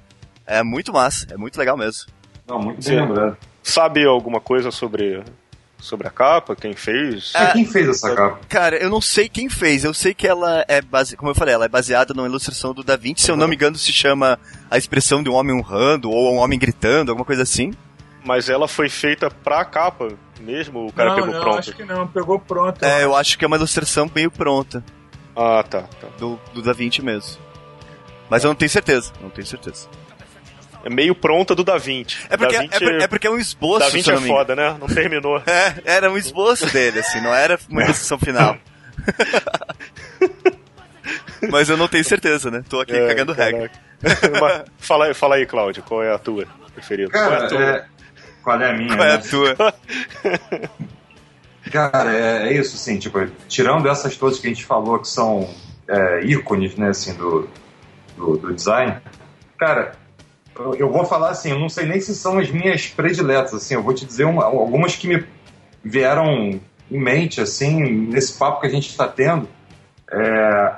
[0.47, 2.06] É muito massa, é muito legal mesmo.
[2.51, 3.36] Não, muito bem lembrado.
[3.62, 5.22] sabe alguma coisa sobre,
[5.78, 6.56] sobre a capa?
[6.56, 7.32] Quem fez?
[7.35, 7.52] É.
[7.52, 8.40] Quem fez essa capa?
[8.48, 11.16] Cara, eu não sei quem fez, eu sei que ela é base...
[11.16, 13.55] como eu falei, ela é baseada numa ilustração do Da Vinci, se eu não me
[13.55, 14.39] engano se chama
[14.70, 17.72] a expressão de um homem honrando ou um homem gritando, alguma coisa assim.
[18.24, 20.09] Mas ela foi feita pra capa
[20.40, 20.86] mesmo?
[20.86, 21.59] O cara não, pegou não, pronto?
[21.59, 22.06] acho que não.
[22.06, 22.85] Pegou pronto.
[22.85, 24.85] É, eu acho que é uma ilustração meio pronta
[25.35, 26.09] Ah, tá, tá.
[26.18, 27.39] do, do Da Vinci mesmo.
[28.28, 29.89] Mas eu não tenho certeza, não tenho certeza.
[30.85, 32.16] É meio pronta do Da Vinci.
[32.31, 34.77] É porque, da é, por- é porque é um esboço, Da Vinci é foda, né?
[34.81, 35.40] Não terminou.
[35.47, 38.57] É, era um esboço dele, assim, não era uma ilustração final.
[41.51, 42.62] Mas eu não tenho certeza, né?
[42.69, 43.70] Tô aqui É, cagando regra.
[44.78, 47.11] fala, aí- fala aí, Cláudio, qual é a tua preferida?
[47.11, 47.62] qual é a Cara, tua?
[47.62, 47.85] é...
[48.43, 48.97] qual é a minha?
[48.97, 49.23] Qual é a né?
[49.28, 49.57] tua?
[51.70, 55.48] Cara, é, é isso, assim, tipo, tirando essas todas que a gente falou que são
[55.89, 57.48] é, ícones, né, assim, do,
[58.16, 58.97] do, do design,
[59.59, 59.93] cara,
[60.65, 63.74] eu, eu vou falar assim, eu não sei nem se são as minhas prediletas, assim,
[63.74, 65.24] eu vou te dizer uma- algumas que me
[65.85, 66.27] vieram
[66.91, 69.49] em mente, assim, nesse papo que a gente está tendo.
[70.12, 70.77] É,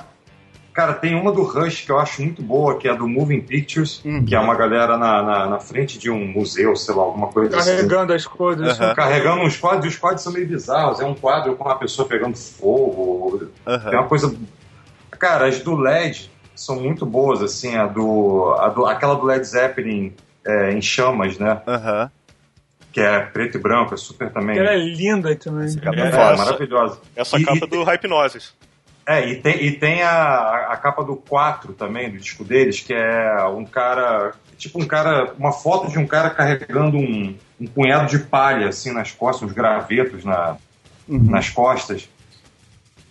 [0.75, 3.41] cara, tem uma do Rush que eu acho muito boa, que é a do Moving
[3.41, 4.25] Pictures, Uhum.
[4.25, 7.57] que é uma galera na, na, na frente de um museu, sei lá, alguma coisa
[7.57, 8.79] assim Carregando as coisas.
[8.81, 8.95] Aham.
[8.95, 11.01] carregando uns quadros, e os quadros são meio bizarros.
[11.01, 13.49] É um quadro com uma pessoa pegando fogo.
[13.67, 13.91] Aham.
[13.91, 14.35] É uma coisa.
[15.19, 18.55] Cara, as do LED são muito boas, assim, a do.
[18.59, 20.13] A do aquela do Led Zeppelin
[20.45, 21.61] é, em chamas, né?
[21.67, 22.11] Aham.
[22.93, 24.59] Que é preto e branco, é super também.
[24.59, 25.75] Ela é linda também.
[25.79, 27.01] capa É, É, maravilhosa.
[27.17, 28.53] Essa E- capa e- do Hypnosis.
[29.07, 32.93] É, e tem, e tem a, a capa do 4 também, do disco deles, que
[32.95, 34.33] é um cara.
[34.59, 35.33] Tipo um cara.
[35.39, 39.55] Uma foto de um cara carregando um, um punhado de palha, assim, nas costas, uns
[39.55, 40.57] gravetos na,
[41.09, 42.09] nas costas.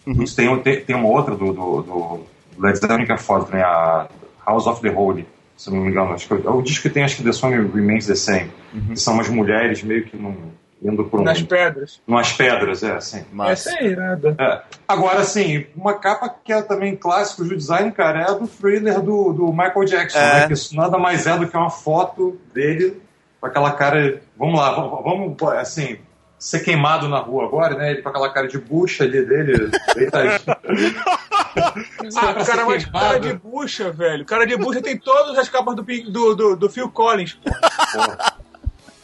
[0.05, 0.23] Uhum.
[0.23, 2.26] Isso tem, um- tem, tem uma outra do, do, do
[2.61, 4.07] Led Zeppelin que é foda também, a
[4.45, 5.27] House of the Holy,
[5.57, 6.13] se não me engano.
[6.13, 8.51] Acho que é o disco que tem, acho que The Song Remains the Same.
[8.89, 10.35] Que são umas mulheres meio que num,
[10.81, 12.01] indo por um, Nas pedras.
[12.07, 13.23] umas pedras, é, assim.
[13.31, 13.51] Massa.
[13.69, 14.35] Essa aí, nada.
[14.39, 14.61] É.
[14.88, 18.99] Agora, assim, uma capa que é também clássico do design, cara, é a do thriller
[19.01, 20.33] do, do Michael Jackson, É.
[20.41, 20.47] né?
[20.47, 23.01] Que isso nada mais é do que uma foto dele
[23.39, 24.21] com aquela cara.
[24.38, 25.97] Vamos lá, vamos, vamos, assim,
[26.41, 27.91] ser queimado na rua agora, né?
[27.91, 29.69] Ele com aquela cara de bucha ali dele.
[29.95, 30.39] deitadinho.
[31.53, 34.23] Ah, cara mais cara de bucha, velho.
[34.23, 37.49] O cara de bucha tem todas as capas do, do, do, do Phil Collins, pô.
[37.93, 38.34] Porra.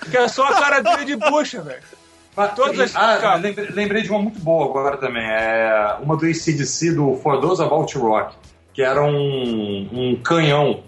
[0.09, 1.81] Que é só a cara dele de bucha, velho.
[2.35, 3.41] Mas- Todas as ah, capas.
[3.41, 5.23] lembrei, lembrei de uma muito boa agora também.
[5.30, 8.35] É uma do ACDC do For Those About Rock,
[8.73, 10.84] que era um, um canhão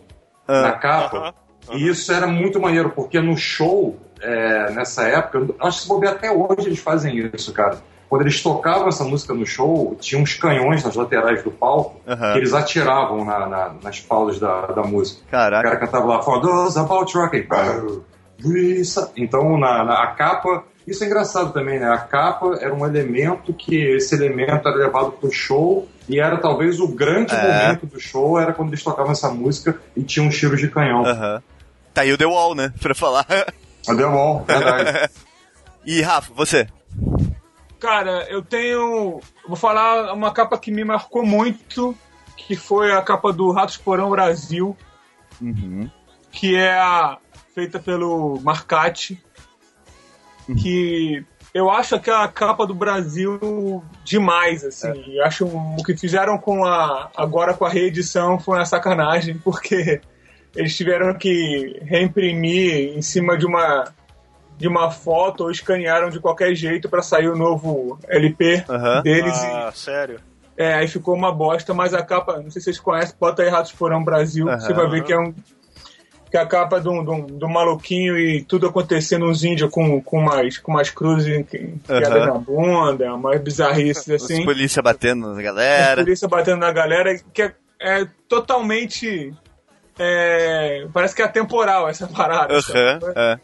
[0.47, 0.61] Ah.
[0.61, 1.35] na capa.
[1.73, 6.13] E isso era muito maneiro, porque no show, é, nessa época, acho que se bobear
[6.13, 7.77] até hoje eles fazem isso, cara.
[8.09, 12.31] Quando eles tocavam essa música no show, tinha uns canhões nas laterais do palco Aham.
[12.33, 15.21] que eles atiravam na- na- nas paulas da, da música.
[15.27, 15.63] O Caraca.
[15.63, 17.39] cara cantava lá, For those about rock.
[17.43, 17.81] pá,
[18.43, 19.11] Isso.
[19.15, 20.63] Então, na, na- a capa.
[20.87, 21.87] Isso é engraçado também, né?
[21.87, 26.79] A capa era um elemento que esse elemento era levado pro show e era talvez
[26.79, 27.63] o grande É.
[27.67, 31.05] momento do show, era quando eles tocavam essa música e tinham um tiro de canhão.
[31.05, 31.43] Aham.
[31.93, 32.73] Tá aí o The Wall, né?
[32.81, 33.27] Pra falar.
[33.87, 35.09] A Wall, verdade.
[35.85, 36.67] E Rafa, você?
[37.79, 39.21] Cara, eu tenho.
[39.47, 41.95] Vou falar uma capa que me marcou muito,
[42.35, 44.75] que foi a capa do Ratos Porão Brasil,
[45.41, 45.89] Uhum.
[46.31, 47.17] que é a
[47.55, 49.23] feita pelo Marcati,
[50.61, 55.15] que eu acho aquela capa do Brasil demais, assim.
[55.15, 60.01] Eu acho o que fizeram com a agora com a reedição foi uma sacanagem, porque
[60.55, 63.93] eles tiveram que reimprimir em cima de uma
[64.59, 69.01] de uma foto ou escanearam de qualquer jeito pra sair o novo LP Aham.
[69.01, 69.41] deles.
[69.41, 70.19] Ah, sério?
[70.57, 73.41] E, é, aí ficou uma bosta, mas a capa, não sei se vocês conhecem, bota
[73.41, 74.59] aí Ratos Porão Brasil, Aham.
[74.59, 75.33] você vai ver que é um.
[76.29, 79.99] Que é a capa um, um, de um maluquinho e tudo acontecendo, uns índios com,
[79.99, 82.25] com, umas, com umas cruzes enfiadas Aham.
[82.25, 84.45] na bunda, umas bizarrices Os assim.
[84.45, 86.03] polícia batendo na galera.
[86.03, 89.33] polícia batendo na galera, que é, é totalmente.
[89.99, 92.53] É, parece que é atemporal essa parada.
[92.57, 93.39] Aham, é.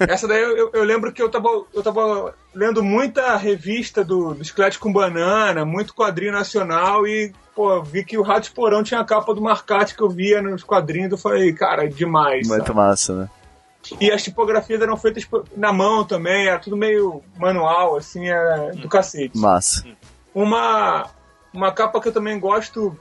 [0.00, 4.42] Essa daí eu, eu- lembro que eu tava, eu tava lendo muita revista do, do
[4.42, 9.00] Esqueleto com Banana, muito quadrinho nacional e, pô, vi que o Rato de Porão tinha
[9.00, 11.12] a capa do Marcate que eu via nos quadrinhos.
[11.12, 12.48] Eu falei, cara, demais.
[12.48, 12.76] Muito sabe?
[12.76, 13.30] massa, né?
[14.00, 15.26] E as tipografias eram feitas
[15.56, 19.36] na mão também, era tudo meio manual, assim, era do cacete.
[19.36, 19.86] Massa.
[20.34, 21.06] Uma,
[21.52, 22.96] uma capa que eu também gosto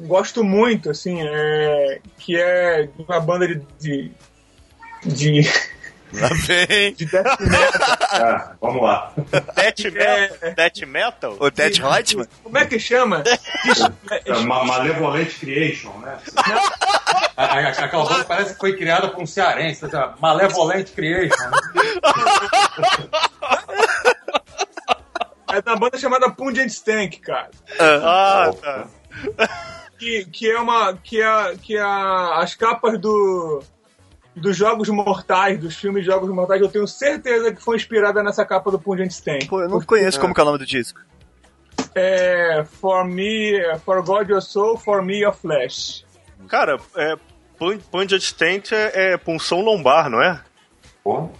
[0.00, 4.12] gosto muito, assim, é, que é de uma banda de, de,
[5.04, 5.40] de,
[6.12, 7.96] Lá vem de death metal.
[8.18, 9.12] Ah, vamos lá.
[9.16, 10.36] Death metal?
[10.40, 10.50] É.
[10.54, 11.36] Death metal?
[11.40, 12.26] o Ted Reutemann.
[12.42, 13.22] Como é que chama?
[14.24, 16.16] É uma Malevolent Creation, né?
[17.36, 21.36] A- a- Aquela banda parece que foi criada por um cearense, tá Malevolent Creation.
[21.50, 21.50] né?
[25.52, 27.50] É uma banda chamada Pungent Stank, cara.
[27.80, 28.86] Ah, tá.
[29.98, 30.94] Que, que é uma.
[30.96, 33.62] Que, é, que é as capas do.
[34.34, 38.44] Dos Jogos Mortais, dos filmes de Jogos Mortais, eu tenho certeza que foi inspirada nessa
[38.44, 39.46] capa do Pungent Stank.
[39.46, 41.00] Pô, eu não conheço como que é o nome do disco.
[41.94, 42.62] É.
[42.64, 43.52] For me,
[43.86, 46.04] For God Your Soul, For Me Your Flesh.
[46.48, 47.16] Cara, é,
[47.58, 50.38] pun- Pungent Tent é, é punção lombar, não é?
[51.02, 51.30] Pô,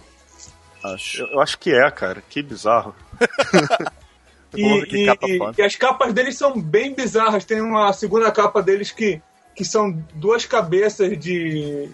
[0.83, 1.21] Acho.
[1.21, 2.23] Eu, eu acho que é, cara.
[2.27, 2.95] Que bizarro.
[4.51, 7.43] Porra, que E, capa e- e as capas deles são bem bizarras.
[7.45, 9.21] Tem uma segunda capa deles que,
[9.55, 11.89] que são duas cabeças de.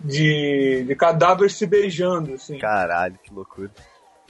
[0.00, 2.58] de, de cadáveres se beijando, assim.
[2.58, 3.70] Caralho, que loucura.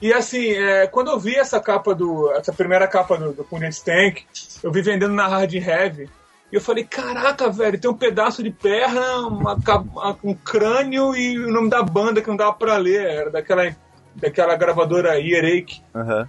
[0.01, 2.31] E assim, é, quando eu vi essa capa do.
[2.31, 3.43] essa primeira capa do, do
[3.83, 4.23] Tank,
[4.63, 6.09] eu vi vendendo na Hard Heavy.
[6.49, 9.57] E eu falei, caraca, velho, tem um pedaço de perna, uma,
[10.23, 13.05] um crânio e o nome da banda que não dava pra ler.
[13.05, 13.75] Era daquela,
[14.15, 15.81] daquela gravadora Earache.
[15.93, 16.27] Aham.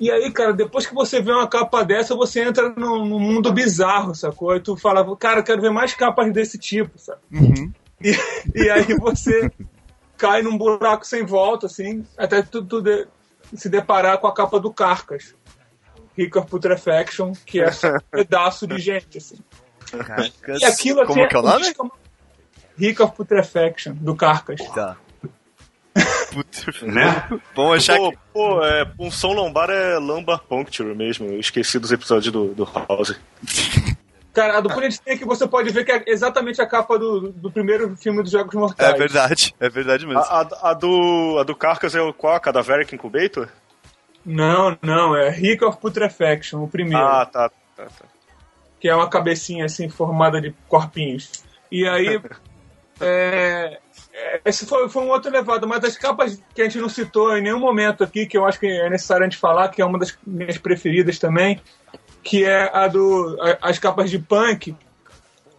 [0.00, 3.52] E aí, cara, depois que você vê uma capa dessa, você entra num, num mundo
[3.52, 4.56] bizarro, sacou?
[4.56, 7.20] E tu fala, cara, eu quero ver mais capas desse tipo, sabe?
[7.30, 7.70] Uhum.
[8.02, 8.16] E,
[8.54, 9.50] e aí você
[10.16, 13.06] cai num buraco sem volta, assim, até tu, tu de-
[13.54, 15.34] se deparar com a capa do Carcas.
[16.16, 19.36] Rick of Putrefaction, que é só um pedaço de gente, assim.
[19.90, 20.60] Caracas.
[20.60, 21.60] E aquilo, assim, Como que é o nome?
[21.62, 21.92] disco-
[22.76, 24.60] Rick of Putrefaction, do Carcas.
[24.74, 24.96] Tá.
[26.32, 26.86] Puta.
[26.86, 27.28] né?
[27.54, 28.18] Vamos achar Pô, que.
[28.32, 31.26] pô, é, punção lombar é lumbar puncture mesmo.
[31.26, 33.18] Eu esqueci dos episódios do, do House.
[34.32, 37.50] Cara, a do Pungent Snake você pode ver que é exatamente a capa do, do
[37.50, 38.94] primeiro filme dos Jogos Mortais.
[38.94, 40.20] É verdade, é verdade mesmo.
[40.20, 42.34] A, a- a do, a do Carcass é o qual?
[42.36, 43.48] A Cadaveric Incubator?
[44.24, 47.04] Não, não, é Rick of Putrefaction, o primeiro.
[47.04, 47.48] Ah, tá.
[47.76, 48.04] tá, tá.
[48.78, 51.42] que é uma cabecinha assim formada de corpinhos.
[51.72, 52.20] E aí.
[53.00, 53.80] é,
[54.44, 57.42] esse foi, foi um outro levado, mas as capas que a gente não citou em
[57.42, 59.98] nenhum momento aqui, que eu acho que é necessário a gente falar, que é uma
[59.98, 61.60] das minhas preferidas também,
[62.22, 63.36] que é a do.
[63.40, 64.74] a- as capas de punk.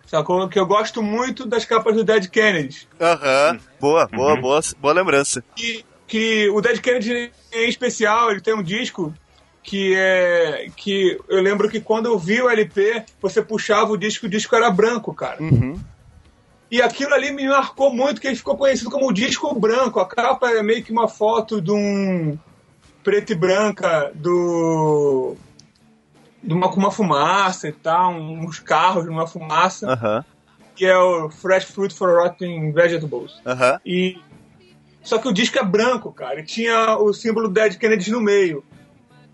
[0.05, 0.47] Sacou?
[0.49, 2.87] Que eu gosto muito das capas do Dead Kennedy.
[2.99, 3.57] Aham.
[3.79, 5.41] Boa, boa, boa, boa lembrança.
[5.55, 9.13] que, que o Dead Kennedy em especial, ele tem um disco
[9.63, 14.25] que é que eu lembro que quando eu vi o LP, você puxava o disco,
[14.25, 15.41] o disco era branco, cara.
[15.41, 15.79] Uhum.
[16.71, 19.99] E aquilo ali me marcou muito, que ele ficou conhecido como o disco branco.
[19.99, 22.39] A capa é meio que uma foto de um
[23.03, 25.35] preto e branca do
[26.41, 30.25] de uma, com uma fumaça e tal, uns carros numa fumaça, Aham.
[30.73, 33.33] que é o Fresh Fruit for Rotting Vegetables.
[33.45, 33.79] Aham.
[33.85, 34.17] E
[35.03, 38.63] só que o disco é branco, cara, e tinha o símbolo Dead Kennedy no meio.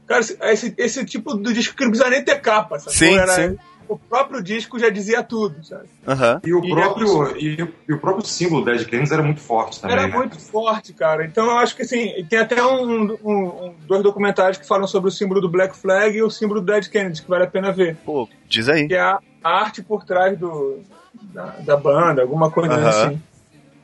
[0.05, 2.95] Cara, esse, esse, tipo de disco que não precisa nem ter capa, sabe?
[2.95, 3.57] Sim, sim.
[3.89, 5.85] O próprio disco já dizia tudo, sabe?
[6.07, 6.41] Aham.
[6.45, 9.79] E o E próprio, e, o- e o próprio símbolo Dead Kennedys era muito forte
[9.79, 10.13] também, Era né?
[10.13, 11.25] muito forte, cara.
[11.25, 15.07] Então eu acho que assim, tem até um, um- um- dois documentários que falam sobre
[15.09, 17.71] o símbolo do Black Flag e o símbolo do Dead Kennedy, que vale a pena
[17.71, 17.95] ver.
[18.05, 18.87] Pô, diz aí.
[18.87, 20.81] Que é a arte por trás do,
[21.33, 22.87] da, da banda, alguma coisa Aham.
[22.89, 23.21] assim.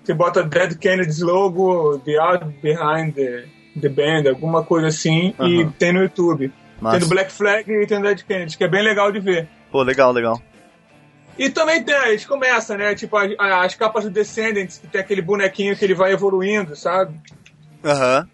[0.04, 3.46] Você bota Dead Kennedy's logo, The Art Behind the,
[3.80, 5.74] the Band, alguma coisa assim, e Aham.
[5.80, 6.52] tem no YouTube.
[6.82, 6.98] Massa.
[7.00, 9.48] Tem do Black Flag e tem do Dead Kennedy, que é bem legal de ver.
[9.74, 10.40] Pô, legal, legal.
[11.38, 12.94] E também tem, a gente começa, né?
[12.94, 17.20] Tipo, as, as capas do Descendants, que tem aquele bonequinho que ele vai evoluindo, sabe?
[17.84, 18.28] Aham.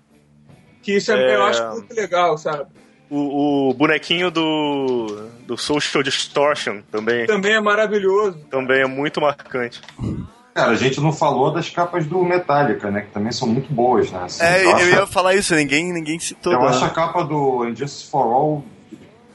[0.81, 1.35] Que isso é, É.
[1.35, 2.65] eu acho muito legal, sabe?
[3.09, 8.37] O, o bonequinho do, do Social Distortion também, Também é maravilhoso.
[8.51, 9.81] também é muito marcante.
[10.53, 13.01] Cara, a gente não falou das capas do Metallica, né?
[13.01, 14.23] Que também são muito boas, né?
[14.25, 16.51] Assim, É, eu eu, acho, ia falar isso, ninguém, ninguém citou.
[16.51, 16.67] eu né?
[16.67, 18.63] acho a capa do Injustice for All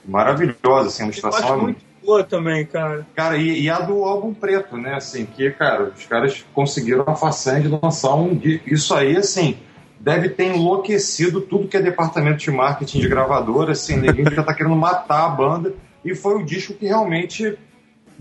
[0.05, 1.55] maravilhosa, assim, a ilustração.
[1.55, 3.07] acho muito boa também, cara.
[3.15, 4.95] Cara, e, e a do álbum preto, né?
[4.95, 8.41] Assim, que, cara, os caras conseguiram a façanha de lançar um.
[8.67, 9.57] Isso aí, assim,
[9.99, 14.53] deve ter enlouquecido tudo que é departamento de marketing de gravadora, assim, ninguém já tá
[14.55, 15.75] querendo matar a banda.
[16.05, 17.57] E foi o disco que realmente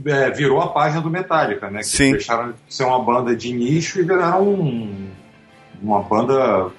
[0.05, 1.79] é, virou a página do Metallica, né?
[1.79, 2.11] Que Sim.
[2.13, 5.09] deixaram de ser uma banda de nicho e viraram um-
[5.81, 6.71] uma banda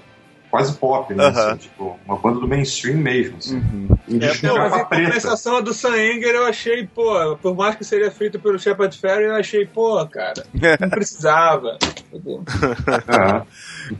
[0.54, 1.24] quase pop, né?
[1.24, 1.48] Aham.
[1.48, 3.38] Assim, tipo, uma banda do mainstream mesmo.
[3.38, 3.56] Assim.
[3.56, 3.88] Uhum.
[4.08, 5.04] Um disco de Não, mas em preta.
[5.06, 8.96] compensação a do Sam Enger eu achei, pô, por mais que seria feito pelo Shepard
[8.96, 10.44] Fairey, eu achei, pô, cara,
[10.78, 11.76] não precisava.
[12.12, 13.42] É.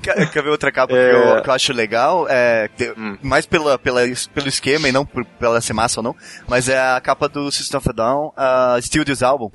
[0.01, 1.11] Quer, quer ver outra capa É.
[1.11, 2.27] que, eu, que eu acho legal?
[2.31, 3.17] É, Hum.
[3.21, 4.03] Mais pela, pela,
[4.33, 6.15] pelo esquema e não por, pela ser massa ou não,
[6.47, 9.51] mas é a capa do System of a Down, a Studios Album,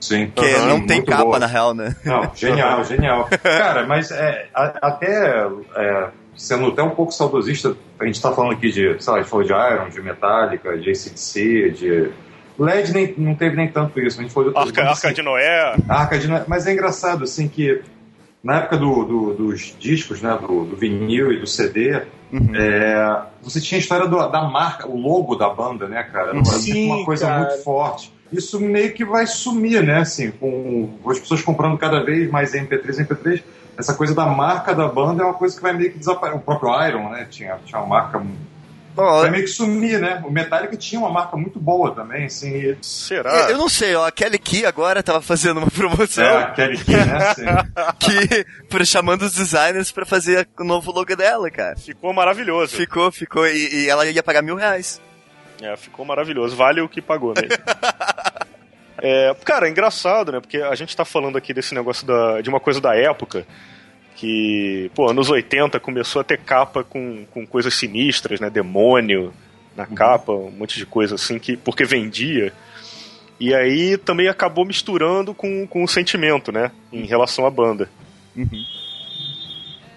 [0.00, 0.30] Sim.
[0.34, 1.38] que Aham, não tem capa boa.
[1.38, 1.94] na real, né?
[2.04, 3.28] Não, genial, genial.
[3.42, 5.46] Cara, mas é, a- até
[5.76, 6.08] é,
[6.40, 9.30] sendo até um pouco saudosista, a gente tá falando aqui de, sei lá, a gente
[9.30, 12.10] falou de Iron, de Metallica, de ACDC, de.
[12.58, 15.72] LED nem, não teve nem tanto isso, a gente falou de Arca, Arca de Noé.
[15.72, 17.82] assim, Arca de Noé, Mas é engraçado, assim, que
[18.42, 22.02] na época do- do- dos discos, né, do, do vinil e do CD,
[22.32, 22.54] Uhum.
[22.54, 26.30] é, você tinha a história do- da marca, o logo da banda, né, cara?
[26.30, 27.40] Era Sim, uma coisa cara.
[27.40, 28.12] muito forte.
[28.32, 29.98] Isso meio que vai sumir, né?
[29.98, 33.42] Assim, com as pessoas comprando cada vez mais MP3 MP3,
[33.80, 36.40] essa coisa da marca da banda é uma coisa que vai meio que desaparecer.
[36.40, 37.26] O próprio Iron, né?
[37.28, 38.22] Tinha, tinha uma marca.
[38.94, 40.20] Bom, Vai meio que sumir, né?
[40.24, 42.52] O Metallica tinha uma marca muito boa também, assim.
[42.52, 43.48] E, Será?
[43.50, 46.84] eu não sei, ó, a Kelly Key agora tava fazendo uma promoção é, a Kelly
[46.84, 47.16] Key, né?
[47.30, 47.44] Assim,
[47.98, 51.76] que, por, chamando os designers pra fazer o novo logo dela, cara.
[51.76, 52.76] Ficou maravilhoso.
[52.76, 55.00] Ficou, ficou, e, e ela ia pagar mil reais.
[55.62, 56.56] É, ficou maravilhoso.
[56.56, 57.56] Vale o que pagou mesmo.
[59.02, 60.40] É, cara, é engraçado, né?
[60.40, 63.46] Porque a gente tá falando aqui desse negócio da, de uma coisa da época
[64.16, 68.50] que, pô, anos 80 começou a ter capa com, com coisas sinistras, né?
[68.50, 69.32] Demônio
[69.76, 72.52] na capa, um monte de coisa assim, que porque vendia.
[73.38, 76.70] E aí também acabou misturando com, com o sentimento, né?
[76.92, 77.88] Em relação à banda.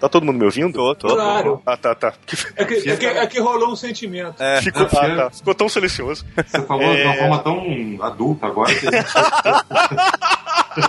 [0.04, 0.70] Tá todo mundo me ouvindo?
[0.74, 1.08] Tô, tô.
[1.14, 1.62] Claro.
[1.64, 2.12] Ah, tá, tá.
[2.56, 4.34] É que, é que, é que rolou um sentimento.
[4.42, 4.60] É.
[4.60, 5.30] Ficou, ah, tá.
[5.30, 6.26] Ficou tão silencioso.
[6.46, 7.18] você falou de uma É.
[7.20, 9.14] forma tão adulta agora que a gente.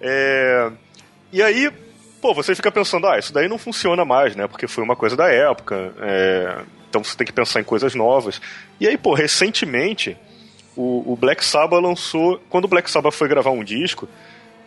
[0.00, 0.70] É,
[1.32, 1.70] E aí,
[2.20, 4.46] pô, você fica pensando, ah, isso daí não funciona mais, né?
[4.46, 5.92] Porque foi uma coisa da época.
[6.00, 6.58] é,
[6.88, 8.40] Então você tem que pensar em coisas novas.
[8.80, 10.16] E aí, pô, recentemente,
[10.76, 12.40] o, o Black Sabbath lançou.
[12.48, 14.08] Quando o Black Sabbath foi gravar um disco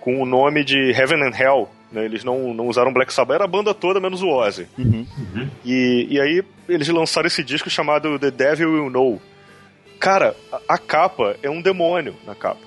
[0.09, 2.03] com o nome de Heaven and Hell, né?
[2.03, 4.67] Eles não, não usaram Black Sabbath, era a banda toda menos o Ozzy.
[5.63, 9.21] E, e aí eles lançaram esse disco chamado The Devil Will Know.
[9.99, 12.61] Cara, a, a capa é um demônio na capa.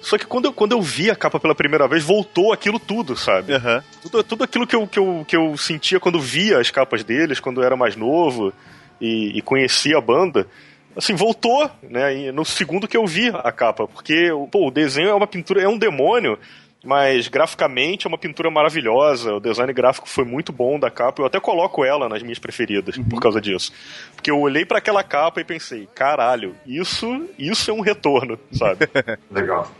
[0.00, 3.16] Só que quando eu, quando eu vi a capa pela primeira vez, voltou aquilo tudo,
[3.16, 3.52] sabe?
[3.52, 3.84] Aham.
[4.02, 7.38] Tudo, tudo aquilo que eu, que, eu, que eu sentia quando via as capas deles,
[7.38, 8.52] quando eu era mais novo
[9.00, 10.48] e, e conhecia a banda.
[10.96, 12.32] Assim, voltou, né?
[12.32, 13.86] No segundo que eu vi a capa.
[13.86, 16.38] Porque, pô, o desenho é uma pintura, é um demônio,
[16.84, 19.34] mas graficamente é uma pintura maravilhosa.
[19.34, 21.22] O design gráfico foi muito bom da capa.
[21.22, 23.72] Eu até coloco ela nas minhas preferidas por causa disso.
[24.14, 28.88] Porque eu olhei para aquela capa e pensei, caralho, isso, isso é um retorno, sabe?
[29.30, 29.70] Legal.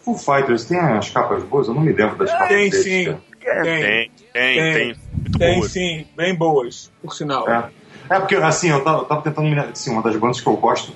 [0.00, 1.68] Full Fighters tem as capas boas?
[1.68, 3.04] Eu não me lembro das capas Tem deles, sim.
[3.40, 3.62] cara.
[3.62, 4.74] Tem, tem, tem, Tem.
[4.74, 4.86] tem.
[5.12, 5.68] Muito tem boa.
[5.68, 6.06] sim.
[6.16, 7.48] Bem boas, por sinal.
[7.48, 7.70] É.
[8.08, 10.56] É, porque, assim, eu tava, eu tava tentando me assim, uma das bandas que eu
[10.56, 10.92] gosto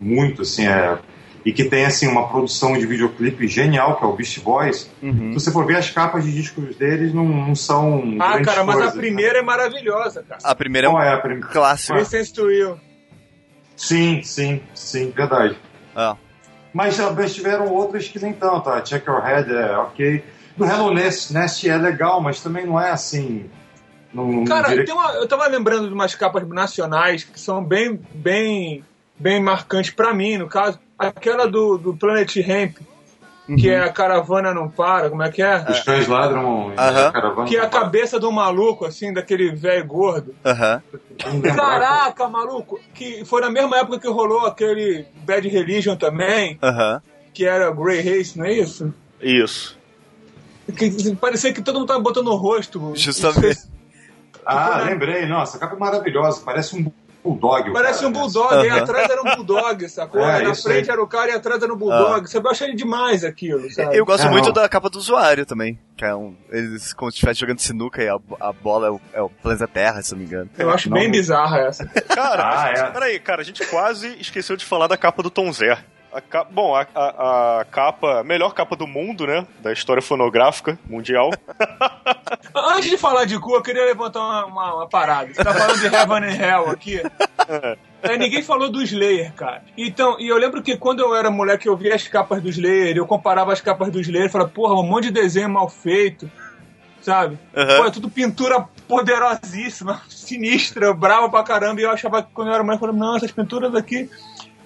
[0.00, 0.98] muito, assim, é.
[1.48, 4.90] E que tem, assim, uma produção de videoclipe genial, que é o Beast Boys.
[5.02, 5.32] Uhum.
[5.32, 8.16] Se você for ver as capas de discos deles, não, não são.
[8.20, 9.00] Ah, grandes cara, mas coisas, a né?
[9.00, 10.40] primeira é maravilhosa, cara.
[10.44, 11.48] A primeira é um Qual é a primeira?
[11.48, 11.96] clássico.
[11.98, 12.78] Listen to You.
[13.74, 15.56] Sim, sim, sim, verdade.
[15.96, 16.16] Ah.
[16.74, 18.68] Mas já tiveram outras que nem tanto.
[18.68, 20.22] A Check Your Head é ok.
[20.54, 23.48] Do Hello Nest, Nest é legal, mas também não é assim.
[24.12, 28.84] Não, não Cara, uma- eu tava lembrando de umas capas nacionais que são bem, bem,
[29.18, 30.78] bem marcantes pra mim, no caso.
[30.98, 32.78] Aquela do, do Planet Hemp,
[33.56, 35.64] que é a caravana não para, como é que é?
[35.70, 37.12] Os cães ladram é, Aham.
[37.12, 37.48] caravana.
[37.48, 40.34] Que é a cabeça do maluco, assim, daquele velho gordo.
[41.24, 41.54] Lembro.
[41.56, 42.80] Caraca, maluco!
[42.94, 47.00] Que foi na mesma época que rolou aquele Bad Religion também, Aham.
[47.32, 48.92] que era Grey Race, não é isso?
[49.20, 49.78] Isso.
[50.76, 52.92] Que parecia que todo mundo tava botando no rosto.
[52.94, 53.60] Justamente.
[54.44, 55.26] Ah, lembrei.
[55.26, 56.42] Nossa, a capa é maravilhosa.
[56.44, 56.92] Parece um
[57.22, 57.72] bulldog.
[57.72, 58.18] Parece cara, um né?
[58.20, 58.82] bulldog, e Aham.
[58.82, 60.20] atrás era um bulldog, sacou?
[60.20, 60.92] É, na frente aí.
[60.92, 62.26] era o cara e atrás era um bulldog.
[62.28, 63.96] Você achei demais aquilo, sabe?
[63.96, 64.52] Eu gosto É, muito não.
[64.52, 65.78] da capa do usuário também.
[65.96, 66.34] Que é um.
[66.50, 69.66] Eles como se estivesse jogando sinuca e a, a bola é o, é o planeta
[69.66, 70.48] Terra, se não me engano.
[70.56, 70.96] Eu acho Não.
[70.96, 71.84] bem bizarra essa.
[71.86, 72.90] Cara, Ah, é.
[72.90, 75.76] peraí, cara, a gente quase esqueceu de falar da capa do Tom Zé.
[76.30, 79.46] A Bom, a, a- a capa, melhor capa do mundo, né?
[79.60, 81.30] Da história fonográfica mundial.
[82.54, 85.32] Antes de falar de cu, eu queria levantar uma, uma- uma parada.
[85.32, 87.02] Você tá falando de Heaven and Hell aqui.
[88.02, 89.62] É, ninguém falou do Slayer, cara.
[89.76, 92.96] Então, e eu lembro que quando eu era moleque, eu via as capas do Slayer,
[92.96, 96.30] eu comparava as capas do Slayer e falava, porra, um monte de desenho mal feito,
[97.00, 97.38] sabe?
[97.56, 97.76] Aham.
[97.78, 101.80] Pô, é tudo pintura poderosíssima, sinistra, brava pra caramba.
[101.80, 104.08] E eu achava que quando eu era moleque, eu falava, não, essas pinturas aqui,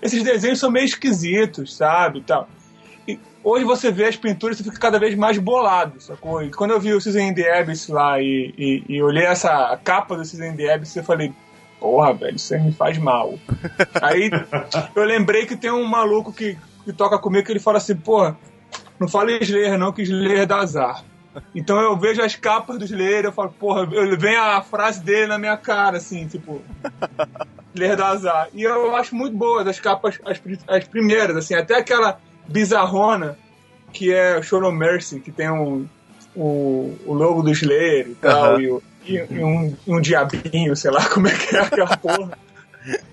[0.02, 2.18] esses desenhos são meio esquisitos, sabe?
[2.18, 2.48] E tal.
[3.06, 6.42] E hoje você vê as pinturas e você fica cada vez mais bolado, sacou?
[6.42, 9.78] E quando eu vi o Season in the Abyss lá e, e, e olhei essa
[9.84, 11.32] capa do Season in the Abyss, eu falei,
[11.78, 13.38] porra, velho, isso aí me faz mal.
[14.02, 14.28] aí
[14.94, 18.36] eu lembrei que tem um maluco que, que toca comigo que ele fala assim, porra,
[18.98, 21.04] não fala Slayer não, que Slayer dá azar.
[21.54, 25.26] Então eu vejo as capas do Slayer, eu falo, porra, eu, vem a frase dele
[25.28, 26.60] na minha cara, assim, tipo,
[27.74, 28.48] Slayer dá azar.
[28.52, 33.36] E eu acho muito boas as capas, as, as primeiras, assim, até aquela bizarrona
[33.92, 35.86] que é o Show No Mercy, que tem um,
[36.34, 41.06] o, o logo do Slayer e tal, e, o- e um, um diabinho, sei lá
[41.12, 42.38] como é que é aquela porra.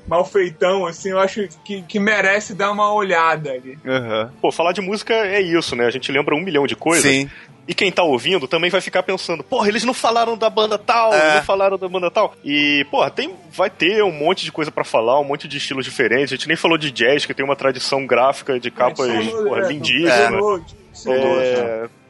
[0.07, 3.77] Mal feitão, assim, eu acho que, que merece dar uma olhada ali.
[3.85, 4.31] Aham.
[4.41, 5.85] Pô, falar de música é isso, né?
[5.85, 7.03] A gente lembra um milhão de coisas.
[7.03, 7.29] Sim.
[7.67, 11.13] E quem tá ouvindo também vai ficar pensando, porra, eles não falaram da banda tal,
[11.13, 11.35] É.
[11.35, 12.33] não falaram da banda tal.
[12.43, 15.85] E, porra, tem, vai ter um monte de coisa pra falar, um monte de estilos
[15.85, 16.33] diferentes.
[16.33, 20.39] A gente nem falou de jazz, que tem uma tradição gráfica de capas, porra, lindíssima.
[20.39, 20.61] É,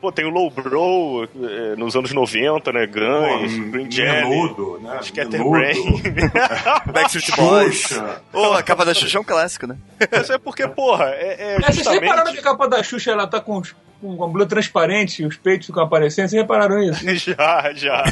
[0.01, 2.87] pô, tem o Low Bro é, nos anos 90, né?
[2.87, 4.99] Guns, Green Jelly, Menudo, né?
[5.01, 6.01] Scatterbrain.
[6.91, 7.81] Backstreet Boys.
[7.81, 8.21] Xuxa.
[8.33, 9.77] Ô, a capa da Xuxa é um clássico, né?
[10.11, 12.01] Mas é porque, porra, é, é É, vocês justamente...
[12.01, 13.61] repararam que a capa da Xuxa ela tá com,
[14.01, 16.27] com uma blusa transparente e os peitos ficam aparecendo?
[16.29, 17.03] Vocês repararam isso?
[17.15, 18.03] Já, já.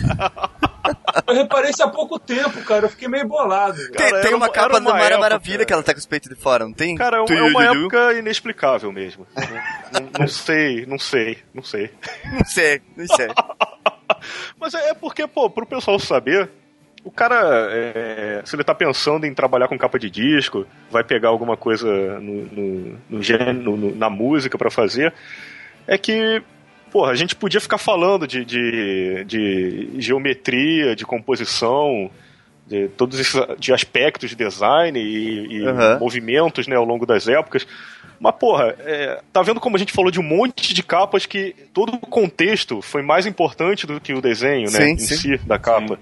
[1.27, 2.85] Eu reparei isso há pouco tempo, cara.
[2.85, 3.75] Eu fiquei meio bolado.
[3.77, 5.99] Tem, Cara, tem era uma uma- capa do uma Mara Maravilha que ela tá com
[5.99, 6.95] os peitos de fora, não tem?
[6.95, 7.79] Cara, é um- é uma du, du?
[7.97, 9.27] época inexplicável mesmo.
[9.93, 11.91] não, não- sei, não sei, não sei.
[12.31, 13.27] Não sei, não sei.
[14.59, 16.49] Mas é é porque, pô, pro pessoal saber,
[17.03, 21.29] o cara, é, se ele tá pensando em trabalhar com capa de disco, vai pegar
[21.29, 21.87] alguma coisa
[22.19, 25.13] no, no, no gênero, no- na música pra fazer,
[25.87, 26.41] é que,
[26.91, 32.11] porra, a gente podia ficar falando de, de, de geometria, de composição,
[32.67, 35.99] de todos esses de aspectos de design e, e Aham.
[35.99, 37.65] movimentos né, ao longo das épocas.
[38.19, 41.55] Mas, porra, é, tá vendo como a gente falou de um monte de capas que
[41.73, 44.79] todo o contexto foi mais importante do que o desenho, né?
[44.79, 45.15] Sim, em sim.
[45.15, 45.99] si, da capa.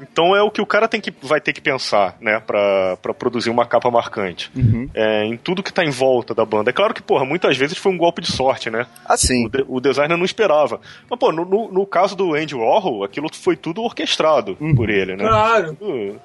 [0.00, 2.40] Então é o que o cara tem que, vai ter que pensar, né?
[2.40, 4.50] Pra, pra produzir uma capa marcante.
[4.56, 4.88] Uhum.
[4.94, 6.70] É, em tudo que tá em volta da banda.
[6.70, 8.86] É claro que, porra, muitas vezes foi um golpe de sorte, né?
[9.08, 9.48] O, Assim.
[9.48, 10.80] de- o designer não esperava.
[11.08, 15.14] Mas, pô, no, no, no caso do Andy Warhol, aquilo foi tudo orquestrado por ele,
[15.16, 15.24] né?
[15.28, 15.76] Claro.
[15.80, 16.16] Uh,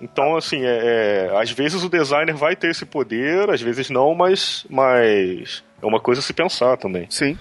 [0.00, 4.14] Então, assim, é, é, às vezes o designer vai ter esse poder, às vezes não,
[4.14, 7.06] mas, mas é uma coisa a se pensar também.
[7.08, 7.38] Sim.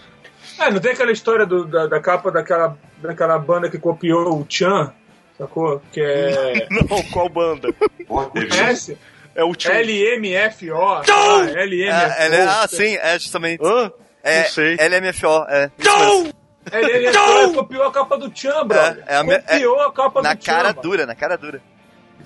[0.58, 4.46] É, não tem aquela história do- da, da capa daquela, daquela banda que copiou o
[4.48, 4.94] Chan,
[5.38, 5.82] sacou?
[5.91, 6.68] Que é.
[6.90, 7.72] Não, qual banda?
[7.74, 8.06] Teve-
[8.49, 8.98] Conhece?
[9.36, 9.72] É o Tio.
[9.72, 10.76] LMFO.
[10.84, 11.02] Ah,
[11.41, 12.22] LMFO.
[12.22, 13.62] É, é- ah, sim, é justamente.
[13.64, 13.91] Hã?
[14.24, 14.76] É, Não sei.
[14.80, 15.70] LMFO, é.
[15.78, 16.34] Mesmo.
[16.72, 19.03] LMFO copiou a capa do Chan, brother.
[19.06, 20.52] É, é a me- copiou a capa Na do Chan.
[20.52, 20.82] cara brother.
[20.82, 21.62] dura, na cara dura.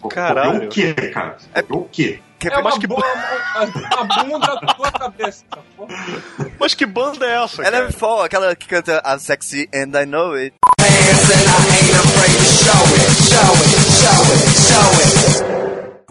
[0.10, 0.65] Caralho.
[0.65, 1.36] O quê, cara?
[1.69, 2.19] O quê?
[2.40, 5.44] Que- É uma que boa, a, a bunda com a cabeça.
[5.53, 5.88] sacou?
[6.57, 7.80] Mas que banda é essa, cara?
[7.80, 10.53] LMFO, aquela que canta I'm sexy and I know it.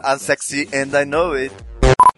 [0.05, 1.53] I'm sexy and I know it.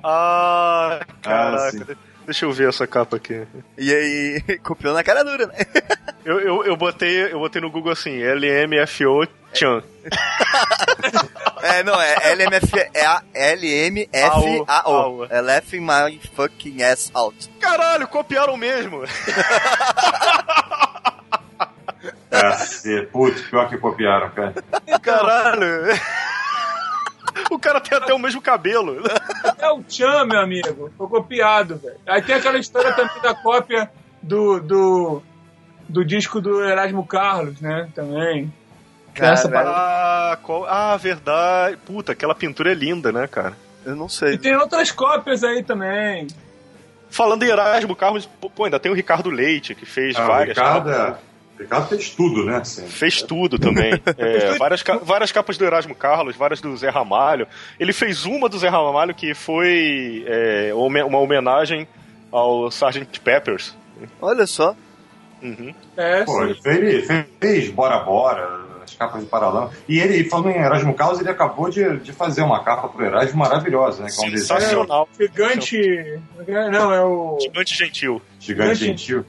[0.05, 1.71] Ah, caraca.
[1.73, 1.97] sim.
[2.25, 3.45] Deixa eu ver essa capa aqui.
[3.77, 5.55] E aí, copiou na cara dura, né?
[6.23, 9.83] Eu, eu, eu, botei, eu botei no Google assim, LMFO Chan.
[11.63, 14.65] É, não, é LMF, é a LMFAO.
[14.69, 15.25] AO.
[15.31, 17.51] É laughing my fucking ass out.
[17.59, 19.03] Caralho, copiaram mesmo.
[22.31, 23.07] Cacete.
[23.07, 24.55] Putz, pior que copiaram, cara.
[25.03, 25.89] Caralho.
[27.51, 28.97] O cara tem até o mesmo cabelo.
[29.59, 30.91] É o Chan, meu amigo.
[30.97, 31.97] Foi copiado, velho.
[32.07, 33.91] Aí tem aquela história também da cópia
[34.23, 35.23] do, do,
[35.89, 37.89] do disco do Erasmo Carlos, né?
[37.95, 38.53] Também.
[39.15, 40.65] Essa Cara, Ah, qual...
[40.67, 41.77] ah, verdade.
[41.85, 43.55] Puta, aquela pintura é linda, né, cara?
[43.85, 44.39] eu não E sei.
[44.39, 46.27] tem outras cópias aí também.
[47.09, 50.57] Falando em Erasmo Carlos, pô, ainda tem o Ricardo Leite, que fez Ah, o várias
[50.57, 51.15] Ricardo, é-
[51.61, 52.57] Ricardo fez tudo, né?
[52.57, 52.87] Assim.
[52.87, 53.93] Fez tudo também.
[54.19, 57.47] É, várias, várias capas do Erasmo Carlos, várias do Zé Ramalho.
[57.79, 61.87] Ele fez uma do Zé Ramalho que foi é, uma homenagem
[62.33, 63.21] ao Sgt.
[63.21, 63.77] Peppers.
[64.21, 64.75] Olha só.
[65.43, 65.75] Uhum.
[65.97, 67.07] É, Pô, ele fez,
[67.41, 68.61] fez Bora Bora.
[68.83, 69.71] as capas de Paralama.
[69.89, 73.39] E ele, falando em Erasmo Carlos, ele acabou de, de fazer uma capa pro Erasmo
[73.39, 74.11] maravilhosa, né?
[74.11, 75.09] Que é um Sensacional.
[75.19, 76.21] Gigante.
[76.71, 77.39] Não, é o.
[77.41, 78.21] Gigante gentil.
[78.39, 79.07] gigante Gigante.
[79.07, 79.25] gentil.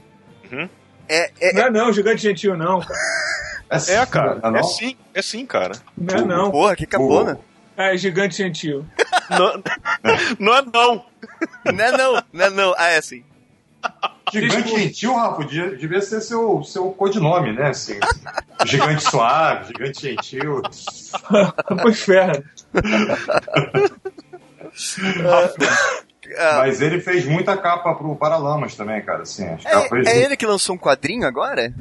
[1.12, 2.98] É, é, Não é não, gigante gentil, não, cara.
[3.88, 4.34] É, cara.
[4.42, 4.64] Não, É não?
[4.64, 5.72] sim, é sim, cara.
[5.96, 6.50] Não é não.
[6.50, 7.38] porra, que capona.
[7.74, 8.84] É gigante gentil.
[9.30, 9.62] Não,
[10.38, 11.04] não é não.
[11.64, 12.74] Não é não, não é não.
[12.76, 13.24] Ah, é assim.
[14.30, 17.68] Gigante gentil, Rafa, devia, ser seu, seu codinome, né?
[17.68, 17.98] Assim,
[18.66, 20.60] gigante suave, gigante gentil.
[21.66, 22.44] Pro inferno.
[25.24, 25.50] Ah,
[26.58, 29.22] Mas ele fez muita capa pro Paralamas também, cara.
[29.22, 30.06] Assim, as capas.
[30.06, 31.72] é, é ele que lançou um quadrinho agora?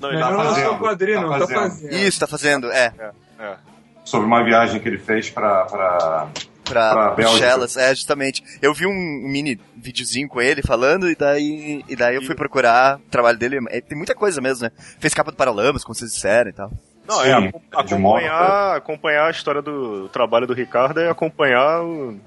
[0.00, 1.58] Não, Ele ele tá não lançou fazendo, o quadrinho, tá não, tá fazendo.
[1.58, 1.92] fazendo.
[1.94, 2.92] Isso, tá fazendo, é.
[3.38, 3.56] é.
[4.04, 5.64] Sobre uma viagem que ele fez pra.
[5.64, 6.28] pra...
[6.64, 7.10] Pra, Pra.
[7.12, 8.42] Bruxelas, é, justamente.
[8.60, 12.96] Eu vi um mini videozinho com ele falando, e daí, e daí eu fui procurar
[12.98, 13.58] o trabalho dele.
[13.68, 14.72] É, tem muita coisa mesmo, né?
[14.98, 16.72] Fez capa do Paralamas, como vocês disseram e tal.
[17.06, 21.82] Não, Sim, é de acompanhar, moto, acompanhar a história do trabalho do Ricardo é acompanhar
[21.84, 22.18] o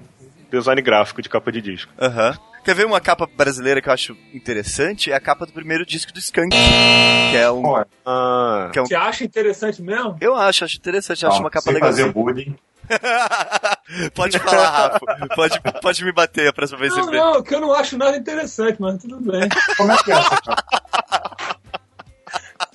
[0.50, 1.92] design gráfico de capa de disco.
[2.00, 2.36] Aham.
[2.62, 5.10] Quer ver uma capa brasileira que eu acho interessante?
[5.10, 6.50] É a capa do primeiro disco do Skunk.
[6.50, 7.62] Que é um.
[8.04, 10.16] Ah, Que é um Você acha interessante mesmo?
[10.20, 11.88] eu acho, acho interessante, acho uma capa legal.
[11.88, 12.54] fazer bullying.
[14.14, 15.28] pode falar, Rafa.
[15.34, 17.96] Pode, pode me bater a próxima vez que Não, você não, que eu não acho
[17.96, 19.48] nada interessante, mas tudo bem.
[19.76, 21.60] Como é que é essa capa?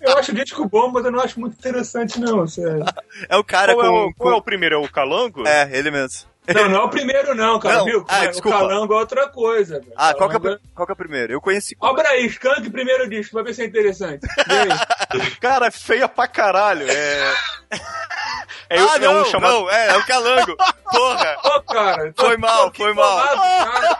[0.01, 2.47] Eu acho o disco bom, mas eu não acho muito interessante, não.
[2.47, 2.83] Sério.
[3.29, 4.05] É o cara qual, é com.
[4.07, 4.75] o, qual é o primeiro?
[4.75, 5.47] É o Calango?
[5.47, 6.27] É, ele mesmo.
[6.53, 8.05] Não, não é o primeiro, não, cara, Não, viu?
[8.07, 8.57] ah, o desculpa.
[8.57, 9.79] Calango é outra coisa.
[9.79, 9.93] velho.
[9.95, 11.33] Ah, qual que, é, o pri- qual que é o primeiro?
[11.33, 11.75] Eu conheci.
[11.79, 14.25] Obra aí, Skank, primeiro disco, vai ver se é interessante.
[15.41, 16.85] Cara, é feia pra caralho.
[16.89, 17.33] É.
[18.67, 19.53] É, ah, é não, um chamado.
[19.53, 20.57] não, é, é o Calango.
[20.89, 21.37] Porra.
[21.43, 23.27] Ô, cara, tô- Foi mal, foi mal.
[23.37, 23.99] cara.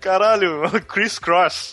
[0.00, 1.72] Caralho, Chris Cross.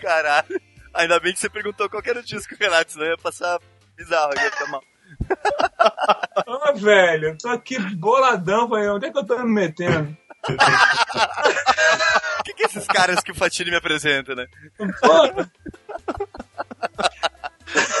[0.00, 0.60] Caralho.
[0.94, 3.58] Ainda bem que você perguntou qual que era o disco, Renato, senão ia passar
[4.02, 4.82] bizarro, ia ficar mal.
[6.64, 10.16] Ah, velho, tô aqui boladão, falei, onde é que eu tô me metendo?
[10.48, 10.52] O
[12.44, 14.46] que, que é esses caras que o Fatini me apresenta, né?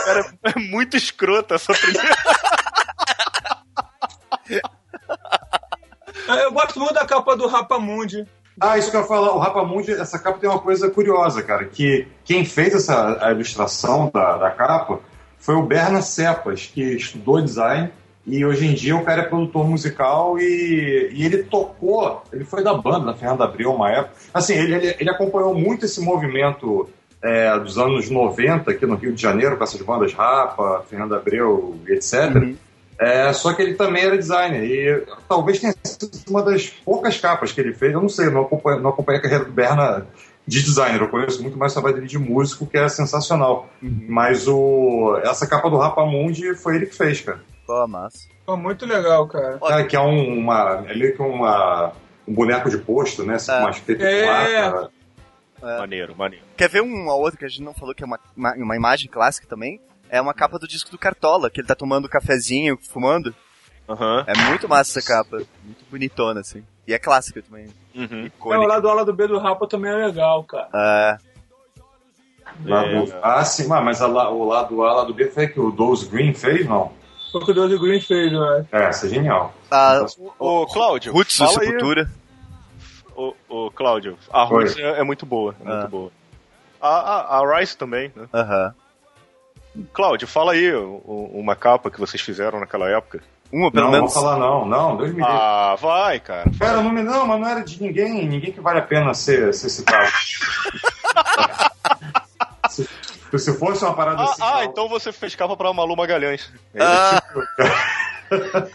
[0.04, 2.16] Cara, é muito escrota essa primeira.
[6.42, 8.26] eu gosto muito da capa do Rapamundi.
[8.60, 11.64] Ah, isso que eu ia falar, o Rapamundi, essa capa tem uma coisa curiosa, cara,
[11.66, 15.00] que quem fez essa a ilustração da, da capa
[15.42, 17.90] foi o Berna Cepas, que estudou design
[18.24, 22.62] e hoje em dia o cara é produtor musical e, e ele tocou, ele foi
[22.62, 24.14] da banda da Fernanda Abreu uma época.
[24.32, 26.88] Assim, ele, ele, ele acompanhou muito esse movimento
[27.20, 31.76] é, dos anos 90 aqui no Rio de Janeiro, com essas bandas Rapa, Fernanda Abreu,
[31.88, 32.54] etc.
[33.00, 37.50] É, só que ele também era designer e talvez tenha sido uma das poucas capas
[37.50, 37.92] que ele fez.
[37.92, 40.06] Eu não sei, não acompanho, não a carreira do Berna
[40.46, 41.00] de designer.
[41.00, 43.68] Eu conheço muito mais o trabalho dele de músico, que é sensacional.
[43.80, 47.40] Mas o, essa capa do Rapamundi foi ele que fez, cara.
[47.66, 48.28] Pô, massa.
[48.44, 49.58] Pô, muito legal, cara.
[49.62, 51.92] É, que é um, uma, é meio que uma,
[52.26, 53.34] um boneco de posto, né?
[53.36, 53.54] Assim, É.
[53.56, 54.70] com umas É.
[54.70, 54.90] placa.
[55.78, 56.44] Maneiro, maneiro.
[56.56, 59.08] Quer ver uma outra que a gente não falou, que é uma, uma, uma imagem
[59.08, 59.80] clássica também?
[60.10, 63.32] É uma capa do disco do Cartola, que ele tá tomando um cafezinho, fumando.
[63.88, 64.24] Aham.
[64.26, 65.38] É muito massa essa capa.
[65.64, 66.64] Muito bonitona, assim.
[66.86, 67.68] E é clássica também.
[67.94, 68.26] Uhum.
[68.52, 70.68] É, o lado A, lado B do Rapa também é legal, cara.
[70.74, 71.18] É,
[72.66, 73.18] É.
[73.22, 76.66] Ah, sim, mas a o lado A, lado B foi que o Dose Green fez,
[76.66, 76.92] não?
[77.30, 78.66] Foi o que o Doze Green fez, né?
[78.72, 79.54] É, essa é genial.
[79.70, 80.04] a
[80.38, 81.66] Ô, Cláudio, Roots do fala aí.
[81.66, 82.10] Sepultura.
[83.16, 84.42] Ô, ô, Cláudio, a.
[84.44, 85.74] Roots é, é muito boa, é Ah.
[85.76, 86.12] muito boa.
[86.80, 88.26] A, a, a Rice também, né?
[88.34, 88.74] Aham.
[89.94, 93.22] Cláudio, fala aí o- o- uma capa que vocês fizeram naquela época.
[93.52, 94.14] Uma, pelo não, menos.
[94.14, 95.22] vou falar não, não, Deus me.
[95.22, 96.50] Ah, vai, cara.
[96.58, 99.52] Cara, não, me- não, mas não era de ninguém, ninguém que vale a pena ser,
[99.52, 100.10] ser citado.
[102.70, 102.88] se,
[103.38, 104.42] se fosse uma parada Ah, assim.
[104.42, 104.62] ah, não.
[104.64, 106.50] então você fez capa pra Malu Magalhães.
[106.78, 107.22] Ah,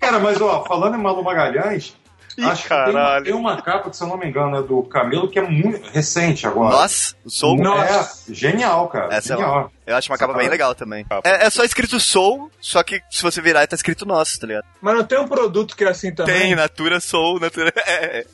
[0.00, 1.94] Cara, mas ó, falando em Malu Magalhães,
[2.38, 3.24] Ih, acho que tem uma, caralho.
[3.24, 5.88] tem uma capa, que, se eu não me engano, é do Camelo, que é muito
[5.90, 6.74] recente agora.
[6.76, 7.58] nossa, Soul.
[7.76, 9.14] É, genial, cara.
[9.14, 9.70] Essa é genial.
[9.86, 11.04] Eu acho uma capa bem legal também.
[11.24, 14.64] É, é só escrito Soul, só que se você virar tá escrito nosso, tá ligado?
[14.80, 16.34] Mas não tem um produto que é assim também?
[16.40, 17.72] Tem, Natura Soul, Natura.
[17.86, 18.24] É.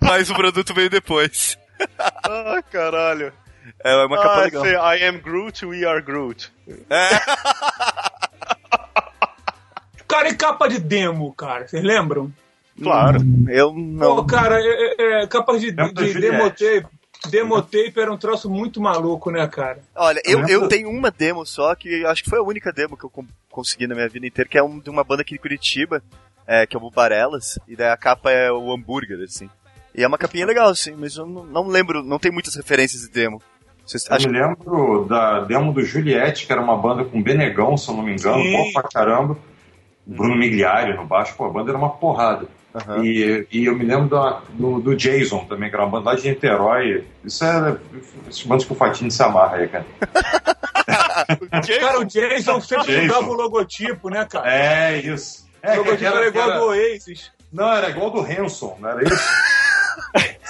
[0.00, 1.58] Mas o produto veio depois.
[1.98, 3.32] Ah, caralho.
[3.82, 4.64] É uma capa Ah, legal.
[4.66, 6.52] esse I am Groot, we are Groot.
[10.14, 11.66] Cara, e capa de demo, cara?
[11.66, 12.32] Vocês lembram?
[12.80, 13.18] Claro.
[13.48, 14.24] Eu Pô, não.
[14.24, 16.20] cara, é, é, é, capa de, da de Juliette.
[16.20, 16.86] demotape.
[17.28, 19.80] Demotape era um troço muito maluco, né, cara?
[19.92, 22.96] Olha, eu, Eu tenho uma demo só, que eu acho que foi a única demo
[22.96, 23.10] que eu
[23.50, 26.00] consegui na minha vida inteira, que é um, de uma banda aqui de Curitiba,
[26.46, 29.50] é, que é o Bubarelas, e daí a capa é o hambúrguer, assim.
[29.92, 33.02] E é uma capinha legal, assim, mas eu não, não lembro, não tem muitas referências
[33.02, 33.42] de demo.
[33.84, 37.76] Vocês Eu acham me lembro da demo do Juliette, que era uma banda com Benegão,
[37.76, 39.36] se eu não me engano, bom pra caramba.
[40.06, 42.46] Bruno Migliari no baixo, pô, a banda era uma porrada.
[42.74, 43.04] Aham.
[43.04, 46.16] E, e eu me lembro da- do, do Jason também, que era uma banda lá
[46.16, 47.04] de Niterói.
[47.24, 47.76] Isso é
[48.28, 49.86] esses bandos que o Fatini se amarra aí, cara.
[51.80, 53.02] Cara, o Jason sempre Jason.
[53.06, 54.52] mudava o logotipo, né, cara?
[54.52, 55.46] É isso.
[55.62, 57.30] É, o logotipo era igual era- do Oasis.
[57.52, 59.14] Não, era igual do Hanson, não era isso?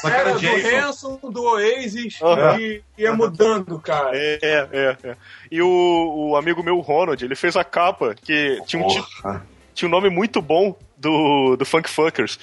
[0.05, 0.87] Só que Era era do.
[0.89, 2.59] Hanson, do Oasis, Aham.
[2.61, 4.11] e ia mudando, cara.
[4.13, 5.17] É, é, é.
[5.51, 9.47] E o, o amigo meu, Ronald, ele fez a capa que tinha um, Porra.
[9.75, 12.39] tinha um nome muito bom do, do Funk Funkers.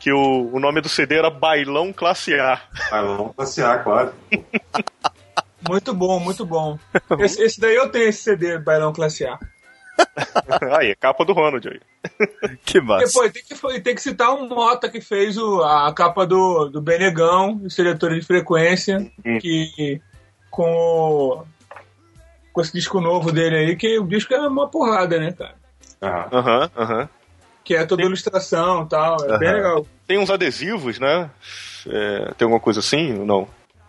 [0.00, 2.60] Que o, o nome do CD era Bailão Classe A.
[2.90, 4.12] Ah, vamos passear, claro.
[5.68, 6.76] Muito bom, muito bom.
[7.20, 9.38] Esse, esse daí eu tenho esse CD, Bailão Classe A.
[10.78, 11.80] aí, capa do Ronald aí.
[12.64, 13.06] Que massa.
[13.06, 16.80] Depois tem que, tem que citar o Mota que fez o- a capa do, do
[16.80, 19.38] Benegão, o seletor de frequência, Hum.
[19.38, 20.00] que
[20.50, 21.44] com, o-
[22.52, 25.54] com esse disco novo dele aí, que o disco é uma porrada, né, cara?
[26.02, 26.28] Aham.
[26.32, 27.08] Aham, aham.
[27.64, 29.86] Que é toda ilustração e tal, é bem legal.
[30.06, 31.30] Tem uns adesivos, né?
[31.86, 33.48] É, tem alguma coisa assim ou não?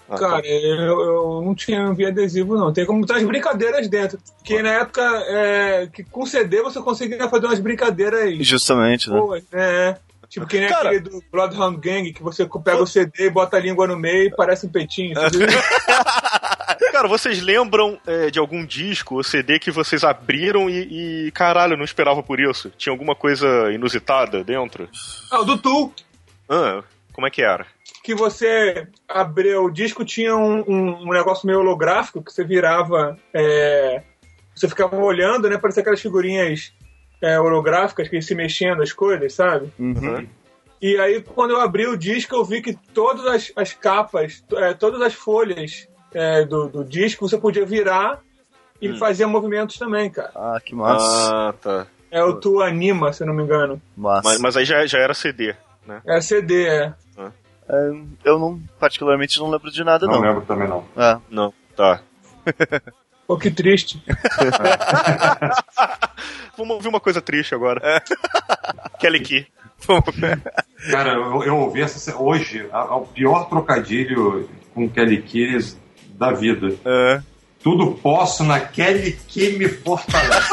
[0.09, 0.29] Ah, tá.
[0.29, 2.71] Cara, eu, eu não tinha não vi adesivo, não.
[2.73, 4.19] Tem como botar as brincadeiras dentro.
[4.37, 9.17] Porque na época, é, que com CD você conseguia fazer umas brincadeiras Justamente, né?
[9.19, 9.97] boas, né?
[10.29, 13.59] Tipo, que nem Cara- aquele do Bloodhound Gang, que você pega o CD, bota a
[13.59, 15.13] língua no meio e parece um peitinho.
[16.91, 21.77] Cara, vocês lembram é, de algum disco ou CD que vocês abriram e, e, caralho,
[21.77, 22.71] não esperava por isso?
[22.77, 24.87] Tinha alguma coisa inusitada dentro?
[25.31, 25.93] ah, o do Tool,
[26.49, 27.65] Ah, como é que era?
[28.03, 33.17] Que você abriu o disco, tinha um, um- um negócio meio holográfico que você virava.
[33.33, 34.03] é,
[34.53, 35.57] você ficava olhando, né?
[35.57, 36.73] Parecia aquelas figurinhas
[37.21, 39.71] é, holográficas que se mexendo as coisas, sabe?
[39.79, 40.27] Uhum.
[40.81, 44.73] E aí, quando eu abri o disco, eu vi que todas as, as capas, é,
[44.73, 48.19] todas as folhas é, do, do disco, você podia virar
[48.81, 50.31] e fazia movimentos também, cara.
[50.35, 51.31] Ah, que massa.
[51.33, 51.87] Ah, tá.
[52.11, 53.81] É o Tu Anima, se eu não me engano.
[53.95, 54.27] Massa.
[54.29, 55.55] Mas, mas aí já, já era CD,
[55.87, 56.01] né?
[56.05, 56.93] É CD, é.
[57.69, 57.91] É,
[58.25, 60.21] eu não, particularmente, não lembro de nada, Não não.
[60.21, 60.83] lembro também, não.
[60.97, 61.17] É.
[61.29, 62.01] Não, tá.
[63.25, 64.03] Pô, que triste.
[66.57, 68.03] Vamos ouvir uma coisa triste agora.
[68.99, 69.47] Kelly Key.
[70.91, 75.57] Cara, eu, eu ouvi essa hoje a- a- o pior trocadilho com Kelly Key
[76.15, 76.75] da vida.
[76.85, 77.21] É.
[77.63, 80.51] Tudo posso na Kelly que me fortalece.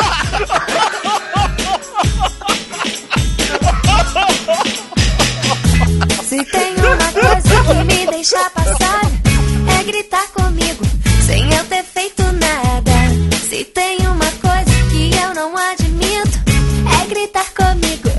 [6.23, 6.69] Se tem
[7.70, 9.01] que me deixa passar,
[9.78, 10.84] é gritar comigo,
[11.24, 12.90] sem eu ter feito nada.
[13.48, 16.40] Se tem uma coisa que eu não admito,
[17.01, 18.10] é gritar comigo.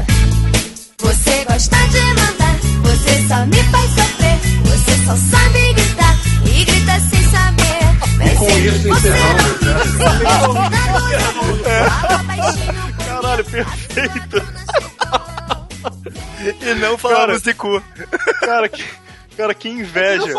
[0.99, 4.39] Você gosta de mandar, você só me faz sofrer.
[4.63, 7.83] Você só sabe gritar e grita sem saber.
[8.17, 9.59] Mas com isso você encerramos,
[12.27, 14.41] baixinho Caralho, perfeito.
[16.59, 17.81] E não falamos de cu.
[18.39, 18.83] Cara, que,
[19.41, 20.33] cara, que inveja.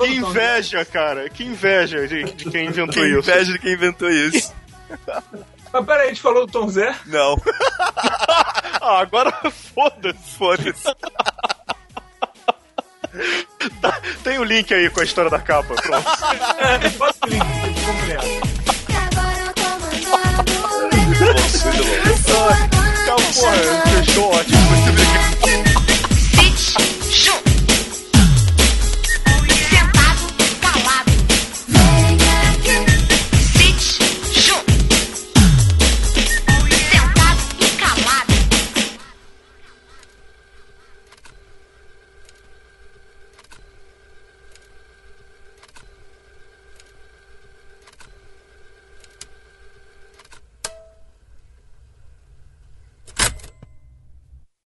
[0.00, 1.28] Que inveja, cara.
[1.30, 3.18] Que inveja de, de quem inventou Que isso.
[3.30, 4.52] inveja de quem inventou isso.
[5.72, 6.94] Mas peraí, a gente falou do Tom Zé?
[7.06, 7.36] Não.
[8.84, 9.30] Ah, agora
[9.72, 10.18] foda-se.
[10.36, 10.82] Foda-se.
[13.80, 15.72] Tá, Tem o link aí com a história da capa.
[15.76, 16.08] Pronto.
[16.58, 17.44] É, bota o link,
[23.34, 23.56] porra,
[24.04, 25.81] fechou ótimo.